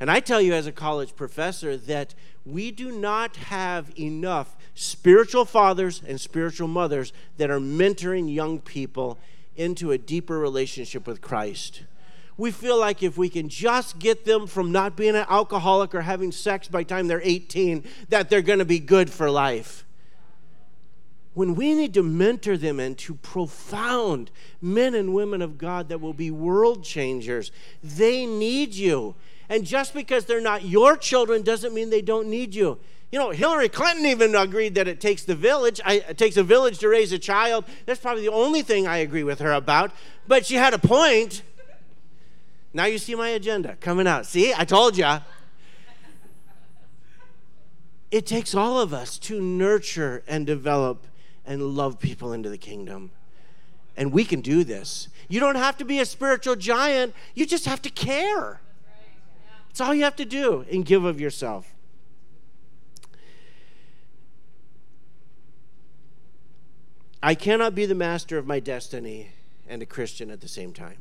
And 0.00 0.10
I 0.10 0.18
tell 0.18 0.40
you, 0.40 0.54
as 0.54 0.66
a 0.66 0.72
college 0.72 1.14
professor, 1.14 1.76
that 1.76 2.12
we 2.44 2.72
do 2.72 2.90
not 2.90 3.36
have 3.36 3.96
enough 3.96 4.56
spiritual 4.74 5.44
fathers 5.44 6.02
and 6.04 6.20
spiritual 6.20 6.66
mothers 6.66 7.12
that 7.36 7.48
are 7.48 7.60
mentoring 7.60 8.34
young 8.34 8.58
people 8.58 9.20
into 9.54 9.92
a 9.92 9.98
deeper 9.98 10.36
relationship 10.36 11.06
with 11.06 11.20
Christ. 11.20 11.84
We 12.36 12.50
feel 12.50 12.80
like 12.80 13.04
if 13.04 13.16
we 13.16 13.28
can 13.28 13.48
just 13.48 14.00
get 14.00 14.24
them 14.24 14.48
from 14.48 14.72
not 14.72 14.96
being 14.96 15.14
an 15.14 15.26
alcoholic 15.28 15.94
or 15.94 16.00
having 16.00 16.32
sex 16.32 16.66
by 16.66 16.80
the 16.82 16.88
time 16.88 17.06
they're 17.06 17.20
18, 17.22 17.84
that 18.08 18.30
they're 18.30 18.42
going 18.42 18.58
to 18.58 18.64
be 18.64 18.80
good 18.80 19.10
for 19.10 19.30
life. 19.30 19.85
When 21.36 21.54
we 21.54 21.74
need 21.74 21.92
to 21.92 22.02
mentor 22.02 22.56
them 22.56 22.80
into 22.80 23.16
profound 23.16 24.30
men 24.62 24.94
and 24.94 25.12
women 25.12 25.42
of 25.42 25.58
God 25.58 25.90
that 25.90 26.00
will 26.00 26.14
be 26.14 26.30
world 26.30 26.82
changers, 26.82 27.52
they 27.84 28.24
need 28.24 28.72
you. 28.72 29.14
And 29.50 29.66
just 29.66 29.92
because 29.92 30.24
they're 30.24 30.40
not 30.40 30.64
your 30.64 30.96
children 30.96 31.42
doesn't 31.42 31.74
mean 31.74 31.90
they 31.90 32.00
don't 32.00 32.28
need 32.28 32.54
you. 32.54 32.78
You 33.12 33.18
know, 33.18 33.32
Hillary 33.32 33.68
Clinton 33.68 34.06
even 34.06 34.34
agreed 34.34 34.76
that 34.76 34.88
it 34.88 34.98
takes 34.98 35.24
the 35.24 35.34
village. 35.34 35.78
I, 35.84 35.96
it 36.08 36.16
takes 36.16 36.38
a 36.38 36.42
village 36.42 36.78
to 36.78 36.88
raise 36.88 37.12
a 37.12 37.18
child. 37.18 37.66
That's 37.84 38.00
probably 38.00 38.22
the 38.22 38.32
only 38.32 38.62
thing 38.62 38.86
I 38.86 38.96
agree 38.96 39.22
with 39.22 39.40
her 39.40 39.52
about. 39.52 39.92
But 40.26 40.46
she 40.46 40.54
had 40.54 40.72
a 40.72 40.78
point. 40.78 41.42
Now 42.72 42.86
you 42.86 42.96
see 42.96 43.14
my 43.14 43.28
agenda 43.28 43.76
coming 43.82 44.06
out. 44.06 44.24
See, 44.24 44.54
I 44.56 44.64
told 44.64 44.96
you. 44.96 45.18
It 48.10 48.24
takes 48.24 48.54
all 48.54 48.80
of 48.80 48.94
us 48.94 49.18
to 49.18 49.38
nurture 49.38 50.22
and 50.26 50.46
develop 50.46 51.06
and 51.46 51.62
love 51.62 51.98
people 51.98 52.32
into 52.32 52.48
the 52.48 52.58
kingdom. 52.58 53.10
And 53.96 54.12
we 54.12 54.24
can 54.24 54.40
do 54.40 54.64
this. 54.64 55.08
You 55.28 55.40
don't 55.40 55.54
have 55.54 55.78
to 55.78 55.84
be 55.84 56.00
a 56.00 56.04
spiritual 56.04 56.56
giant, 56.56 57.14
you 57.34 57.46
just 57.46 57.64
have 57.64 57.80
to 57.82 57.90
care. 57.90 58.60
That's 59.68 59.80
all 59.80 59.94
you 59.94 60.04
have 60.04 60.16
to 60.16 60.24
do 60.24 60.64
and 60.70 60.84
give 60.84 61.04
of 61.04 61.20
yourself. 61.20 61.74
I 67.22 67.34
cannot 67.34 67.74
be 67.74 67.86
the 67.86 67.94
master 67.94 68.38
of 68.38 68.46
my 68.46 68.60
destiny 68.60 69.32
and 69.68 69.82
a 69.82 69.86
Christian 69.86 70.30
at 70.30 70.40
the 70.40 70.48
same 70.48 70.72
time. 70.72 70.98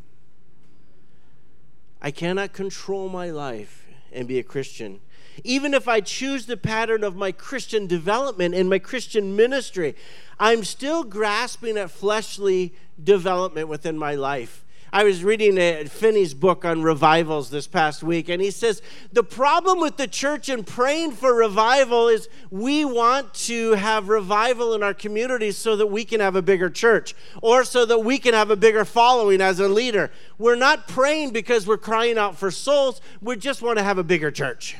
I 2.01 2.11
cannot 2.11 2.53
control 2.53 3.09
my 3.09 3.29
life 3.29 3.85
and 4.11 4.27
be 4.27 4.39
a 4.39 4.43
Christian. 4.43 5.01
Even 5.43 5.73
if 5.73 5.87
I 5.87 6.01
choose 6.01 6.45
the 6.45 6.57
pattern 6.57 7.03
of 7.03 7.15
my 7.15 7.31
Christian 7.31 7.87
development 7.87 8.55
and 8.55 8.69
my 8.69 8.79
Christian 8.79 9.35
ministry, 9.35 9.95
I'm 10.39 10.63
still 10.63 11.03
grasping 11.03 11.77
at 11.77 11.91
fleshly 11.91 12.73
development 13.03 13.67
within 13.67 13.97
my 13.97 14.15
life. 14.15 14.65
I 14.95 15.03
was 15.03 15.25
reading 15.25 15.57
a, 15.57 15.83
Finney's 15.85 16.33
book 16.33 16.63
on 16.63 16.81
revivals 16.81 17.49
this 17.49 17.67
past 17.67 18.01
week, 18.01 18.29
and 18.29 18.41
he 18.41 18.49
says 18.49 18.81
the 19.11 19.25
problem 19.25 19.81
with 19.81 19.97
the 19.97 20.07
church 20.07 20.47
and 20.47 20.65
praying 20.65 21.11
for 21.11 21.35
revival 21.35 22.07
is 22.07 22.29
we 22.49 22.85
want 22.85 23.33
to 23.33 23.73
have 23.73 24.07
revival 24.07 24.73
in 24.73 24.83
our 24.83 24.93
communities 24.93 25.57
so 25.57 25.75
that 25.75 25.87
we 25.87 26.05
can 26.05 26.21
have 26.21 26.37
a 26.37 26.41
bigger 26.41 26.69
church 26.69 27.13
or 27.41 27.65
so 27.65 27.85
that 27.85 27.99
we 27.99 28.17
can 28.17 28.33
have 28.33 28.49
a 28.49 28.55
bigger 28.55 28.85
following 28.85 29.41
as 29.41 29.59
a 29.59 29.67
leader. 29.67 30.11
We're 30.37 30.55
not 30.55 30.87
praying 30.87 31.31
because 31.31 31.67
we're 31.67 31.77
crying 31.77 32.17
out 32.17 32.37
for 32.37 32.49
souls, 32.49 33.01
we 33.21 33.35
just 33.35 33.61
want 33.61 33.77
to 33.79 33.83
have 33.83 33.97
a 33.97 34.03
bigger 34.03 34.31
church. 34.31 34.77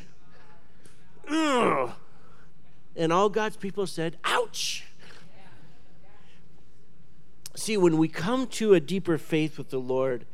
Ugh. 1.30 1.92
And 2.96 3.12
all 3.12 3.30
God's 3.30 3.58
people 3.58 3.88
said, 3.88 4.18
ouch. 4.24 4.86
See, 7.56 7.78
when 7.78 7.98
we 7.98 8.08
come 8.08 8.48
to 8.48 8.74
a 8.74 8.80
deeper 8.80 9.18
faith 9.18 9.58
with 9.58 9.70
the 9.70 9.80
Lord, 9.80 10.26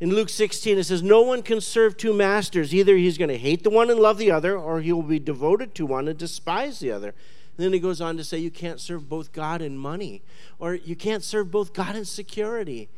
in 0.00 0.10
Luke 0.10 0.28
16, 0.28 0.78
it 0.78 0.84
says, 0.84 1.02
No 1.02 1.22
one 1.22 1.42
can 1.42 1.60
serve 1.60 1.96
two 1.96 2.12
masters. 2.12 2.74
Either 2.74 2.96
he's 2.96 3.16
going 3.16 3.30
to 3.30 3.38
hate 3.38 3.62
the 3.62 3.70
one 3.70 3.90
and 3.90 4.00
love 4.00 4.18
the 4.18 4.30
other, 4.30 4.58
or 4.58 4.80
he 4.80 4.92
will 4.92 5.02
be 5.02 5.20
devoted 5.20 5.74
to 5.76 5.86
one 5.86 6.08
and 6.08 6.18
despise 6.18 6.80
the 6.80 6.90
other. 6.90 7.14
And 7.56 7.64
then 7.64 7.72
he 7.72 7.78
goes 7.78 8.00
on 8.00 8.16
to 8.16 8.24
say, 8.24 8.38
You 8.38 8.50
can't 8.50 8.80
serve 8.80 9.08
both 9.08 9.32
God 9.32 9.62
and 9.62 9.78
money, 9.78 10.22
or 10.58 10.74
you 10.74 10.96
can't 10.96 11.22
serve 11.22 11.50
both 11.50 11.72
God 11.72 11.94
and 11.94 12.06
security. 12.06 12.88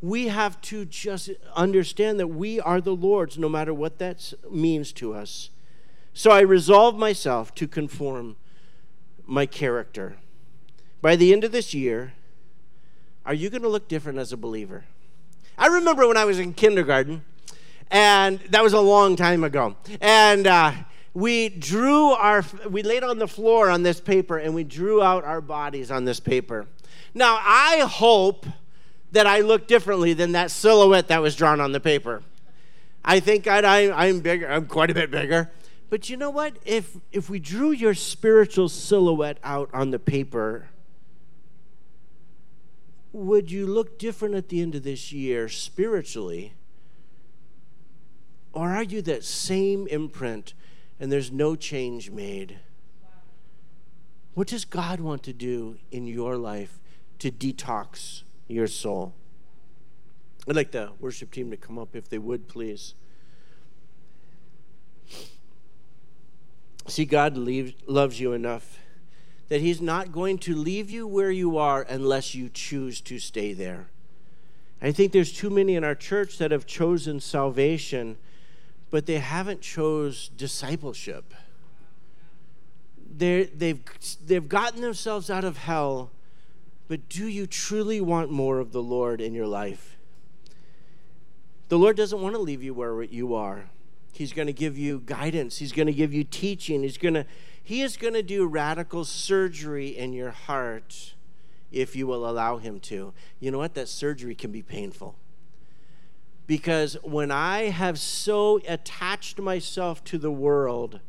We 0.00 0.28
have 0.28 0.60
to 0.62 0.84
just 0.84 1.30
understand 1.56 2.20
that 2.20 2.28
we 2.28 2.60
are 2.60 2.80
the 2.80 2.94
Lord's, 2.94 3.36
no 3.36 3.48
matter 3.48 3.74
what 3.74 3.98
that 3.98 4.32
means 4.50 4.92
to 4.94 5.14
us. 5.14 5.50
So 6.16 6.30
I 6.30 6.40
resolve 6.40 6.96
myself 6.96 7.52
to 7.56 7.66
conform 7.66 8.36
my 9.26 9.46
character. 9.46 10.16
By 11.02 11.16
the 11.16 11.32
end 11.32 11.42
of 11.42 11.50
this 11.50 11.74
year, 11.74 12.12
are 13.26 13.34
you 13.34 13.50
going 13.50 13.62
to 13.62 13.68
look 13.68 13.88
different 13.88 14.18
as 14.18 14.32
a 14.32 14.36
believer? 14.36 14.84
I 15.58 15.66
remember 15.66 16.06
when 16.06 16.16
I 16.16 16.24
was 16.24 16.38
in 16.38 16.54
kindergarten, 16.54 17.24
and 17.90 18.38
that 18.50 18.62
was 18.62 18.72
a 18.72 18.80
long 18.80 19.16
time 19.16 19.42
ago. 19.42 19.74
And 20.00 20.46
uh, 20.46 20.72
we 21.14 21.48
drew 21.48 22.10
our, 22.10 22.44
we 22.70 22.84
laid 22.84 23.02
on 23.02 23.18
the 23.18 23.28
floor 23.28 23.68
on 23.68 23.82
this 23.82 24.00
paper, 24.00 24.38
and 24.38 24.54
we 24.54 24.62
drew 24.62 25.02
out 25.02 25.24
our 25.24 25.40
bodies 25.40 25.90
on 25.90 26.04
this 26.04 26.20
paper. 26.20 26.66
Now, 27.12 27.40
I 27.42 27.86
hope 27.88 28.46
that 29.10 29.26
I 29.26 29.40
look 29.40 29.66
differently 29.66 30.12
than 30.12 30.32
that 30.32 30.52
silhouette 30.52 31.08
that 31.08 31.20
was 31.20 31.34
drawn 31.34 31.60
on 31.60 31.72
the 31.72 31.80
paper. 31.80 32.22
I 33.04 33.18
think 33.20 33.48
i 33.48 33.80
am 33.80 34.20
bigger, 34.20 34.50
I'm 34.50 34.66
quite 34.66 34.90
a 34.90 34.94
bit 34.94 35.10
bigger. 35.10 35.50
But 35.90 36.08
you 36.08 36.16
know 36.16 36.30
what? 36.30 36.56
If 36.64 36.96
if 37.12 37.30
we 37.30 37.38
drew 37.38 37.70
your 37.70 37.94
spiritual 37.94 38.68
silhouette 38.68 39.38
out 39.44 39.70
on 39.72 39.90
the 39.90 39.98
paper, 39.98 40.68
would 43.12 43.50
you 43.50 43.66
look 43.66 43.98
different 43.98 44.34
at 44.34 44.48
the 44.48 44.60
end 44.60 44.74
of 44.74 44.82
this 44.82 45.12
year 45.12 45.48
spiritually? 45.48 46.54
Or 48.52 48.70
are 48.70 48.82
you 48.82 49.02
that 49.02 49.24
same 49.24 49.86
imprint 49.86 50.54
and 50.98 51.10
there's 51.10 51.30
no 51.30 51.56
change 51.56 52.10
made? 52.10 52.58
What 54.34 54.48
does 54.48 54.64
God 54.64 55.00
want 55.00 55.22
to 55.24 55.32
do 55.32 55.78
in 55.92 56.06
your 56.06 56.36
life 56.36 56.80
to 57.20 57.30
detox 57.30 58.22
your 58.48 58.66
soul? 58.66 59.14
I'd 60.48 60.56
like 60.56 60.72
the 60.72 60.90
worship 60.98 61.30
team 61.30 61.50
to 61.50 61.56
come 61.56 61.78
up 61.78 61.94
if 61.94 62.08
they 62.08 62.18
would, 62.18 62.48
please. 62.48 62.94
See, 66.86 67.04
God 67.04 67.36
leaves, 67.36 67.72
loves 67.86 68.20
you 68.20 68.32
enough 68.32 68.78
that 69.48 69.60
He's 69.60 69.80
not 69.80 70.12
going 70.12 70.38
to 70.38 70.54
leave 70.54 70.90
you 70.90 71.06
where 71.06 71.30
you 71.30 71.58
are 71.58 71.82
unless 71.88 72.34
you 72.34 72.48
choose 72.48 73.00
to 73.02 73.18
stay 73.18 73.52
there. 73.52 73.88
I 74.82 74.92
think 74.92 75.12
there's 75.12 75.32
too 75.32 75.50
many 75.50 75.76
in 75.76 75.84
our 75.84 75.94
church 75.94 76.38
that 76.38 76.50
have 76.50 76.66
chosen 76.66 77.20
salvation, 77.20 78.16
but 78.90 79.06
they 79.06 79.18
haven't 79.18 79.60
chose 79.60 80.28
discipleship. 80.36 81.34
They're, 83.16 83.44
they've, 83.44 83.80
they've 84.26 84.48
gotten 84.48 84.80
themselves 84.80 85.30
out 85.30 85.44
of 85.44 85.58
hell, 85.58 86.10
but 86.88 87.08
do 87.08 87.26
you 87.28 87.46
truly 87.46 88.00
want 88.00 88.30
more 88.30 88.58
of 88.58 88.72
the 88.72 88.82
Lord 88.82 89.20
in 89.20 89.32
your 89.32 89.46
life? 89.46 89.96
The 91.68 91.78
Lord 91.78 91.96
doesn't 91.96 92.20
want 92.20 92.34
to 92.34 92.40
leave 92.40 92.62
you 92.62 92.74
where 92.74 93.02
you 93.02 93.34
are. 93.34 93.66
He's 94.14 94.32
going 94.32 94.46
to 94.46 94.52
give 94.52 94.78
you 94.78 95.02
guidance. 95.04 95.58
He's 95.58 95.72
going 95.72 95.86
to 95.86 95.92
give 95.92 96.14
you 96.14 96.22
teaching. 96.22 96.82
He's 96.82 96.98
going 96.98 97.14
to 97.14 97.26
he 97.62 97.80
is 97.80 97.96
going 97.96 98.14
to 98.14 98.22
do 98.22 98.46
radical 98.46 99.04
surgery 99.04 99.88
in 99.88 100.12
your 100.12 100.30
heart 100.30 101.14
if 101.72 101.96
you 101.96 102.06
will 102.06 102.28
allow 102.28 102.58
him 102.58 102.78
to. 102.78 103.12
You 103.40 103.50
know 103.50 103.58
what? 103.58 103.74
That 103.74 103.88
surgery 103.88 104.34
can 104.34 104.52
be 104.52 104.62
painful. 104.62 105.16
Because 106.46 106.98
when 107.02 107.30
I 107.30 107.70
have 107.70 107.98
so 107.98 108.60
attached 108.68 109.40
myself 109.40 110.04
to 110.04 110.18
the 110.18 110.30
world, 110.30 111.00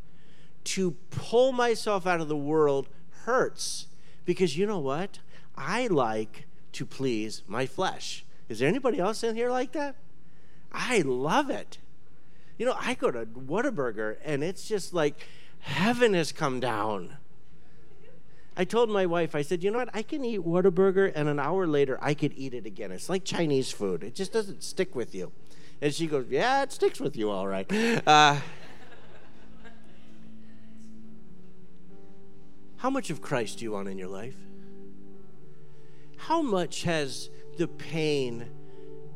to 0.64 0.92
pull 1.12 1.52
myself 1.52 2.08
out 2.08 2.22
of 2.22 2.28
the 2.28 2.36
world 2.36 2.88
hurts. 3.26 3.88
Because 4.26 4.58
you 4.58 4.66
know 4.66 4.80
what? 4.80 5.20
I 5.56 5.88
like 5.88 6.46
to 6.74 6.86
please 6.86 7.44
my 7.48 7.66
flesh. 7.66 8.26
Is 8.50 8.60
there 8.60 8.68
anybody 8.68 9.00
else 9.00 9.24
in 9.24 9.36
here 9.36 9.52
like 9.52 9.72
that? 9.74 9.96
I 10.72 11.02
love 11.02 11.50
it. 11.50 11.78
You 12.58 12.66
know, 12.66 12.76
I 12.80 12.94
go 12.94 13.12
to 13.12 13.26
Whataburger 13.26 14.18
and 14.24 14.44
it's 14.44 14.68
just 14.68 14.94
like 14.94 15.28
heaven 15.60 16.14
has 16.14 16.32
come 16.32 16.60
down. 16.60 17.18
I 18.58 18.64
told 18.64 18.90
my 18.90 19.06
wife, 19.06 19.36
I 19.36 19.42
said, 19.42 19.64
you 19.64 19.72
know 19.72 19.80
what? 19.80 19.90
I 19.94 20.02
can 20.02 20.24
eat 20.24 20.40
Whataburger 20.40 21.12
and 21.14 21.28
an 21.28 21.40
hour 21.40 21.68
later 21.68 22.00
I 22.02 22.14
could 22.14 22.34
eat 22.38 22.54
it 22.54 22.66
again. 22.66 22.92
It's 22.92 23.10
like 23.10 23.26
Chinese 23.26 23.72
food, 23.72 24.04
it 24.04 24.16
just 24.16 24.32
doesn't 24.32 24.64
stick 24.64 24.96
with 24.96 25.14
you. 25.14 25.32
And 25.82 25.94
she 25.94 26.08
goes, 26.08 26.28
yeah, 26.30 26.64
it 26.64 26.72
sticks 26.72 27.02
with 27.02 27.18
you 27.18 27.30
all 27.30 27.48
right. 27.48 27.70
Uh, 28.08 28.40
how 32.78 32.90
much 32.90 33.10
of 33.10 33.22
Christ 33.22 33.60
do 33.60 33.66
you 33.66 33.72
want 33.72 33.90
in 33.90 33.98
your 33.98 34.08
life? 34.08 34.36
How 36.18 36.42
much 36.42 36.84
has 36.84 37.30
the 37.58 37.68
pain 37.68 38.48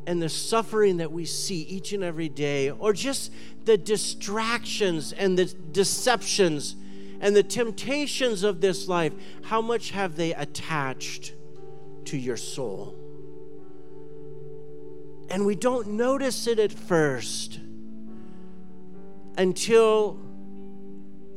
and 0.07 0.21
the 0.21 0.29
suffering 0.29 0.97
that 0.97 1.11
we 1.11 1.25
see 1.25 1.61
each 1.61 1.93
and 1.93 2.03
every 2.03 2.29
day, 2.29 2.71
or 2.71 2.93
just 2.93 3.31
the 3.65 3.77
distractions 3.77 5.13
and 5.13 5.37
the 5.37 5.45
deceptions 5.45 6.75
and 7.21 7.35
the 7.35 7.43
temptations 7.43 8.43
of 8.43 8.61
this 8.61 8.87
life, 8.87 9.13
how 9.43 9.61
much 9.61 9.91
have 9.91 10.15
they 10.15 10.33
attached 10.33 11.33
to 12.05 12.17
your 12.17 12.37
soul? 12.37 12.95
And 15.29 15.45
we 15.45 15.55
don't 15.55 15.89
notice 15.89 16.47
it 16.47 16.59
at 16.59 16.71
first 16.71 17.59
until 19.37 20.19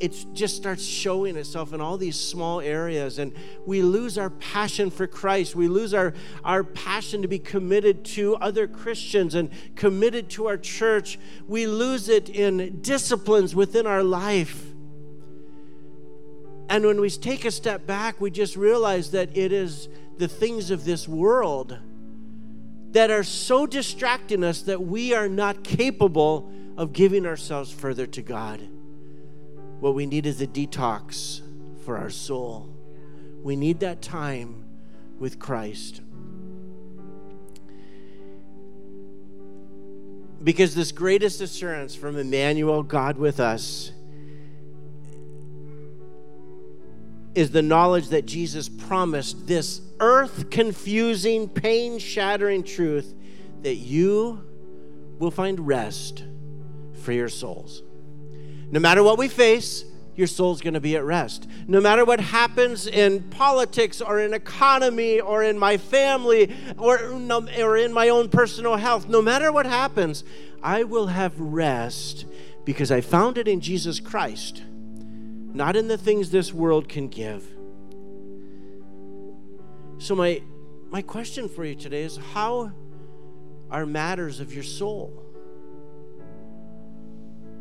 it 0.02 0.26
just 0.32 0.56
starts 0.56 0.84
showing 0.84 1.36
itself 1.36 1.72
in 1.72 1.80
all 1.80 1.96
these 1.96 2.18
small 2.18 2.60
areas. 2.60 3.20
And 3.20 3.32
we 3.64 3.82
lose 3.82 4.18
our 4.18 4.30
passion 4.30 4.90
for 4.90 5.06
christ. 5.06 5.54
We 5.54 5.68
lose 5.68 5.94
our, 5.94 6.12
our 6.42 6.64
passion 6.64 7.22
to 7.22 7.28
be 7.28 7.38
committed 7.38 8.04
to 8.06 8.34
other 8.36 8.66
christians 8.66 9.36
and 9.36 9.48
committed 9.76 10.28
to 10.30 10.48
our 10.48 10.56
church. 10.56 11.20
We 11.46 11.68
lose 11.68 12.08
it 12.08 12.28
in 12.28 12.80
disciplines 12.82 13.54
within 13.54 13.86
our 13.86 14.02
life. 14.02 14.66
And 16.68 16.84
when 16.84 17.00
we 17.00 17.08
take 17.08 17.44
a 17.44 17.52
step 17.52 17.86
back 17.86 18.20
we 18.20 18.32
just 18.32 18.56
realize 18.56 19.12
that 19.12 19.36
it 19.36 19.52
is 19.52 19.88
the 20.18 20.26
things 20.26 20.72
of 20.72 20.84
this 20.84 21.06
world 21.06 21.78
that 22.90 23.10
are 23.10 23.22
so 23.22 23.66
distracting 23.66 24.42
us 24.42 24.62
that 24.62 24.82
we 24.82 25.14
are 25.14 25.28
not 25.28 25.62
capable 25.62 26.50
of 26.76 26.92
giving 26.92 27.24
ourselves 27.24 27.70
further 27.70 28.06
to 28.06 28.22
god 28.22 28.68
what 29.82 29.96
we 29.96 30.06
need 30.06 30.26
is 30.26 30.40
a 30.40 30.46
detox 30.46 31.40
for 31.84 31.98
our 31.98 32.08
soul. 32.08 32.72
We 33.42 33.56
need 33.56 33.80
that 33.80 34.00
time 34.00 34.64
with 35.18 35.40
Christ. 35.40 36.02
Because 40.44 40.76
this 40.76 40.92
greatest 40.92 41.40
assurance 41.40 41.96
from 41.96 42.16
Emmanuel, 42.16 42.84
God 42.84 43.18
with 43.18 43.40
us, 43.40 43.90
is 47.34 47.50
the 47.50 47.62
knowledge 47.62 48.10
that 48.10 48.24
Jesus 48.24 48.68
promised 48.68 49.48
this 49.48 49.80
earth 49.98 50.48
confusing, 50.48 51.48
pain 51.48 51.98
shattering 51.98 52.62
truth 52.62 53.12
that 53.62 53.74
you 53.74 54.46
will 55.18 55.32
find 55.32 55.66
rest 55.66 56.22
for 56.92 57.10
your 57.10 57.28
souls. 57.28 57.82
No 58.72 58.80
matter 58.80 59.02
what 59.02 59.18
we 59.18 59.28
face, 59.28 59.84
your 60.16 60.26
soul's 60.26 60.62
going 60.62 60.74
to 60.74 60.80
be 60.80 60.96
at 60.96 61.04
rest. 61.04 61.46
No 61.68 61.80
matter 61.80 62.04
what 62.04 62.20
happens 62.20 62.86
in 62.86 63.22
politics 63.30 64.00
or 64.00 64.18
in 64.18 64.32
economy 64.34 65.20
or 65.20 65.42
in 65.42 65.58
my 65.58 65.76
family 65.76 66.54
or, 66.78 66.98
or 66.98 67.76
in 67.76 67.92
my 67.92 68.08
own 68.08 68.30
personal 68.30 68.76
health, 68.76 69.08
no 69.08 69.22
matter 69.22 69.52
what 69.52 69.66
happens, 69.66 70.24
I 70.62 70.84
will 70.84 71.08
have 71.08 71.38
rest 71.38 72.24
because 72.64 72.90
I 72.90 73.02
found 73.02 73.36
it 73.36 73.46
in 73.46 73.60
Jesus 73.60 74.00
Christ, 74.00 74.62
not 75.52 75.76
in 75.76 75.88
the 75.88 75.98
things 75.98 76.30
this 76.30 76.52
world 76.52 76.88
can 76.88 77.08
give. 77.08 77.44
So, 79.98 80.14
my, 80.14 80.42
my 80.90 81.02
question 81.02 81.48
for 81.48 81.64
you 81.64 81.74
today 81.74 82.02
is 82.02 82.18
how 82.32 82.72
are 83.70 83.86
matters 83.86 84.40
of 84.40 84.52
your 84.52 84.64
soul? 84.64 85.31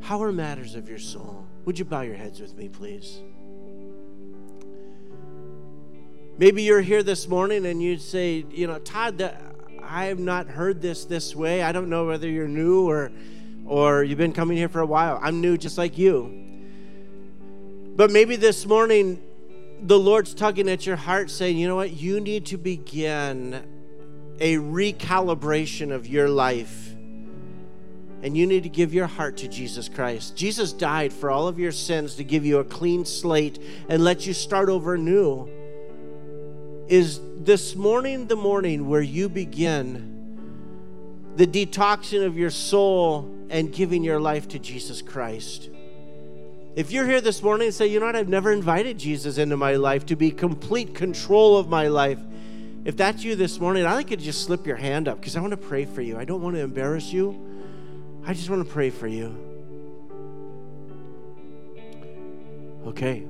How 0.02 0.22
are 0.24 0.32
matters 0.32 0.76
of 0.76 0.90
your 0.90 1.00
soul? 1.00 1.46
Would 1.66 1.78
you 1.78 1.86
bow 1.86 2.02
your 2.02 2.16
heads 2.16 2.40
with 2.40 2.56
me, 2.56 2.68
please? 2.70 3.22
Maybe 6.38 6.64
you're 6.64 6.82
here 6.82 7.04
this 7.04 7.28
morning 7.28 7.68
and 7.68 7.82
you'd 7.82 8.02
say, 8.02 8.46
you 8.50 8.66
know, 8.66 8.80
Todd, 8.80 9.22
I 9.84 10.06
have 10.06 10.20
not 10.20 10.48
heard 10.48 10.82
this 10.82 11.06
this 11.06 11.36
way. 11.36 11.62
I 11.62 11.72
don't 11.72 11.90
know 11.90 12.08
whether 12.08 12.28
you're 12.28 12.48
new 12.48 12.90
or 12.90 13.12
or 13.66 14.04
you've 14.04 14.18
been 14.18 14.34
coming 14.34 14.58
here 14.58 14.70
for 14.70 14.80
a 14.80 14.86
while. 14.86 15.20
I'm 15.22 15.40
new 15.40 15.56
just 15.56 15.78
like 15.78 15.98
you. 15.98 16.38
But 17.96 18.10
maybe 18.10 18.36
this 18.38 18.66
morning 18.66 19.22
the 19.84 20.00
Lord's 20.00 20.34
tugging 20.34 20.70
at 20.70 20.86
your 20.86 20.96
heart 20.96 21.30
saying, 21.30 21.58
you 21.58 21.68
know 21.68 21.76
what? 21.76 21.92
You 21.92 22.20
need 22.20 22.48
to 22.48 22.58
begin 22.58 23.64
a 24.40 24.56
recalibration 24.56 25.92
of 25.92 26.08
your 26.08 26.28
life 26.28 26.91
and 28.24 28.38
you 28.38 28.46
need 28.46 28.64
to 28.64 28.70
give 28.70 28.94
your 28.94 29.08
heart 29.08 29.38
to 29.38 29.48
Jesus 29.48 29.90
Christ. 29.90 30.36
Jesus 30.36 30.74
died 30.74 31.12
for 31.12 31.32
all 31.32 31.48
of 31.48 31.58
your 31.58 31.72
sins 31.72 32.16
to 32.16 32.24
give 32.24 32.46
you 32.46 32.60
a 32.60 32.64
clean 32.64 33.04
slate 33.06 33.60
and 33.90 34.04
let 34.04 34.28
you 34.28 34.34
start 34.34 34.70
over 34.70 34.98
new. 34.98 35.50
Is 36.88 37.20
this 37.40 37.76
morning 37.76 38.28
the 38.28 38.36
morning 38.36 38.88
where 38.88 39.02
you 39.02 39.30
begin 39.30 40.10
the 41.36 41.48
detoxing 41.48 42.26
of 42.26 42.38
your 42.38 42.50
soul 42.50 43.34
and 43.50 43.74
giving 43.74 44.04
your 44.04 44.20
life 44.20 44.48
to 44.50 44.60
Jesus 44.60 45.02
Christ? 45.02 45.70
If 46.76 46.92
you're 46.92 47.06
here 47.06 47.22
this 47.22 47.42
morning 47.42 47.68
and 47.68 47.76
say, 47.76 47.88
you 47.88 48.00
know 48.00 48.06
what, 48.06 48.16
I've 48.16 48.30
never 48.30 48.52
invited 48.52 48.98
Jesus 48.98 49.38
into 49.38 49.58
my 49.58 49.76
life 49.76 50.06
to 50.06 50.16
be 50.16 50.32
complete 50.32 50.94
control 50.94 51.58
of 51.58 51.68
my 51.68 51.88
life. 51.88 52.20
If 52.86 52.96
that's 52.96 53.24
you 53.24 53.36
this 53.36 53.60
morning, 53.60 53.86
I 53.86 53.96
think 53.98 54.12
you 54.12 54.18
just 54.18 54.44
slip 54.44 54.66
your 54.66 54.78
hand 54.78 55.08
up 55.08 55.20
because 55.20 55.36
I 55.36 55.42
want 55.42 55.52
to 55.52 55.58
pray 55.58 55.86
for 55.86 56.02
you. 56.02 56.18
I 56.18 56.24
don't 56.24 56.42
want 56.42 56.56
to 56.56 56.62
embarrass 56.62 57.12
you. 57.12 57.51
I 58.26 58.34
just 58.34 58.50
want 58.50 58.66
to 58.66 58.72
pray 58.72 58.90
for 58.90 59.08
you. 59.08 59.36
Okay. 62.86 63.24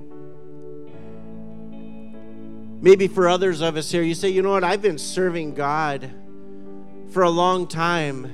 Maybe 2.81 3.07
for 3.07 3.29
others 3.29 3.61
of 3.61 3.77
us 3.77 3.91
here, 3.91 4.01
you 4.01 4.15
say, 4.15 4.29
you 4.29 4.41
know 4.41 4.51
what, 4.51 4.63
I've 4.63 4.81
been 4.81 4.97
serving 4.97 5.53
God 5.53 6.09
for 7.11 7.23
a 7.23 7.29
long 7.29 7.67
time. 7.67 8.31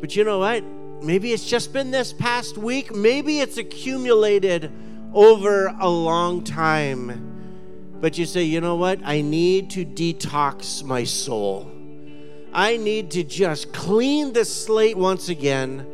But 0.00 0.14
you 0.14 0.22
know 0.22 0.38
what? 0.38 0.62
Maybe 1.02 1.32
it's 1.32 1.44
just 1.44 1.72
been 1.72 1.90
this 1.90 2.12
past 2.12 2.56
week. 2.56 2.94
Maybe 2.94 3.40
it's 3.40 3.56
accumulated 3.56 4.70
over 5.12 5.74
a 5.80 5.88
long 5.88 6.44
time. 6.44 7.98
But 8.00 8.18
you 8.18 8.26
say, 8.26 8.44
you 8.44 8.60
know 8.60 8.76
what? 8.76 9.00
I 9.04 9.22
need 9.22 9.70
to 9.70 9.84
detox 9.84 10.84
my 10.84 11.04
soul. 11.04 11.71
I 12.52 12.76
need 12.76 13.10
to 13.12 13.24
just 13.24 13.72
clean 13.72 14.32
the 14.32 14.44
slate 14.44 14.96
once 14.96 15.28
again. 15.28 15.86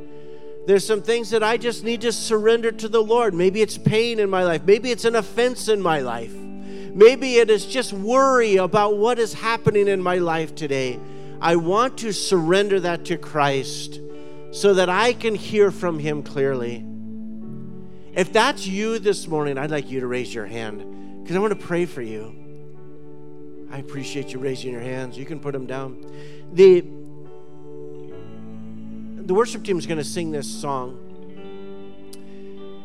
There's 0.67 0.87
some 0.87 1.03
things 1.03 1.31
that 1.31 1.43
I 1.43 1.57
just 1.57 1.85
need 1.85 2.01
to 2.03 2.13
surrender 2.13 2.73
to 2.73 2.89
the 2.89 3.03
Lord. 3.03 3.33
Maybe 3.33 3.63
it's 3.63 3.79
pain 3.79 4.19
in 4.19 4.29
my 4.29 4.45
life. 4.45 4.65
Maybe 4.65 4.91
it's 4.91 5.05
an 5.05 5.17
offense 5.17 5.69
in 5.69 5.81
my 5.81 6.01
life. 6.01 6.33
Maybe 6.33 7.37
it 7.37 7.49
is 7.49 7.65
just 7.65 7.93
worry 7.93 8.57
about 8.57 8.97
what 8.97 9.19
is 9.19 9.33
happening 9.33 9.89
in 9.89 10.03
my 10.03 10.19
life 10.19 10.55
today. 10.55 10.99
I 11.41 11.57
want 11.57 11.99
to 11.99 12.13
surrender 12.13 12.81
that 12.81 13.05
to 13.07 13.17
Christ 13.17 14.01
so 14.51 14.75
that 14.75 14.89
I 14.89 15.13
can 15.13 15.35
hear 15.35 15.71
from 15.71 15.99
Him 15.99 16.23
clearly. 16.23 16.85
If 18.15 18.33
that's 18.33 18.67
you 18.67 18.99
this 18.99 19.29
morning, 19.29 19.59
I'd 19.59 19.71
like 19.71 19.91
you 19.91 20.01
to 20.01 20.07
raise 20.09 20.35
your 20.35 20.47
hand 20.47 21.23
because 21.23 21.37
I 21.37 21.39
want 21.39 21.59
to 21.59 21.67
pray 21.67 21.87
for 21.87 22.03
you. 22.03 22.48
I 23.71 23.79
appreciate 23.79 24.33
you 24.33 24.39
raising 24.39 24.73
your 24.73 24.81
hands. 24.81 25.19
You 25.19 25.27
can 25.27 25.41
put 25.41 25.53
them 25.53 25.66
down. 25.66 26.05
The, 26.53 26.81
the 29.27 29.35
worship 29.35 29.64
team 29.64 29.79
is 29.79 29.87
going 29.87 29.99
to 29.99 30.05
sing 30.05 30.31
this 30.31 30.49
song. 30.49 31.05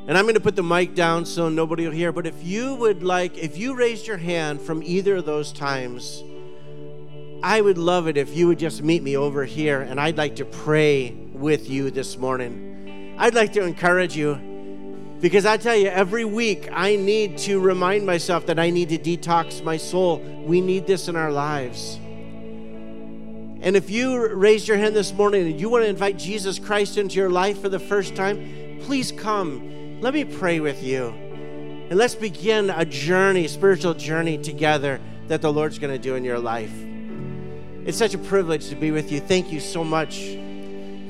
And 0.06 0.18
I'm 0.18 0.26
going 0.26 0.36
to 0.36 0.42
put 0.42 0.58
the 0.58 0.64
mic 0.64 0.96
down 0.96 1.26
so 1.26 1.48
nobody 1.48 1.86
will 1.86 1.94
hear. 1.94 2.12
But 2.12 2.28
if 2.28 2.44
you 2.44 2.76
would 2.76 3.04
like, 3.04 3.38
if 3.38 3.58
you 3.58 3.76
raised 3.76 4.06
your 4.06 4.18
hand 4.18 4.62
from 4.62 4.84
either 4.84 5.16
of 5.16 5.26
those 5.26 5.54
times, 5.54 6.22
I 7.42 7.62
would 7.62 7.78
love 7.78 8.08
it 8.08 8.18
if 8.18 8.36
you 8.36 8.48
would 8.48 8.60
just 8.60 8.84
meet 8.84 9.04
me 9.04 9.16
over 9.16 9.46
here 9.46 9.82
and 9.82 10.00
I'd 10.00 10.18
like 10.18 10.38
to 10.38 10.46
pray 10.46 11.12
with 11.34 11.70
you 11.70 11.92
this 11.92 12.18
morning. 12.18 13.16
I'd 13.18 13.36
like 13.36 13.54
to 13.54 13.64
encourage 13.64 14.16
you 14.16 14.53
because 15.24 15.46
I 15.46 15.56
tell 15.56 15.78
you, 15.78 15.88
every 15.88 16.26
week 16.26 16.68
I 16.74 16.98
need 16.98 17.38
to 17.40 17.62
remind 17.62 18.06
myself 18.06 18.46
that 18.48 18.60
I 18.60 18.70
need 18.70 18.90
to 18.90 18.98
detox 18.98 19.64
my 19.64 19.78
soul. 19.78 20.18
We 20.18 20.60
need 20.60 20.86
this 20.86 21.08
in 21.08 21.16
our 21.16 21.32
lives. 21.32 21.96
And 23.62 23.78
if 23.78 23.90
you 23.90 24.28
raised 24.28 24.68
your 24.68 24.76
hand 24.76 24.94
this 24.94 25.14
morning 25.14 25.50
and 25.50 25.62
you 25.62 25.70
want 25.70 25.86
to 25.86 25.90
invite 25.90 26.18
Jesus 26.18 26.60
Christ 26.60 26.98
into 26.98 27.16
your 27.16 27.30
life 27.30 27.62
for 27.62 27.70
the 27.70 27.80
first 27.80 28.18
time, 28.18 28.80
please 28.82 29.14
come. 29.14 30.02
Let 30.02 30.14
me 30.14 30.26
pray 30.26 30.60
with 30.60 30.84
you. 30.84 31.06
And 31.06 31.96
let's 31.96 32.16
begin 32.16 32.70
a 32.70 32.84
journey, 32.84 33.48
spiritual 33.48 33.94
journey 33.94 34.38
together 34.38 35.00
that 35.30 35.42
the 35.42 35.54
Lord's 35.54 35.80
going 35.80 35.94
to 35.94 36.00
do 36.00 36.16
in 36.16 36.26
your 36.26 36.40
life. 36.40 36.74
It's 37.86 37.98
such 37.98 38.14
a 38.14 38.18
privilege 38.18 38.68
to 38.68 38.76
be 38.76 38.92
with 38.92 39.10
you. 39.10 39.22
Thank 39.22 39.54
you 39.54 39.62
so 39.62 39.86
much 39.86 40.36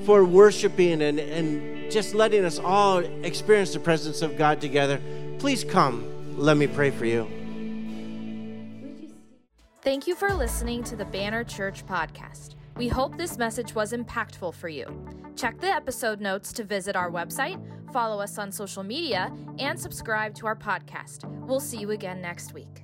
for 0.05 0.23
worshiping 0.23 1.01
and, 1.01 1.19
and 1.19 1.72
just 1.93 2.15
letting 2.15 2.43
us 2.43 2.59
all 2.59 2.99
experience 3.23 3.73
the 3.73 3.79
presence 3.79 4.21
of 4.21 4.37
God 4.37 4.59
together. 4.59 4.99
Please 5.39 5.63
come. 5.63 6.37
Let 6.37 6.57
me 6.57 6.67
pray 6.67 6.91
for 6.91 7.05
you. 7.05 7.27
Thank 9.81 10.07
you 10.07 10.15
for 10.15 10.33
listening 10.33 10.83
to 10.85 10.95
the 10.95 11.05
Banner 11.05 11.43
Church 11.43 11.85
podcast. 11.85 12.55
We 12.77 12.87
hope 12.87 13.17
this 13.17 13.37
message 13.37 13.75
was 13.75 13.93
impactful 13.93 14.53
for 14.55 14.69
you. 14.69 14.85
Check 15.35 15.59
the 15.59 15.67
episode 15.67 16.21
notes 16.21 16.53
to 16.53 16.63
visit 16.63 16.95
our 16.95 17.11
website, 17.11 17.61
follow 17.91 18.19
us 18.21 18.37
on 18.37 18.51
social 18.51 18.83
media, 18.83 19.31
and 19.59 19.79
subscribe 19.79 20.33
to 20.35 20.47
our 20.47 20.55
podcast. 20.55 21.25
We'll 21.45 21.59
see 21.59 21.77
you 21.77 21.91
again 21.91 22.21
next 22.21 22.53
week. 22.53 22.82